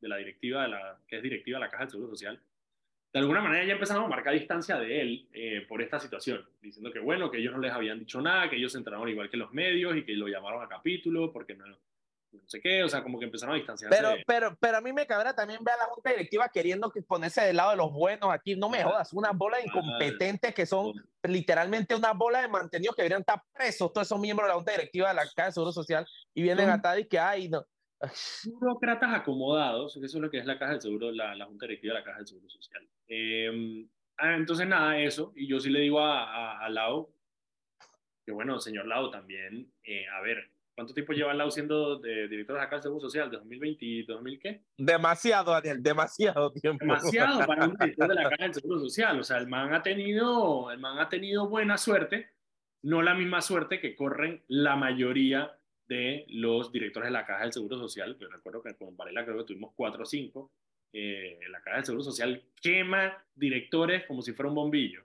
de 0.01 0.09
la 0.09 0.17
directiva, 0.17 0.63
de 0.63 0.69
la, 0.69 0.97
que 1.09 1.17
es 1.17 1.23
directiva 1.25 1.59
de 1.59 1.65
la 1.65 1.71
Caja 1.73 1.83
del 1.83 1.91
Seguro 1.91 2.11
Social, 2.11 2.41
de 3.13 3.19
alguna 3.19 3.41
manera 3.41 3.65
ya 3.65 3.73
empezaron 3.73 4.05
a 4.05 4.09
marcar 4.09 4.33
distancia 4.33 4.79
de 4.79 5.01
él 5.01 5.27
eh, 5.33 5.67
por 5.69 5.83
esta 5.83 5.99
situación, 5.99 6.49
diciendo 6.63 6.93
que 6.93 7.01
bueno, 7.01 7.33
que 7.33 7.39
ellos 7.39 7.53
no 7.53 7.59
les 7.59 7.73
habían 7.73 7.99
dicho 7.99 8.21
nada, 8.23 8.49
que 8.49 8.55
ellos 8.55 8.71
se 8.71 8.79
enteraron 8.79 9.09
igual 9.09 9.29
que 9.29 9.37
los 9.37 9.53
medios 9.53 9.97
y 9.97 10.05
que 10.05 10.13
lo 10.13 10.29
llamaron 10.29 10.63
a 10.63 10.69
capítulo 10.69 11.33
porque 11.33 11.57
no, 11.57 11.65
no 12.33 12.49
sé 12.49 12.61
qué, 12.61 12.83
o 12.83 12.89
sea, 12.89 13.03
como 13.03 13.19
que 13.19 13.25
empezaron 13.25 13.55
a 13.55 13.59
distanciarse. 13.59 13.97
Pero, 13.97 14.15
pero, 14.27 14.57
pero 14.61 14.79
a 14.79 14.81
mí 14.81 14.93
me 14.93 15.07
cabrá 15.07 15.35
también 15.35 15.63
ver 15.65 15.75
a 15.75 15.79
la 15.79 15.85
junta 15.85 16.11
directiva 16.11 16.49
queriendo 16.49 16.91
que 16.91 17.03
ponerse 17.03 17.43
del 17.43 17.57
lado 17.57 17.71
de 17.71 17.77
los 17.77 17.93
buenos 17.93 18.31
aquí. 18.33 18.57
No 18.57 18.69
me 18.69 18.83
jodas, 18.83 19.13
una 19.13 19.33
bola 19.33 19.59
de 19.59 19.65
incompetentes 19.65 20.55
que 20.55 20.67
son 20.67 20.93
literalmente 21.23 21.95
una 21.95 22.13
bola 22.13 22.43
de 22.43 22.49
mantenidos 22.49 22.95
que 22.95 23.03
deberían 23.03 23.21
estar 23.21 23.43
presos 23.53 23.93
todos 23.93 24.07
esos 24.07 24.21
miembros 24.21 24.47
de 24.47 24.51
la 24.51 24.57
junta 24.57 24.73
directiva 24.73 25.09
de 25.09 25.15
la 25.15 25.27
Caja 25.35 25.49
de 25.49 25.53
Seguro 25.53 25.73
Social 25.73 26.07
y 26.35 26.43
vienen 26.43 26.71
a 26.71 26.99
y 26.99 27.05
que 27.07 27.19
hay, 27.19 27.49
no. 27.49 27.65
Burócratas 28.45 29.13
acomodados, 29.13 29.97
eso 29.97 30.05
es 30.05 30.15
lo 30.15 30.31
que 30.31 30.39
es 30.39 30.47
la 30.47 30.59
Caja 30.59 30.73
del 30.73 30.81
Seguro, 30.81 31.11
la, 31.11 31.35
la 31.35 31.47
junta 31.47 31.67
directiva 31.67 31.95
de 31.95 32.01
la 32.01 32.05
Caja 32.05 32.19
del 32.19 32.27
Seguro 32.29 32.49
Social. 32.49 32.89
Ah, 34.21 34.35
entonces, 34.35 34.67
nada, 34.67 34.99
eso. 34.99 35.33
Y 35.37 35.47
yo 35.47 35.61
sí 35.61 35.71
le 35.71 35.81
digo 35.81 36.01
a, 36.01 36.25
a, 36.25 36.65
a 36.65 36.69
Lau, 36.69 37.09
que 38.27 38.33
bueno, 38.33 38.59
señor 38.59 38.87
Lau, 38.87 39.11
también, 39.11 39.73
eh, 39.85 40.07
a 40.09 40.21
ver, 40.21 40.51
¿Cuánto 40.79 40.95
tiempo 40.95 41.13
lleva 41.13 41.35
Lau 41.35 41.51
siendo 41.51 41.99
de 41.99 42.29
director 42.29 42.55
de 42.55 42.63
la 42.63 42.69
Caja 42.69 42.83
Seguro 42.83 43.01
Social? 43.01 43.29
¿De 43.29 43.37
2020 43.39 43.85
y 43.85 44.03
2000 44.05 44.39
qué? 44.39 44.63
Demasiado, 44.77 45.51
Daniel, 45.51 45.83
demasiado 45.83 46.53
tiempo. 46.53 46.85
Demasiado 46.85 47.45
para 47.49 47.67
un 47.67 47.75
director 47.75 48.07
de 48.07 48.15
la 48.15 48.23
Caja 48.31 48.45
del 48.45 48.55
Seguro 48.55 48.79
Social. 48.79 49.19
O 49.19 49.25
sea, 49.25 49.39
el 49.39 49.49
man 49.49 49.75
ha 49.75 49.83
tenido, 49.83 50.71
el 50.71 50.79
man 50.79 51.01
ha 51.01 51.09
tenido 51.09 51.49
buena 51.49 51.79
suerte, 51.79 52.31
no 52.85 53.03
la 53.03 53.15
misma 53.15 53.41
suerte 53.41 53.81
que 53.81 53.97
corren 53.97 54.45
la 54.47 54.77
mayoría 54.77 55.51
de 55.89 56.25
los 56.29 56.71
directores 56.71 57.09
de 57.09 57.13
la 57.13 57.27
Caja 57.27 57.43
del 57.43 57.53
Seguro 57.53 57.77
Social. 57.77 58.17
Yo 58.17 58.29
recuerdo 58.29 58.63
que 58.63 58.77
con 58.77 58.97
Varela 58.97 59.25
creo 59.25 59.39
que 59.39 59.47
tuvimos 59.47 59.73
cuatro 59.75 60.05
o 60.05 60.07
cinco. 60.07 60.53
Eh, 60.93 61.41
la 61.51 61.61
Caja 61.61 61.79
del 61.79 61.87
Seguro 61.87 62.05
Social 62.05 62.41
quema 62.63 63.21
directores 63.35 64.07
como 64.07 64.23
si 64.23 64.33
fuera 64.33 64.49
un 64.49 64.55
bombillo. 64.55 65.03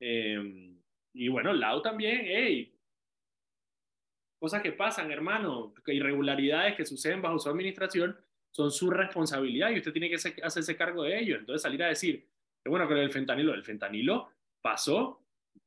Eh, 0.00 0.78
y 1.12 1.28
bueno, 1.28 1.52
Lau 1.52 1.82
también, 1.82 2.22
hey, 2.24 2.74
cosas 4.40 4.62
que 4.62 4.72
pasan, 4.72 5.12
hermano, 5.12 5.74
irregularidades 5.86 6.74
que 6.74 6.86
suceden 6.86 7.20
bajo 7.20 7.38
su 7.38 7.50
administración 7.50 8.16
son 8.50 8.72
su 8.72 8.90
responsabilidad 8.90 9.70
y 9.70 9.78
usted 9.78 9.92
tiene 9.92 10.08
que 10.08 10.16
hacerse 10.16 10.76
cargo 10.76 11.04
de 11.04 11.18
ello. 11.20 11.36
Entonces 11.36 11.62
salir 11.62 11.82
a 11.84 11.88
decir, 11.88 12.26
que 12.62 12.70
bueno, 12.70 12.88
que 12.88 12.94
el 12.94 13.10
fentanilo, 13.10 13.54
el 13.54 13.62
fentanilo 13.62 14.30
pasó 14.62 15.22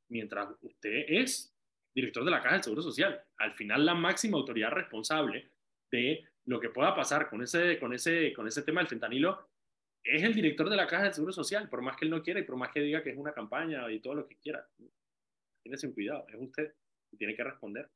mientras 0.09 0.49
usted 0.61 1.05
es 1.07 1.55
director 1.95 2.26
de 2.26 2.32
la 2.32 2.41
Caja 2.41 2.55
del 2.55 2.63
Seguro 2.63 2.82
Social. 2.82 3.24
Al 3.38 3.53
final 3.53 3.86
la 3.86 3.93
máxima 3.93 4.38
autoridad 4.38 4.71
responsable 4.71 5.49
de 5.91 6.26
lo 6.45 6.59
que 6.59 6.69
pueda 6.69 6.95
pasar 6.95 7.30
con 7.30 7.43
ese, 7.43 7.80
con 7.80 7.93
ese, 7.93 8.34
con 8.34 8.47
ese 8.47 8.63
tema 8.63 8.82
del 8.82 8.89
fentanilo 8.89 9.47
es 10.03 10.24
el 10.24 10.34
director 10.34 10.69
de 10.69 10.76
la 10.76 10.88
Caja 10.88 11.03
del 11.03 11.13
Seguro 11.13 11.32
Social, 11.32 11.69
por 11.69 11.82
más 11.82 11.95
que 11.95 12.05
él 12.05 12.11
no 12.11 12.21
quiera 12.24 12.39
y 12.39 12.43
por 12.43 12.57
más 12.57 12.71
que 12.71 12.82
diga 12.82 13.03
que 13.03 13.11
es 13.11 13.17
una 13.17 13.34
campaña 13.34 13.89
y 13.89 13.99
todo 13.99 14.15
lo 14.15 14.28
que 14.28 14.36
quiera. 14.38 14.67
Tienes 15.61 15.86
cuidado, 15.93 16.26
es 16.28 16.36
usted 16.39 16.74
y 17.11 17.17
tiene 17.17 17.36
que 17.36 17.43
responder. 17.43 17.89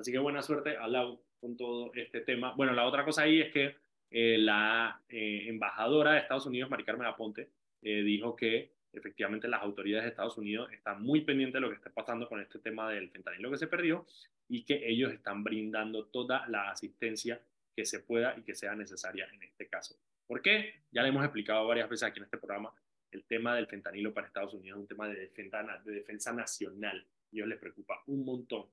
Así 0.00 0.12
que 0.12 0.18
buena 0.18 0.40
suerte 0.40 0.76
a 0.78 0.88
Lau 0.88 1.20
con 1.38 1.56
todo 1.56 1.92
este 1.94 2.22
tema. 2.22 2.54
Bueno, 2.54 2.72
la 2.72 2.86
otra 2.86 3.04
cosa 3.04 3.22
ahí 3.22 3.40
es 3.40 3.52
que 3.52 3.76
eh, 4.10 4.38
la 4.38 5.02
eh, 5.08 5.44
embajadora 5.46 6.12
de 6.12 6.20
Estados 6.20 6.46
Unidos, 6.46 6.70
Mari 6.70 6.84
Carmen 6.84 7.06
Aponte, 7.06 7.50
eh, 7.82 8.02
dijo 8.02 8.34
que 8.34 8.72
efectivamente 8.92 9.46
las 9.46 9.62
autoridades 9.62 10.04
de 10.04 10.10
Estados 10.10 10.38
Unidos 10.38 10.72
están 10.72 11.02
muy 11.02 11.20
pendientes 11.20 11.54
de 11.54 11.60
lo 11.60 11.68
que 11.68 11.76
está 11.76 11.90
pasando 11.90 12.28
con 12.28 12.40
este 12.40 12.58
tema 12.58 12.90
del 12.90 13.10
fentanilo 13.10 13.50
que 13.50 13.58
se 13.58 13.66
perdió 13.66 14.06
y 14.48 14.64
que 14.64 14.88
ellos 14.88 15.12
están 15.12 15.44
brindando 15.44 16.06
toda 16.06 16.48
la 16.48 16.70
asistencia 16.70 17.40
que 17.76 17.84
se 17.84 18.00
pueda 18.00 18.34
y 18.36 18.42
que 18.42 18.54
sea 18.54 18.74
necesaria 18.74 19.28
en 19.32 19.42
este 19.42 19.68
caso. 19.68 19.96
¿Por 20.26 20.40
qué? 20.40 20.82
Ya 20.90 21.02
le 21.02 21.10
hemos 21.10 21.24
explicado 21.24 21.66
varias 21.66 21.88
veces 21.88 22.08
aquí 22.08 22.18
en 22.18 22.24
este 22.24 22.38
programa, 22.38 22.72
el 23.10 23.24
tema 23.24 23.54
del 23.54 23.66
fentanilo 23.66 24.14
para 24.14 24.26
Estados 24.26 24.54
Unidos 24.54 24.78
es 24.78 24.82
un 24.82 24.88
tema 24.88 25.08
de 25.08 25.20
defensa, 25.20 25.62
de 25.84 25.92
defensa 25.92 26.32
nacional. 26.32 26.98
A 26.98 27.28
ellos 27.32 27.48
les 27.48 27.58
preocupa 27.58 28.02
un 28.06 28.24
montón 28.24 28.66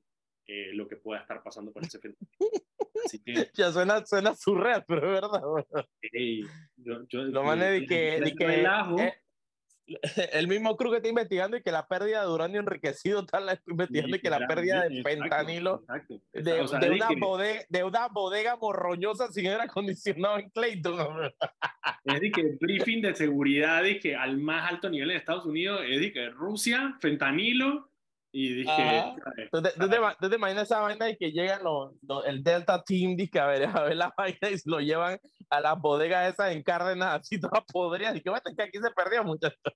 eh, 0.48 0.72
lo 0.74 0.88
que 0.88 0.96
pueda 0.96 1.22
estar 1.22 1.44
pasando 1.44 1.74
con 1.74 1.84
ese 1.84 2.00
fenómeno. 2.00 2.28
Así 3.06 3.22
que, 3.22 3.52
ya 3.54 3.72
suena, 3.72 4.06
suena 4.06 4.34
surreal, 4.34 4.84
pero 4.88 5.08
es 5.08 5.22
verdad. 5.22 5.42
yo, 6.78 7.08
yo, 7.08 7.24
lo 7.24 7.44
mané 7.44 7.66
de 7.72 7.86
que, 7.86 8.20
de 8.22 8.34
que 8.34 8.64
eh, 8.64 9.14
el 10.34 10.48
mismo 10.48 10.76
crew 10.76 10.92
que 10.92 10.98
está 10.98 11.10
investigando 11.10 11.58
y 11.58 11.62
que 11.62 11.72
la 11.72 11.88
pérdida 11.88 12.22
de 12.22 12.28
uranio 12.28 12.60
enriquecido 12.60 13.22
está 13.22 13.40
investigando 13.68 14.16
y 14.18 14.20
que 14.20 14.30
la 14.30 14.48
pérdida 14.48 14.88
de 14.88 15.04
fentanilo 15.04 15.84
De, 16.34 16.62
una 16.62 17.10
bodega, 17.20 17.62
de 17.70 17.84
una 17.84 18.08
bodega 18.08 18.56
morroñosa 18.58 19.32
sin 19.32 19.48
aire 19.48 19.64
acondicionado 19.64 20.40
en 20.40 20.50
Clayton. 20.50 21.32
Es 22.04 22.20
de 22.20 22.32
que 22.32 22.42
el 22.42 22.58
briefing 22.60 23.02
de 23.02 23.16
seguridad 23.16 23.86
es 23.86 24.02
que 24.02 24.16
al 24.16 24.38
más 24.38 24.72
alto 24.72 24.90
nivel 24.90 25.12
en 25.12 25.18
Estados 25.18 25.46
Unidos 25.46 25.82
es 25.88 26.00
de 26.00 26.12
que 26.12 26.30
Rusia, 26.30 26.98
fentanilo 27.00 27.90
y 28.32 28.54
dije, 28.56 29.04
¿Tú 29.52 29.62
te, 29.62 29.72
¿tú, 29.72 30.30
te, 30.30 30.36
imaginas 30.36 30.64
esa 30.64 30.82
vaina 30.82 31.10
y 31.10 31.18
que 31.18 31.32
llegan 31.32 31.64
los, 31.64 31.94
el 32.26 32.44
Delta 32.44 32.84
Team 32.84 33.16
dice, 33.16 33.40
a, 33.40 33.48
ver, 33.48 33.66
a 33.66 33.84
ver 33.84 33.96
la 33.96 34.14
vaina 34.18 34.50
y 34.52 34.56
lo 34.66 34.80
llevan 34.80 35.20
a 35.50 35.62
las 35.62 35.80
bodegas 35.80 36.34
esas 36.34 36.52
en 36.52 36.62
Cárdenas 36.62 37.22
así 37.22 37.40
todas 37.42 37.64
podridas? 37.72 38.16
Y 38.16 38.22
que 38.22 38.30
bueno, 38.30 38.44
que 38.56 38.64
aquí 38.64 38.78
se 38.80 38.92
perdió 38.92 39.24
muchachos. 39.24 39.74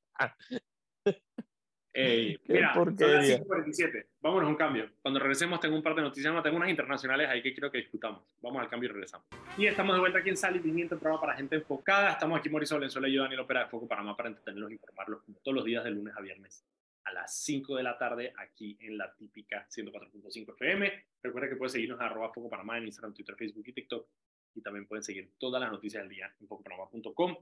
Ey, 1.94 2.38
mira, 2.48 2.74
son 2.74 2.96
las 2.98 2.98
5.47. 2.98 4.06
Vámonos 4.20 4.48
a 4.48 4.50
un 4.52 4.58
cambio. 4.58 4.90
Cuando 5.02 5.20
regresemos 5.20 5.60
tengo 5.60 5.76
un 5.76 5.84
par 5.84 5.96
de 5.96 6.02
noticias 6.02 6.34
más, 6.34 6.44
tengo 6.44 6.58
unas 6.58 6.70
internacionales 6.70 7.30
ahí 7.30 7.42
que 7.42 7.54
quiero 7.54 7.72
que 7.72 7.80
discutamos. 7.80 8.22
Vamos 8.42 8.62
al 8.62 8.70
cambio 8.70 8.90
y 8.90 8.94
regresamos. 8.94 9.28
Y 9.58 9.66
estamos 9.66 9.96
de 9.96 10.02
vuelta 10.02 10.20
aquí 10.20 10.30
en 10.30 10.38
Sal 10.38 10.58
y 10.58 10.60
Pimiento, 10.60 11.00
programa 11.00 11.22
para 11.22 11.38
gente 11.38 11.56
enfocada. 11.56 12.12
Estamos 12.12 12.38
aquí 12.38 12.50
Mauricio 12.50 12.76
Valenzuela 12.76 13.08
y 13.08 13.14
yo, 13.14 13.24
Daniel 13.24 13.40
Opera 13.42 13.64
de 13.64 13.70
Foco 13.70 13.88
Panamá, 13.88 14.16
para 14.16 14.30
entretenerlos 14.30 14.72
e 14.72 14.74
informarlos 14.74 15.22
como 15.24 15.40
todos 15.40 15.56
los 15.56 15.66
días 15.66 15.84
de 15.84 15.92
lunes 15.92 16.14
a 16.16 16.22
viernes 16.22 16.66
a 17.04 17.14
las 17.14 17.44
5 17.44 17.76
de 17.76 17.84
la 17.84 17.98
tarde 17.98 18.34
aquí 18.38 18.78
en 18.82 18.98
la 18.98 19.14
típica 19.16 19.68
104.5 19.68 20.54
FM. 20.54 21.06
Recuerda 21.24 21.50
que 21.50 21.56
puedes 21.56 21.74
seguirnos 21.74 22.00
a 22.00 22.06
arroba 22.06 22.32
Panamá 22.50 22.78
en 22.78 22.86
Instagram, 22.86 23.14
Twitter, 23.14 23.36
Facebook 23.36 23.68
y 23.68 23.74
TikTok. 23.74 24.08
Y 24.56 24.62
también 24.62 24.86
pueden 24.86 25.04
seguir 25.04 25.32
todas 25.38 25.62
las 25.62 25.72
noticias 25.72 26.04
del 26.04 26.10
día 26.10 26.34
en 26.40 26.48
focopanamá.com. 26.48 27.38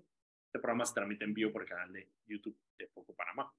Este 0.46 0.60
programa 0.60 0.86
se 0.86 0.94
transmite 0.94 1.26
en 1.26 1.34
vivo 1.34 1.52
por 1.52 1.64
el 1.64 1.68
canal 1.68 1.92
de 1.92 2.08
YouTube 2.28 2.58
de 2.78 2.88
Foco 2.88 3.14
Panamá. 3.14 3.52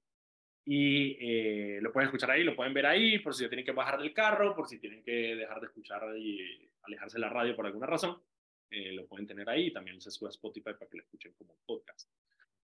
Y 0.65 1.17
eh, 1.19 1.79
lo 1.81 1.91
pueden 1.91 2.07
escuchar 2.07 2.31
ahí, 2.31 2.43
lo 2.43 2.55
pueden 2.55 2.73
ver 2.73 2.85
ahí, 2.85 3.19
por 3.19 3.33
si 3.33 3.47
tienen 3.47 3.65
que 3.65 3.71
bajar 3.71 3.99
del 3.99 4.13
carro, 4.13 4.55
por 4.55 4.67
si 4.67 4.77
tienen 4.79 5.03
que 5.03 5.35
dejar 5.35 5.59
de 5.59 5.67
escuchar 5.67 6.03
y 6.17 6.69
alejarse 6.83 7.17
de 7.17 7.21
la 7.21 7.29
radio 7.29 7.55
por 7.55 7.65
alguna 7.65 7.87
razón. 7.87 8.21
Eh, 8.69 8.93
lo 8.93 9.05
pueden 9.05 9.27
tener 9.27 9.49
ahí. 9.49 9.71
También 9.71 9.99
se 9.99 10.11
sube 10.11 10.27
a 10.27 10.31
Spotify 10.31 10.73
para 10.77 10.89
que 10.89 10.97
lo 10.97 11.03
escuchen 11.03 11.33
como 11.33 11.57
podcast. 11.65 12.09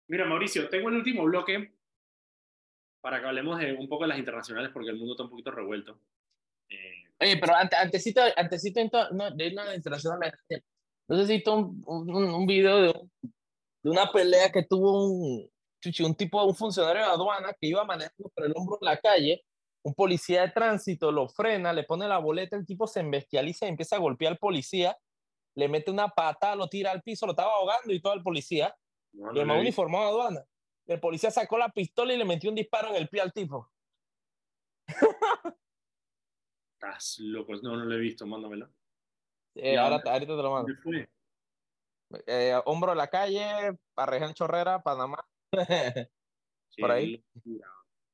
Mira, 0.07 0.25
Mauricio, 0.25 0.67
tengo 0.69 0.89
el 0.89 0.95
último 0.95 1.23
bloque 1.23 1.71
para 3.03 3.19
que 3.19 3.27
hablemos 3.27 3.59
de 3.59 3.73
un 3.73 3.89
poco 3.89 4.05
de 4.05 4.07
las 4.07 4.17
internacionales, 4.17 4.71
porque 4.73 4.89
el 4.89 4.95
mundo 4.95 5.11
está 5.13 5.23
un 5.23 5.29
poquito 5.29 5.51
revuelto. 5.51 5.99
Eh, 6.69 7.03
Oye, 7.19 7.37
pero 7.37 7.53
antes, 7.53 7.77
antesito, 7.77 8.21
antesito 8.37 8.79
no, 9.11 9.29
de 9.29 9.51
una 9.51 9.75
internacional, 9.75 10.31
no 11.09 11.17
necesito 11.17 11.53
un, 11.53 11.83
un, 11.85 12.09
un 12.15 12.45
video 12.47 12.81
de, 12.81 12.93
de, 13.83 13.89
una 13.89 14.09
pelea 14.09 14.49
que 14.53 14.63
tuvo 14.63 15.05
un, 15.05 15.51
un 15.99 16.15
tipo, 16.15 16.41
un 16.45 16.55
funcionario 16.55 17.01
de 17.01 17.09
aduana 17.09 17.53
que 17.59 17.67
iba 17.67 17.83
manejando 17.83 18.31
por 18.33 18.45
el 18.45 18.53
hombro 18.55 18.77
en 18.79 18.85
la 18.85 18.97
calle, 18.97 19.43
un 19.83 19.93
policía 19.93 20.43
de 20.43 20.51
tránsito 20.51 21.11
lo 21.11 21.27
frena, 21.27 21.73
le 21.73 21.83
pone 21.83 22.07
la 22.07 22.19
boleta, 22.19 22.55
el 22.55 22.65
tipo 22.65 22.87
se 22.87 23.01
embestializa 23.01 23.65
y 23.65 23.69
empieza 23.69 23.97
a 23.97 23.99
golpear 23.99 24.31
al 24.31 24.37
policía, 24.37 24.97
le 25.57 25.67
mete 25.67 25.91
una 25.91 26.07
pata, 26.07 26.55
lo 26.55 26.69
tira 26.69 26.91
al 26.91 27.01
piso, 27.01 27.25
lo 27.25 27.33
estaba 27.33 27.51
ahogando 27.51 27.91
y 27.93 28.01
todo 28.01 28.13
el 28.13 28.23
policía, 28.23 28.73
y 29.11 29.39
el 29.39 29.45
más 29.45 29.59
uniformado 29.59 30.05
de 30.05 30.09
aduana. 30.09 30.45
El 30.85 30.99
policía 30.99 31.31
sacó 31.31 31.57
la 31.57 31.69
pistola 31.69 32.13
y 32.13 32.17
le 32.17 32.25
metió 32.25 32.49
un 32.49 32.55
disparo 32.55 32.89
en 32.89 32.95
el 32.95 33.07
pie 33.07 33.21
al 33.21 33.31
tipo. 33.31 33.71
Estás 36.73 37.19
loco, 37.19 37.53
no, 37.61 37.77
no 37.77 37.85
lo 37.85 37.95
he 37.95 37.99
visto, 37.99 38.27
mándamelo. 38.27 38.69
Eh, 39.55 39.77
ahora, 39.77 40.01
ahorita 40.03 40.35
te 40.35 40.43
lo 40.43 40.51
mando. 40.51 40.73
Fue? 40.81 41.07
Eh, 42.27 42.59
hombro 42.65 42.91
de 42.91 42.97
la 42.97 43.07
calle, 43.07 43.77
Parreján 43.93 44.33
Chorrera, 44.33 44.83
Panamá. 44.83 45.25
Por 46.77 46.91
ahí. 46.91 47.23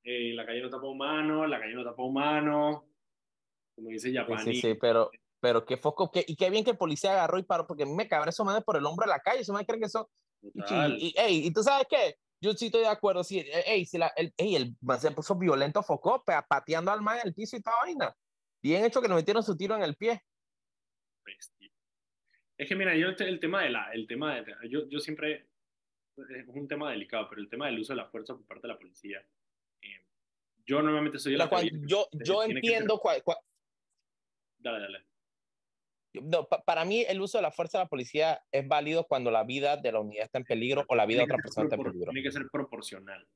Eh, 0.03 0.33
la 0.33 0.45
calle 0.45 0.61
no 0.61 0.69
tapa 0.69 0.85
humano, 0.85 1.47
la 1.47 1.59
calle 1.59 1.73
no 1.73 1.83
tapa 1.83 2.03
humano. 2.03 2.85
como 3.75 3.89
dice 3.89 4.13
Japani. 4.13 4.53
Sí, 4.53 4.61
sí, 4.61 4.75
pero, 4.75 5.09
pero 5.39 5.65
qué 5.65 5.77
foco, 5.77 6.11
qué, 6.11 6.23
y 6.27 6.35
qué 6.35 6.49
bien 6.49 6.63
que 6.63 6.71
el 6.71 6.77
policía 6.77 7.11
agarró 7.13 7.39
y 7.39 7.43
paró, 7.43 7.65
porque 7.65 7.83
a 7.83 7.85
mí 7.85 7.93
me 7.93 8.07
cabra 8.07 8.29
esos 8.29 8.45
manes 8.45 8.63
por 8.63 8.77
el 8.77 8.85
hombro 8.85 9.05
de 9.05 9.11
la 9.11 9.19
calle, 9.19 9.41
esos 9.41 9.53
manes 9.53 9.67
creen 9.67 9.81
que 9.81 9.89
son... 9.89 10.05
Y, 10.41 11.07
y, 11.07 11.13
ey, 11.17 11.47
y 11.47 11.51
tú 11.51 11.63
sabes 11.63 11.85
qué, 11.89 12.17
yo 12.41 12.53
sí 12.53 12.67
estoy 12.67 12.81
de 12.81 12.87
acuerdo, 12.87 13.23
sí, 13.23 13.45
ey, 13.65 13.85
si 13.85 13.97
la, 13.97 14.07
el, 14.15 14.33
ey, 14.37 14.55
el 14.55 14.75
man 14.81 14.99
se 14.99 15.11
puso 15.11 15.35
violento, 15.35 15.83
focó, 15.83 16.23
pateando 16.23 16.91
al 16.91 17.01
man 17.01 17.19
en 17.19 17.27
el 17.27 17.33
piso 17.33 17.57
y 17.57 17.61
toda 17.61 17.75
vaina. 17.83 18.15
Bien 18.61 18.85
hecho 18.85 19.01
que 19.01 19.07
nos 19.07 19.17
metieron 19.17 19.43
su 19.43 19.55
tiro 19.55 19.75
en 19.75 19.83
el 19.83 19.95
pie. 19.95 20.21
Es 22.57 22.67
que 22.67 22.75
mira, 22.75 22.95
yo 22.95 23.09
el 23.09 23.39
tema 23.39 23.63
de 23.63 23.69
la, 23.69 23.91
el 23.93 24.07
tema 24.07 24.35
de, 24.35 24.55
yo, 24.69 24.87
yo 24.89 24.99
siempre, 24.99 25.49
es 26.17 26.47
un 26.47 26.67
tema 26.67 26.91
delicado, 26.91 27.27
pero 27.29 27.41
el 27.41 27.49
tema 27.49 27.67
del 27.67 27.79
uso 27.79 27.93
de 27.93 27.97
la 27.97 28.09
fuerza 28.09 28.33
por 28.33 28.45
parte 28.45 28.67
de 28.67 28.73
la 28.73 28.79
policía, 28.79 29.25
eh, 29.81 30.05
yo 30.65 30.81
normalmente 30.81 31.19
soy... 31.19 31.37
La 31.37 31.47
cual, 31.47 31.69
yo, 31.85 32.07
yo 32.11 32.43
entiendo... 32.43 32.99
Cual, 32.99 33.21
dale, 34.57 34.79
dale. 34.79 35.08
No, 36.13 36.47
pa, 36.47 36.63
para 36.63 36.85
mí 36.85 37.05
el 37.07 37.21
uso 37.21 37.37
de 37.37 37.43
la 37.43 37.51
fuerza 37.51 37.77
de 37.77 37.85
la 37.85 37.89
policía 37.89 38.41
es 38.51 38.67
válido 38.67 39.05
cuando 39.05 39.29
la 39.31 39.43
vida 39.43 39.77
de 39.77 39.91
la 39.91 39.99
unidad 39.99 40.25
está 40.25 40.39
en 40.39 40.45
peligro 40.45 40.85
o 40.87 40.95
la 40.95 41.05
vida 41.05 41.19
de 41.19 41.25
otra 41.25 41.37
persona 41.37 41.65
está 41.65 41.75
en 41.75 41.83
peligro. 41.83 42.11
Tiene 42.11 42.23
que 42.23 42.31
ser 42.31 42.47
proporcional. 42.51 43.27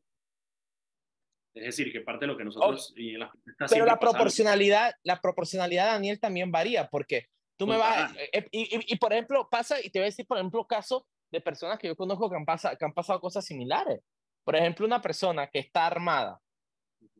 Es 1.53 1.65
decir, 1.65 1.91
que 1.91 2.01
parte 2.01 2.25
de 2.25 2.31
lo 2.31 2.37
que 2.37 2.45
nosotros... 2.45 2.93
Oh, 2.95 2.99
y 2.99 3.13
en 3.13 3.21
pero 3.69 3.85
la 3.85 3.99
proporcionalidad, 3.99 4.93
la 5.03 5.21
proporcionalidad, 5.21 5.85
Daniel, 5.85 6.19
también 6.19 6.51
varía, 6.51 6.87
porque 6.87 7.27
Tú 7.57 7.67
me 7.67 7.77
vas, 7.77 8.11
eh, 8.17 8.29
eh, 8.33 8.47
y, 8.51 8.93
y, 8.93 8.97
por 8.97 9.13
ejemplo, 9.13 9.47
pasa, 9.49 9.79
y 9.79 9.89
te 9.89 9.99
voy 9.99 10.03
a 10.03 10.05
decir, 10.05 10.25
por 10.25 10.37
ejemplo, 10.37 10.65
casos 10.65 11.03
de 11.31 11.41
personas 11.41 11.77
que 11.79 11.87
yo 11.87 11.95
conozco 11.95 12.29
que 12.29 12.35
han, 12.35 12.45
pasado, 12.45 12.77
que 12.77 12.85
han 12.85 12.93
pasado 12.93 13.19
cosas 13.19 13.45
similares. 13.45 14.01
Por 14.43 14.55
ejemplo, 14.55 14.85
una 14.85 15.01
persona 15.01 15.47
que 15.47 15.59
está 15.59 15.85
armada, 15.85 16.41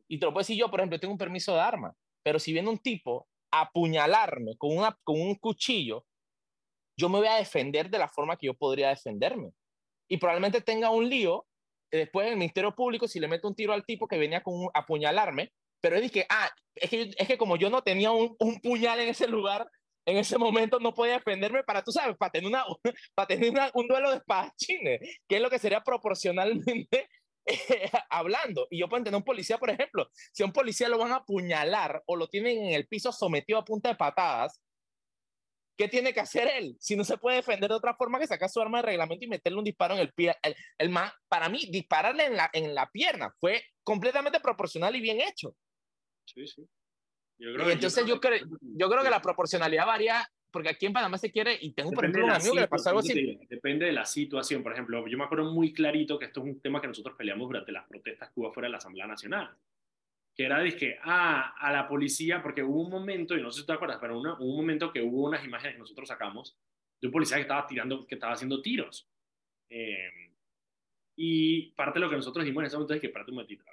y 0.08 0.18
te 0.18 0.26
lo 0.26 0.32
puedo 0.32 0.42
decir 0.42 0.58
yo, 0.58 0.70
por 0.70 0.80
ejemplo, 0.80 0.98
tengo 0.98 1.12
un 1.12 1.18
permiso 1.18 1.54
de 1.54 1.60
arma, 1.60 1.94
pero 2.22 2.38
si 2.38 2.52
viene 2.52 2.68
un 2.68 2.78
tipo 2.78 3.28
apuñalarme 3.60 4.56
con, 4.56 4.76
una, 4.76 4.96
con 5.04 5.20
un 5.20 5.34
cuchillo, 5.36 6.06
yo 6.96 7.08
me 7.08 7.18
voy 7.18 7.28
a 7.28 7.36
defender 7.36 7.90
de 7.90 7.98
la 7.98 8.08
forma 8.08 8.36
que 8.36 8.46
yo 8.46 8.54
podría 8.54 8.88
defenderme. 8.88 9.50
Y 10.08 10.18
probablemente 10.18 10.60
tenga 10.60 10.90
un 10.90 11.08
lío 11.08 11.46
después 11.90 12.26
en 12.26 12.32
el 12.32 12.38
Ministerio 12.38 12.74
Público 12.74 13.08
si 13.08 13.20
le 13.20 13.28
meto 13.28 13.48
un 13.48 13.54
tiro 13.54 13.72
al 13.72 13.84
tipo 13.84 14.06
que 14.06 14.18
venía 14.18 14.42
con 14.42 14.66
a 14.74 14.80
apuñalarme, 14.80 15.52
pero 15.80 15.96
es 15.96 16.10
que, 16.10 16.26
ah, 16.28 16.50
es 16.74 16.90
que, 16.90 17.10
es 17.16 17.28
que 17.28 17.38
como 17.38 17.56
yo 17.56 17.70
no 17.70 17.82
tenía 17.82 18.10
un, 18.10 18.34
un 18.38 18.60
puñal 18.60 19.00
en 19.00 19.08
ese 19.08 19.28
lugar, 19.28 19.68
en 20.06 20.18
ese 20.18 20.38
momento 20.38 20.78
no 20.80 20.94
podía 20.94 21.14
defenderme 21.14 21.64
para, 21.64 21.82
tú 21.82 21.92
sabes, 21.92 22.16
para 22.16 22.32
tener, 22.32 22.48
una, 22.48 22.64
para 23.14 23.26
tener 23.26 23.52
un 23.74 23.88
duelo 23.88 24.10
de 24.10 24.16
espadachines, 24.16 25.00
que 25.28 25.36
es 25.36 25.42
lo 25.42 25.50
que 25.50 25.58
sería 25.58 25.82
proporcionalmente 25.82 27.08
eh, 27.46 27.90
hablando. 28.10 28.66
Y 28.70 28.78
yo 28.78 28.88
puedo 28.88 28.98
entender 28.98 29.18
un 29.18 29.24
policía, 29.24 29.58
por 29.58 29.70
ejemplo, 29.70 30.08
si 30.32 30.42
a 30.42 30.46
un 30.46 30.52
policía 30.52 30.88
lo 30.88 30.98
van 30.98 31.12
a 31.12 31.16
apuñalar 31.16 32.02
o 32.06 32.16
lo 32.16 32.28
tienen 32.28 32.58
en 32.58 32.74
el 32.74 32.86
piso 32.86 33.12
sometido 33.12 33.58
a 33.58 33.64
punta 33.64 33.88
de 33.88 33.96
patadas, 33.96 34.60
¿qué 35.76 35.88
tiene 35.88 36.12
que 36.12 36.20
hacer 36.20 36.48
él? 36.48 36.76
Si 36.80 36.96
no 36.96 37.04
se 37.04 37.18
puede 37.18 37.36
defender 37.36 37.68
de 37.68 37.76
otra 37.76 37.94
forma 37.94 38.18
que 38.18 38.26
sacar 38.26 38.48
su 38.48 38.60
arma 38.60 38.78
de 38.78 38.86
reglamento 38.86 39.24
y 39.24 39.28
meterle 39.28 39.58
un 39.58 39.64
disparo 39.64 39.94
en 39.94 40.00
el 40.00 40.12
pie. 40.12 40.36
El, 40.42 40.54
el 40.78 40.90
más, 40.90 41.12
para 41.28 41.48
mí, 41.48 41.66
dispararle 41.70 42.26
en 42.26 42.36
la, 42.36 42.50
en 42.52 42.74
la 42.74 42.88
pierna 42.90 43.34
fue 43.40 43.62
completamente 43.82 44.40
proporcional 44.40 44.94
y 44.96 45.00
bien 45.00 45.20
hecho. 45.20 45.56
Sí, 46.26 46.46
sí. 46.46 46.66
Yo 47.36 47.52
creo, 47.52 47.68
y 47.68 47.72
entonces 47.72 48.06
yo 48.06 48.20
creo, 48.20 48.46
yo 48.60 48.88
creo 48.88 49.02
que 49.02 49.10
la 49.10 49.20
proporcionalidad 49.20 49.86
varía, 49.86 50.28
porque 50.54 50.68
aquí 50.68 50.86
en 50.86 50.92
Panamá 50.92 51.18
se 51.18 51.32
quiere, 51.32 51.58
y 51.60 51.72
tengo 51.72 51.90
por 51.90 52.04
ejemplo 52.04 52.26
un 52.26 52.30
amigo 52.30 52.54
que 52.54 52.60
le 52.60 52.68
pasó 52.68 52.90
algo 52.90 53.00
así. 53.00 53.40
Depende 53.50 53.86
de 53.86 53.92
la 53.92 54.06
situación, 54.06 54.62
por 54.62 54.72
ejemplo, 54.72 55.04
yo 55.08 55.18
me 55.18 55.24
acuerdo 55.24 55.52
muy 55.52 55.72
clarito 55.72 56.16
que 56.16 56.26
esto 56.26 56.42
es 56.42 56.46
un 56.46 56.60
tema 56.60 56.80
que 56.80 56.86
nosotros 56.86 57.16
peleamos 57.18 57.48
durante 57.48 57.72
las 57.72 57.84
protestas 57.88 58.30
que 58.30 58.38
hubo 58.38 58.52
fuera 58.52 58.68
de 58.68 58.70
la 58.70 58.78
Asamblea 58.78 59.08
Nacional, 59.08 59.50
que 60.32 60.44
era 60.44 60.60
de 60.60 60.76
que, 60.76 60.96
ah, 61.02 61.56
a 61.58 61.72
la 61.72 61.88
policía, 61.88 62.40
porque 62.40 62.62
hubo 62.62 62.82
un 62.82 62.88
momento, 62.88 63.36
y 63.36 63.42
no 63.42 63.50
sé 63.50 63.62
si 63.62 63.66
te 63.66 63.72
acuerdas, 63.72 63.98
pero 64.00 64.16
una, 64.16 64.34
hubo 64.34 64.48
un 64.48 64.56
momento 64.58 64.92
que 64.92 65.02
hubo 65.02 65.24
unas 65.24 65.44
imágenes 65.44 65.74
que 65.74 65.80
nosotros 65.80 66.06
sacamos 66.06 66.56
de 67.00 67.08
un 67.08 67.12
policía 67.12 67.38
que 67.38 67.42
estaba 67.42 67.66
tirando, 67.66 68.06
que 68.06 68.14
estaba 68.14 68.34
haciendo 68.34 68.62
tiros. 68.62 69.08
Eh, 69.68 70.30
y 71.16 71.72
parte 71.72 71.98
de 71.98 72.04
lo 72.04 72.10
que 72.10 72.16
nosotros 72.16 72.44
dijimos 72.44 72.62
en 72.62 72.66
ese 72.68 72.76
momento 72.76 72.94
es 72.94 73.00
que, 73.00 73.08
espérate 73.08 73.32
un 73.32 73.38
momentito, 73.38 73.64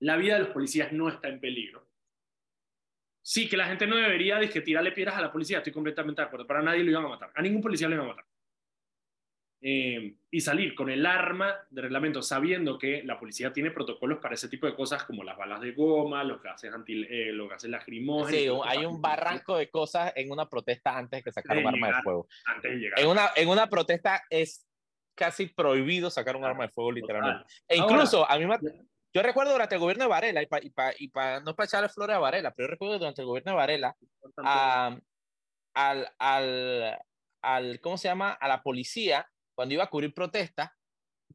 la 0.00 0.18
vida 0.18 0.34
de 0.34 0.40
los 0.40 0.50
policías 0.50 0.92
no 0.92 1.08
está 1.08 1.28
en 1.28 1.40
peligro 1.40 1.93
Sí, 3.26 3.48
que 3.48 3.56
la 3.56 3.66
gente 3.66 3.86
no 3.86 3.96
debería 3.96 4.36
de 4.36 4.50
que 4.50 4.60
tirarle 4.60 4.92
piedras 4.92 5.16
a 5.16 5.22
la 5.22 5.32
policía, 5.32 5.56
estoy 5.56 5.72
completamente 5.72 6.20
de 6.20 6.26
acuerdo. 6.26 6.46
Para 6.46 6.60
nadie 6.60 6.84
lo 6.84 6.90
iban 6.90 7.06
a 7.06 7.08
matar, 7.08 7.30
a 7.34 7.40
ningún 7.40 7.62
policía 7.62 7.88
lo 7.88 7.94
iban 7.94 8.06
a 8.06 8.10
matar. 8.10 8.26
Eh, 9.62 10.16
y 10.30 10.40
salir 10.42 10.74
con 10.74 10.90
el 10.90 11.06
arma 11.06 11.56
de 11.70 11.80
reglamento 11.80 12.20
sabiendo 12.20 12.76
que 12.76 13.02
la 13.02 13.18
policía 13.18 13.50
tiene 13.50 13.70
protocolos 13.70 14.18
para 14.18 14.34
ese 14.34 14.50
tipo 14.50 14.66
de 14.66 14.74
cosas 14.74 15.04
como 15.04 15.24
las 15.24 15.38
balas 15.38 15.62
de 15.62 15.72
goma, 15.72 16.22
los 16.22 16.42
gases, 16.42 16.70
anti, 16.70 17.02
eh, 17.08 17.32
los 17.32 17.48
gases 17.48 17.70
lacrimógenos. 17.70 18.62
Sí, 18.62 18.68
hay 18.68 18.84
un 18.84 19.00
barranco 19.00 19.56
de 19.56 19.70
cosas 19.70 20.12
en 20.16 20.30
una 20.30 20.46
protesta 20.46 20.94
antes 20.94 21.20
de 21.20 21.22
que 21.24 21.32
sacar 21.32 21.56
un 21.56 21.66
arma 21.66 21.86
de 21.86 22.02
fuego. 22.02 22.28
Antes 22.44 22.72
de 22.72 22.76
llegar. 22.76 23.00
En 23.00 23.06
una, 23.06 23.30
en 23.34 23.48
una 23.48 23.70
protesta 23.70 24.22
es 24.28 24.66
casi 25.14 25.46
prohibido 25.46 26.10
sacar 26.10 26.36
un 26.36 26.44
arma 26.44 26.64
de 26.64 26.68
fuego 26.68 26.92
literalmente. 26.92 27.46
E 27.66 27.78
incluso 27.78 28.30
a 28.30 28.38
mí 28.38 28.44
me, 28.44 28.58
yo 29.14 29.22
recuerdo 29.22 29.52
durante 29.52 29.76
el 29.76 29.80
gobierno 29.80 30.04
de 30.04 30.10
Varela, 30.10 30.42
y 30.42 30.46
para 30.46 30.94
y 30.98 31.08
pa, 31.08 31.40
no 31.40 31.54
para 31.54 31.66
echarle 31.66 31.88
flores 31.88 32.16
a 32.16 32.18
Varela, 32.18 32.52
pero 32.52 32.66
yo 32.66 32.72
recuerdo 32.72 32.98
durante 32.98 33.22
el 33.22 33.28
gobierno 33.28 33.52
de 33.52 33.56
Varela, 33.56 33.96
al, 35.72 36.08
al, 36.18 36.98
al, 37.40 37.80
¿cómo 37.80 37.96
se 37.96 38.08
llama? 38.08 38.32
A 38.32 38.48
la 38.48 38.62
policía, 38.62 39.30
cuando 39.54 39.74
iba 39.74 39.84
a 39.84 39.90
cubrir 39.90 40.12
protestas, 40.12 40.70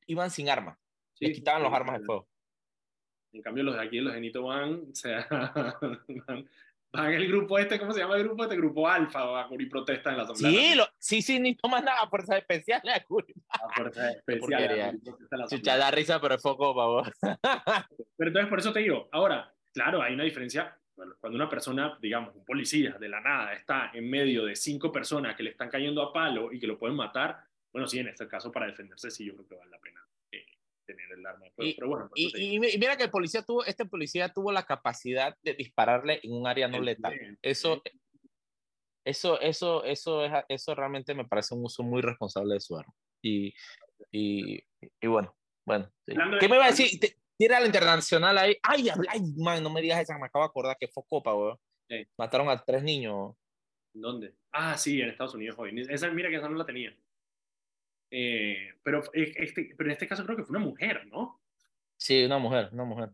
iban 0.07 0.29
sin 0.29 0.49
armas. 0.49 0.77
Sí, 1.13 1.25
les 1.25 1.37
quitaban 1.37 1.63
los 1.63 1.73
armas 1.73 1.99
de 1.99 2.05
fuego. 2.05 2.27
En 3.31 3.41
cambio, 3.41 3.63
los 3.63 3.75
de 3.75 3.81
aquí, 3.81 3.99
los 3.99 4.13
de 4.13 4.21
Nito 4.21 4.43
van, 4.43 4.87
o 4.91 4.95
sea, 4.95 5.27
van, 6.27 6.49
van 6.91 7.13
el 7.13 7.27
grupo 7.27 7.57
este, 7.59 7.79
¿cómo 7.79 7.93
se 7.93 7.99
llama 7.99 8.15
el 8.17 8.23
grupo 8.23 8.43
este? 8.43 8.55
Grupo 8.55 8.87
Alfa 8.87 9.41
a 9.41 9.47
cubrir 9.47 9.69
protestas 9.69 10.11
en 10.11 10.17
la 10.17 10.23
asamblea. 10.23 10.51
Sí, 10.51 10.75
lo, 10.75 10.87
sí, 10.97 11.21
sí, 11.21 11.39
ni 11.39 11.55
toman 11.55 11.85
nada, 11.85 12.07
fuerzas 12.07 12.37
especiales 12.37 12.95
a 12.95 13.03
cubrir. 13.03 13.35
A 13.49 13.69
fuerzas 13.69 14.15
especiales. 14.15 14.95
Chucha, 15.49 15.77
da 15.77 15.91
risa, 15.91 16.19
pero 16.19 16.35
es 16.35 16.41
foco, 16.41 16.73
favor. 16.73 17.13
pero 18.17 18.29
entonces, 18.29 18.49
por 18.49 18.59
eso 18.59 18.73
te 18.73 18.79
digo, 18.79 19.09
ahora, 19.11 19.53
claro, 19.73 20.01
hay 20.01 20.13
una 20.13 20.23
diferencia. 20.23 20.75
Cuando 21.21 21.37
una 21.37 21.49
persona, 21.49 21.97
digamos, 22.01 22.35
un 22.35 22.43
policía 22.43 22.97
de 22.99 23.07
la 23.07 23.21
nada, 23.21 23.53
está 23.53 23.89
en 23.93 24.09
medio 24.09 24.43
de 24.43 24.55
cinco 24.55 24.91
personas 24.91 25.33
que 25.35 25.43
le 25.43 25.51
están 25.51 25.69
cayendo 25.69 26.01
a 26.01 26.11
palo 26.11 26.51
y 26.51 26.59
que 26.59 26.67
lo 26.67 26.77
pueden 26.77 26.97
matar, 26.97 27.41
bueno, 27.71 27.87
sí, 27.87 27.99
en 27.99 28.09
este 28.09 28.27
caso, 28.27 28.51
para 28.51 28.65
defenderse, 28.65 29.09
sí, 29.09 29.23
yo 29.23 29.33
creo 29.35 29.47
que 29.47 29.55
vale 29.55 29.71
la 29.71 29.79
pena 29.79 30.08
tener 30.89 31.11
el 31.11 31.25
arma 31.25 31.45
Y, 31.57 31.75
pero 31.75 31.87
bueno, 31.87 32.09
y, 32.15 32.55
y, 32.55 32.59
mira 32.59 32.97
que 32.97 33.03
el 33.03 33.11
policía 33.11 33.43
tuvo, 33.43 33.63
este 33.65 33.85
policía 33.85 34.33
tuvo 34.33 34.51
la 34.51 34.63
capacidad 34.63 35.35
de 35.43 35.53
dispararle 35.53 36.19
en 36.23 36.33
un 36.33 36.47
área 36.47 36.67
no 36.67 36.81
letal. 36.81 37.37
Eso, 37.41 37.81
eso, 39.05 39.39
eso, 39.39 39.83
eso, 39.83 40.25
es, 40.25 40.31
eso 40.49 40.75
realmente 40.75 41.13
me 41.13 41.25
parece 41.25 41.53
un 41.55 41.65
uso 41.65 41.83
muy 41.83 42.01
responsable 42.01 42.55
de 42.55 42.59
su 42.59 42.77
arma. 42.77 42.93
Y, 43.21 43.53
y, 44.11 44.59
y 45.01 45.07
bueno, 45.07 45.35
bueno. 45.65 45.91
¿Qué 46.05 46.47
me 46.47 46.55
iba 46.55 46.65
a 46.65 46.71
decir? 46.71 46.99
Tira 47.37 47.59
la 47.59 47.65
internacional 47.67 48.37
ahí. 48.37 48.57
Ay, 48.63 48.89
ay, 48.89 49.21
man, 49.37 49.63
no 49.63 49.69
me 49.69 49.81
digas 49.81 50.01
esa, 50.01 50.17
me 50.17 50.25
acabo 50.25 50.43
de 50.43 50.49
acordar 50.49 50.77
que 50.79 50.87
fue 50.87 51.03
Copa, 51.07 51.33
weón. 51.33 51.57
Mataron 52.17 52.49
a 52.49 52.57
tres 52.57 52.83
niños. 52.83 53.35
¿Dónde? 53.93 54.35
Ah, 54.51 54.77
sí, 54.77 55.01
en 55.01 55.09
Estados 55.09 55.35
Unidos 55.35 55.55
hoy. 55.57 55.79
Esa, 55.89 56.09
mira 56.09 56.29
que 56.29 56.35
esa 56.35 56.49
no 56.49 56.57
la 56.57 56.65
tenía. 56.65 56.95
Eh, 58.11 58.73
pero, 58.83 59.03
este, 59.13 59.73
pero 59.77 59.89
en 59.89 59.93
este 59.93 60.07
caso 60.07 60.25
creo 60.25 60.35
que 60.35 60.43
fue 60.43 60.57
una 60.57 60.65
mujer, 60.65 61.05
¿no? 61.07 61.41
Sí, 61.97 62.23
una 62.23 62.39
mujer, 62.39 62.69
una 62.71 62.85
mujer. 62.85 63.09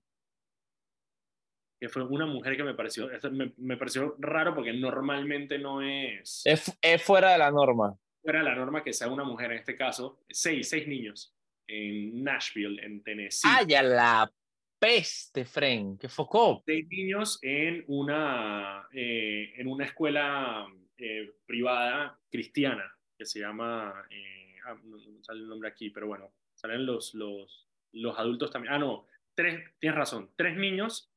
Que 1.80 1.90
fue 1.90 2.04
una 2.04 2.26
mujer 2.26 2.56
que 2.56 2.64
me 2.64 2.74
pareció, 2.74 3.10
me, 3.32 3.54
me 3.58 3.78
pareció 3.78 4.16
raro 4.20 4.56
porque 4.56 4.72
normalmente 4.74 5.60
no 5.60 5.82
es... 5.82 6.42
es... 6.46 6.78
es. 6.82 7.04
fuera 7.04 7.34
de 7.34 7.38
la 7.40 7.52
norma. 7.52 7.98
Fuera 8.24 8.40
de 8.40 8.46
la 8.46 8.56
norma 8.56 8.84
que 8.84 8.94
sea 8.94 9.10
una 9.10 9.24
mujer, 9.24 9.52
en 9.52 9.58
este 9.58 9.76
caso, 9.76 10.22
seis, 10.30 10.70
seis 10.70 10.88
niños 10.88 11.36
en 11.68 12.24
Nashville, 12.24 12.82
en 12.84 13.04
Tennessee. 13.04 13.50
¡Ay, 13.52 13.74
a 13.74 13.84
la 13.84 14.32
peste, 14.80 15.44
Fren! 15.44 15.98
¡Qué 15.98 16.08
focó! 16.08 16.64
Seis 16.66 16.88
niños 16.88 17.40
en 17.42 17.84
una, 17.88 18.88
eh, 18.94 19.54
en 19.58 19.68
una 19.68 19.86
escuela 19.86 20.66
eh, 20.98 21.34
privada 21.46 22.18
cristiana 22.32 22.96
que 23.18 23.26
se 23.26 23.40
llama... 23.40 24.06
Eh, 24.10 24.45
Ah, 24.66 24.76
no, 24.84 24.98
sale 25.22 25.42
el 25.42 25.48
nombre 25.48 25.70
aquí, 25.70 25.90
pero 25.90 26.08
bueno, 26.08 26.32
salen 26.56 26.86
los, 26.86 27.14
los, 27.14 27.68
los 27.92 28.18
adultos 28.18 28.52
también. 28.52 28.74
Ah, 28.74 28.80
no, 28.80 29.08
tres, 29.36 29.64
tienes 29.80 29.98
razón, 29.98 30.32
tres 30.36 30.58
niños, 30.58 31.12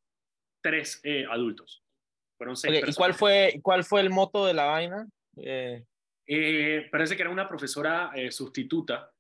tres 0.61 1.01
eh, 1.05 1.25
adultos. 1.31 1.83
Fueron 2.37 2.57
seis 2.57 2.83
¿Y 2.87 2.95
cuál 2.95 3.15
fue, 3.15 3.59
cuál 3.63 3.85
fue 3.85 4.01
el 4.01 4.11
moto 4.11 4.47
de 4.47 4.55
la 4.55 4.65
vaina? 4.67 5.09
Eh... 5.37 5.85
Eh, 6.27 6.89
parece 6.93 7.17
que 7.17 7.23
era 7.23 7.31
una 7.31 7.49
profesora 7.49 8.13
sustituta. 8.31 9.11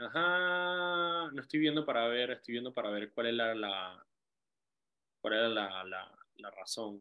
ajá, 0.00 1.30
no 1.32 1.40
estoy 1.40 1.60
viendo 1.60 1.86
para 1.86 2.08
ver, 2.08 2.32
estoy 2.32 2.52
viendo 2.52 2.74
para 2.74 2.90
ver 2.90 3.12
cuál 3.12 3.28
era 3.28 3.54
la, 3.54 4.04
cuál 5.20 5.34
era 5.34 5.48
la, 5.48 5.84
la, 5.84 6.18
la 6.36 6.50
razón. 6.50 7.00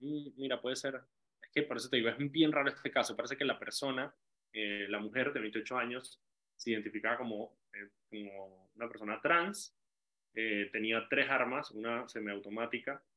Mm, 0.00 0.30
mira, 0.36 0.60
puede 0.60 0.76
ser, 0.76 1.00
es 1.40 1.48
que 1.50 1.62
por 1.62 1.76
eso 1.76 1.88
te 1.88 1.96
digo, 1.96 2.08
es 2.08 2.30
bien 2.30 2.52
raro 2.52 2.68
este 2.68 2.90
caso. 2.90 3.16
Parece 3.16 3.36
que 3.36 3.44
la 3.44 3.58
persona 3.58 4.14
eh, 4.54 4.86
la 4.88 4.98
mujer 5.00 5.32
de 5.32 5.40
28 5.40 5.76
años 5.76 6.22
se 6.56 6.70
identificaba 6.70 7.18
como, 7.18 7.58
eh, 7.74 7.88
como 8.08 8.70
una 8.76 8.88
persona 8.88 9.20
trans, 9.20 9.76
eh, 10.34 10.70
tenía 10.72 11.06
tres 11.10 11.28
armas, 11.28 11.70
una 11.72 12.08
semiautomática 12.08 13.02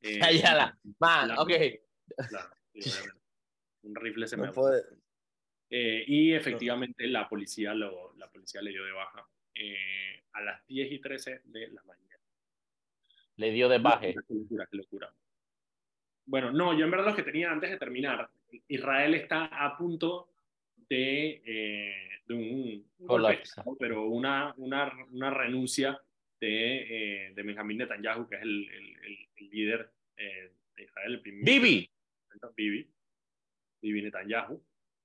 Eh, 0.00 0.20
Ayala. 0.22 0.78
Man, 1.00 1.26
la- 1.28 1.42
ok. 1.42 1.48
Obviamente. 1.48 1.82
Un 3.82 3.94
rifle 3.96 4.28
se 4.28 4.36
No 4.36 4.52
Eh, 5.70 6.04
y 6.06 6.32
efectivamente 6.32 7.04
la 7.08 7.28
policía, 7.28 7.74
lo, 7.74 8.14
la 8.16 8.30
policía 8.30 8.62
le 8.62 8.70
dio 8.70 8.84
de 8.84 8.92
baja 8.92 9.26
eh, 9.54 10.22
a 10.34 10.40
las 10.40 10.64
10 10.68 10.92
y 10.92 11.00
13 11.00 11.42
de 11.44 11.68
la 11.68 11.82
mañana. 11.82 12.22
Le 13.36 13.50
dio 13.50 13.68
de 13.68 13.78
baje. 13.78 14.14
Qué 14.14 14.34
locura, 14.34 14.68
qué 14.70 14.76
locura. 14.76 15.12
Bueno, 16.26 16.52
no, 16.52 16.78
yo 16.78 16.84
en 16.84 16.90
verdad 16.92 17.06
lo 17.08 17.16
que 17.16 17.22
tenía 17.24 17.50
antes 17.50 17.70
de 17.70 17.76
terminar, 17.78 18.30
Israel 18.68 19.14
está 19.14 19.46
a 19.46 19.76
punto 19.76 20.30
de, 20.88 21.42
eh, 21.44 22.08
de 22.26 22.34
un, 22.34 22.86
golpe 22.98 23.42
pero 23.78 24.06
una, 24.06 24.54
una, 24.56 24.92
una 25.10 25.30
renuncia 25.30 26.00
de, 26.40 27.26
eh, 27.28 27.32
de 27.34 27.42
Benjamín 27.42 27.78
Netanyahu, 27.78 28.28
que 28.28 28.36
es 28.36 28.42
el, 28.42 28.68
el, 28.70 28.96
el- 29.04 29.50
líder 29.50 29.90
eh, 30.16 30.50
de 30.76 30.82
Israel, 30.84 31.14
el 31.14 31.20
primer 31.20 31.44
Bibi. 31.44 31.90
Bibi, 32.56 32.90
Bibi 33.82 34.02
Netanyahu, 34.02 34.62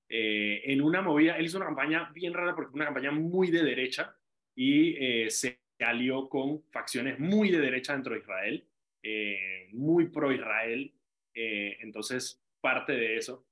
eh, 0.08 0.62
en 0.64 0.80
una 0.82 1.02
movida, 1.02 1.36
él 1.38 1.46
hizo 1.46 1.56
una 1.56 1.66
campaña 1.66 2.10
bien 2.12 2.34
rara 2.34 2.54
porque 2.54 2.70
fue 2.70 2.78
una 2.78 2.84
campaña 2.86 3.10
muy 3.10 3.50
de 3.50 3.62
derecha 3.62 4.16
y 4.54 4.96
eh, 4.98 5.30
se 5.30 5.60
alió 5.80 6.28
con 6.28 6.62
facciones 6.70 7.18
muy 7.18 7.50
de 7.50 7.58
derecha 7.58 7.94
dentro 7.94 8.12
de 8.14 8.20
Israel, 8.20 8.66
eh, 9.02 9.68
muy 9.72 10.08
pro-Israel, 10.08 10.92
eh, 11.34 11.76
entonces 11.80 12.42
parte 12.60 12.92
de 12.92 13.16
eso. 13.16 13.46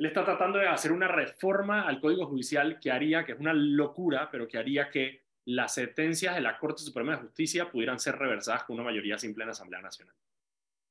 Él 0.00 0.06
está 0.06 0.24
tratando 0.24 0.58
de 0.58 0.66
hacer 0.66 0.92
una 0.92 1.08
reforma 1.08 1.82
al 1.82 2.00
Código 2.00 2.24
Judicial 2.24 2.80
que 2.80 2.90
haría, 2.90 3.22
que 3.22 3.32
es 3.32 3.38
una 3.38 3.52
locura, 3.52 4.30
pero 4.32 4.48
que 4.48 4.56
haría 4.56 4.88
que 4.88 5.24
las 5.44 5.74
sentencias 5.74 6.34
de 6.34 6.40
la 6.40 6.58
Corte 6.58 6.82
Suprema 6.82 7.12
de 7.12 7.18
Justicia 7.18 7.70
pudieran 7.70 8.00
ser 8.00 8.16
reversadas 8.16 8.64
con 8.64 8.76
una 8.76 8.84
mayoría 8.84 9.18
simple 9.18 9.44
en 9.44 9.48
la 9.48 9.52
Asamblea 9.52 9.82
Nacional. 9.82 10.14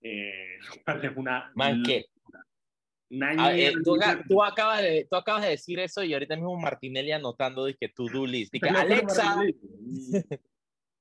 Eh, 0.02 0.60
es 0.60 1.18
una 1.18 1.52
Man, 1.56 1.82
¿qué? 1.84 2.06
Ah, 3.40 3.58
eh, 3.58 3.74
tú, 3.84 3.98
tú 4.28 4.44
acabas 4.44 4.84
de, 4.84 5.08
tú 5.10 5.16
acabas 5.16 5.42
de 5.42 5.50
decir 5.50 5.80
eso 5.80 6.04
y 6.04 6.14
ahorita 6.14 6.36
mismo 6.36 6.56
Martinelli 6.60 7.12
anotando 7.12 7.66
que 7.80 7.90
to 7.90 8.06
do 8.14 8.28
list. 8.28 8.54
Dice, 8.54 8.70
Alexa, 8.70 9.38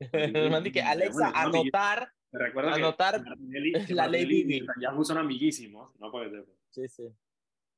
dice, 0.00 0.80
Alexa, 0.82 1.30
anotar. 1.34 2.10
Que 2.30 2.58
Anotar 2.58 3.22
Martinelli- 3.22 3.86
que 3.86 3.92
la 3.94 4.08
ley 4.08 4.22
Martinelli 4.22 4.44
Bibi. 4.44 4.60
Netanyahu 4.62 5.04
son 5.04 5.18
amiguísimos, 5.18 5.94
no. 6.00 6.10
Sí, 6.70 6.88
sí. 6.88 7.12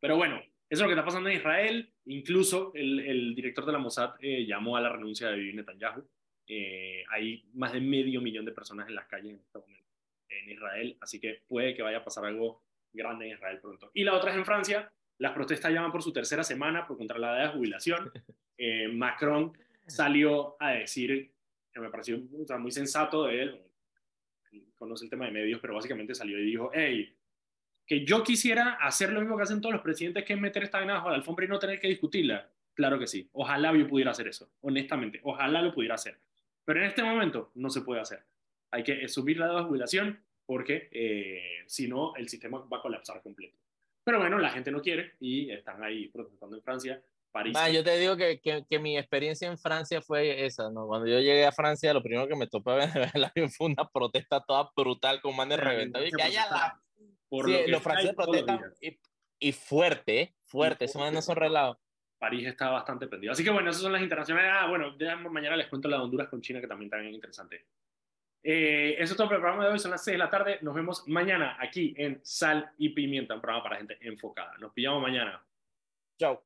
Pero 0.01 0.16
bueno, 0.16 0.36
eso 0.38 0.48
es 0.68 0.80
lo 0.80 0.86
que 0.86 0.94
está 0.94 1.05
pasando 1.05 1.28
en 1.28 1.36
Israel. 1.36 1.92
Incluso 2.07 2.72
el, 2.74 3.01
el 3.01 3.34
director 3.34 3.66
de 3.66 3.72
la 3.72 3.78
Mossad 3.78 4.14
eh, 4.20 4.46
llamó 4.46 4.76
a 4.76 4.80
la 4.80 4.88
renuncia 4.88 5.28
de 5.28 5.36
Bibi 5.36 5.55
Netanyahu. 5.55 6.05
Eh, 6.46 7.05
hay 7.11 7.44
más 7.55 7.72
de 7.72 7.80
medio 7.80 8.20
millón 8.20 8.44
de 8.44 8.53
personas 8.53 8.88
en 8.88 8.94
las 8.94 9.07
calles 9.07 9.34
en 9.34 9.40
este 9.40 9.59
momento 9.59 9.80
en 10.30 10.51
Israel, 10.51 10.96
así 11.01 11.20
que 11.20 11.42
puede 11.46 11.74
que 11.74 11.82
vaya 11.82 11.98
a 11.98 12.05
pasar 12.05 12.24
algo 12.24 12.62
grande 12.92 13.26
en 13.26 13.34
Israel 13.34 13.59
pronto. 13.61 13.90
Y 13.94 14.05
la 14.05 14.14
otra 14.14 14.30
es 14.30 14.36
en 14.36 14.44
Francia. 14.44 14.92
Las 15.18 15.32
protestas 15.32 15.72
llaman 15.72 15.92
por 15.92 16.03
su 16.03 16.12
tercera 16.12 16.42
semana 16.42 16.86
por 16.86 16.96
contra 16.96 17.18
la 17.18 17.36
edad 17.36 17.48
de 17.48 17.59
jubilación. 17.59 18.11
Eh, 18.62 18.88
Macron 18.88 19.57
salió 19.86 20.55
a 20.61 20.72
decir, 20.72 21.30
que 21.72 21.80
me 21.80 21.88
pareció 21.88 22.18
o 22.18 22.46
sea, 22.46 22.59
muy 22.59 22.70
sensato 22.70 23.24
de 23.24 23.40
él, 23.40 23.62
conoce 24.76 25.05
el 25.05 25.11
tema 25.11 25.24
de 25.24 25.30
medios, 25.30 25.59
pero 25.62 25.72
básicamente 25.72 26.14
salió 26.14 26.38
y 26.38 26.44
dijo, 26.44 26.70
hey, 26.74 27.11
que 27.91 28.05
yo 28.05 28.22
quisiera 28.22 28.74
hacer 28.74 29.11
lo 29.11 29.18
mismo 29.18 29.36
que 29.36 29.43
hacen 29.43 29.61
todos 29.61 29.72
los 29.72 29.82
presidentes, 29.82 30.24
que 30.24 30.34
es 30.34 30.41
meter 30.41 30.62
esta 30.62 30.78
vaina 30.78 30.95
bajo 30.95 31.11
la 31.11 31.16
alfombra 31.16 31.45
y 31.45 31.49
no 31.49 31.59
tener 31.59 31.80
que 31.80 31.88
discutirla. 31.88 32.49
Claro 32.72 33.01
que 33.01 33.09
sí. 33.09 33.28
Ojalá 33.32 33.76
yo 33.76 33.88
pudiera 33.88 34.12
hacer 34.12 34.28
eso, 34.28 34.49
honestamente. 34.61 35.18
Ojalá 35.24 35.61
lo 35.61 35.74
pudiera 35.74 35.97
hacer. 35.97 36.16
Pero 36.64 36.78
en 36.78 36.86
este 36.86 37.03
momento 37.03 37.51
no 37.57 37.68
se 37.68 37.80
puede 37.80 38.01
hacer. 38.01 38.22
Hay 38.70 38.84
que 38.84 39.09
subir 39.09 39.38
la 39.38 39.47
edad 39.47 39.57
de 39.57 39.64
jubilación 39.64 40.22
porque 40.47 40.88
eh, 40.93 41.64
si 41.66 41.88
no, 41.88 42.14
el 42.14 42.28
sistema 42.28 42.64
va 42.72 42.78
a 42.78 42.80
colapsar 42.80 43.22
completo. 43.22 43.59
Pero 44.05 44.20
bueno, 44.20 44.38
la 44.38 44.51
gente 44.51 44.70
no 44.70 44.80
quiere 44.80 45.14
y 45.18 45.51
están 45.51 45.82
ahí 45.82 46.07
protestando 46.11 46.55
en 46.55 46.62
Francia, 46.62 47.03
París. 47.32 47.55
Man, 47.55 47.72
yo 47.72 47.82
te 47.82 47.99
digo 47.99 48.16
que, 48.16 48.38
que, 48.38 48.64
que 48.70 48.78
mi 48.78 48.97
experiencia 48.99 49.49
en 49.49 49.59
Francia 49.59 50.01
fue 50.01 50.47
esa, 50.47 50.70
¿no? 50.70 50.86
Cuando 50.86 51.09
yo 51.09 51.18
llegué 51.18 51.45
a 51.45 51.51
Francia, 51.51 51.93
lo 51.93 52.05
primero 52.05 52.28
que 52.28 52.36
me 52.36 52.47
topé 52.47 52.84
en 52.84 53.11
el 53.14 53.24
avión 53.24 53.51
fue 53.51 53.66
una 53.66 53.88
protesta 53.88 54.45
toda 54.45 54.70
brutal 54.76 55.20
con 55.20 55.34
manes 55.34 55.59
reventados. 55.59 56.07
Y 56.07 56.12
que 56.12 56.22
allá 56.22 56.47
la... 56.49 56.80
por 57.30 57.46
Sí, 57.46 57.52
lo 57.52 57.58
que 57.64 57.68
los 57.68 57.82
franceses 57.82 58.14
protestan 58.14 58.60
y, 58.82 58.98
y 59.38 59.52
fuerte, 59.52 60.34
fuerte, 60.42 60.84
esos 60.84 61.00
manes 61.00 61.14
no 61.14 61.22
son 61.22 61.36
relados. 61.36 61.78
París 62.18 62.46
está 62.46 62.68
bastante 62.68 63.06
prendido. 63.06 63.32
Así 63.32 63.42
que 63.42 63.50
bueno, 63.50 63.70
esas 63.70 63.82
son 63.82 63.92
las 63.92 64.02
internacionales. 64.02 64.52
Ah, 64.54 64.68
bueno, 64.68 64.96
ya 64.98 65.16
mañana 65.16 65.56
les 65.56 65.68
cuento 65.68 65.88
la 65.88 65.96
de 65.96 66.02
Honduras 66.02 66.28
con 66.28 66.42
China, 66.42 66.60
que 66.60 66.66
también 66.66 66.88
está 66.88 66.98
bien 66.98 67.14
interesante. 67.14 67.64
Eh, 68.42 68.94
eso 68.98 69.14
es 69.14 69.16
todo 69.16 69.28
por 69.28 69.36
el 69.36 69.40
programa 69.40 69.64
de 69.64 69.72
hoy. 69.72 69.78
Son 69.78 69.90
las 69.90 70.04
6 70.04 70.14
de 70.14 70.18
la 70.18 70.28
tarde. 70.28 70.58
Nos 70.60 70.74
vemos 70.74 71.08
mañana 71.08 71.56
aquí 71.58 71.94
en 71.96 72.20
Sal 72.22 72.72
y 72.76 72.90
Pimienta, 72.90 73.34
un 73.34 73.40
programa 73.40 73.62
para 73.62 73.76
gente 73.76 73.96
enfocada. 74.02 74.58
Nos 74.58 74.72
pillamos 74.72 75.00
mañana. 75.00 75.42
Chao. 76.18 76.44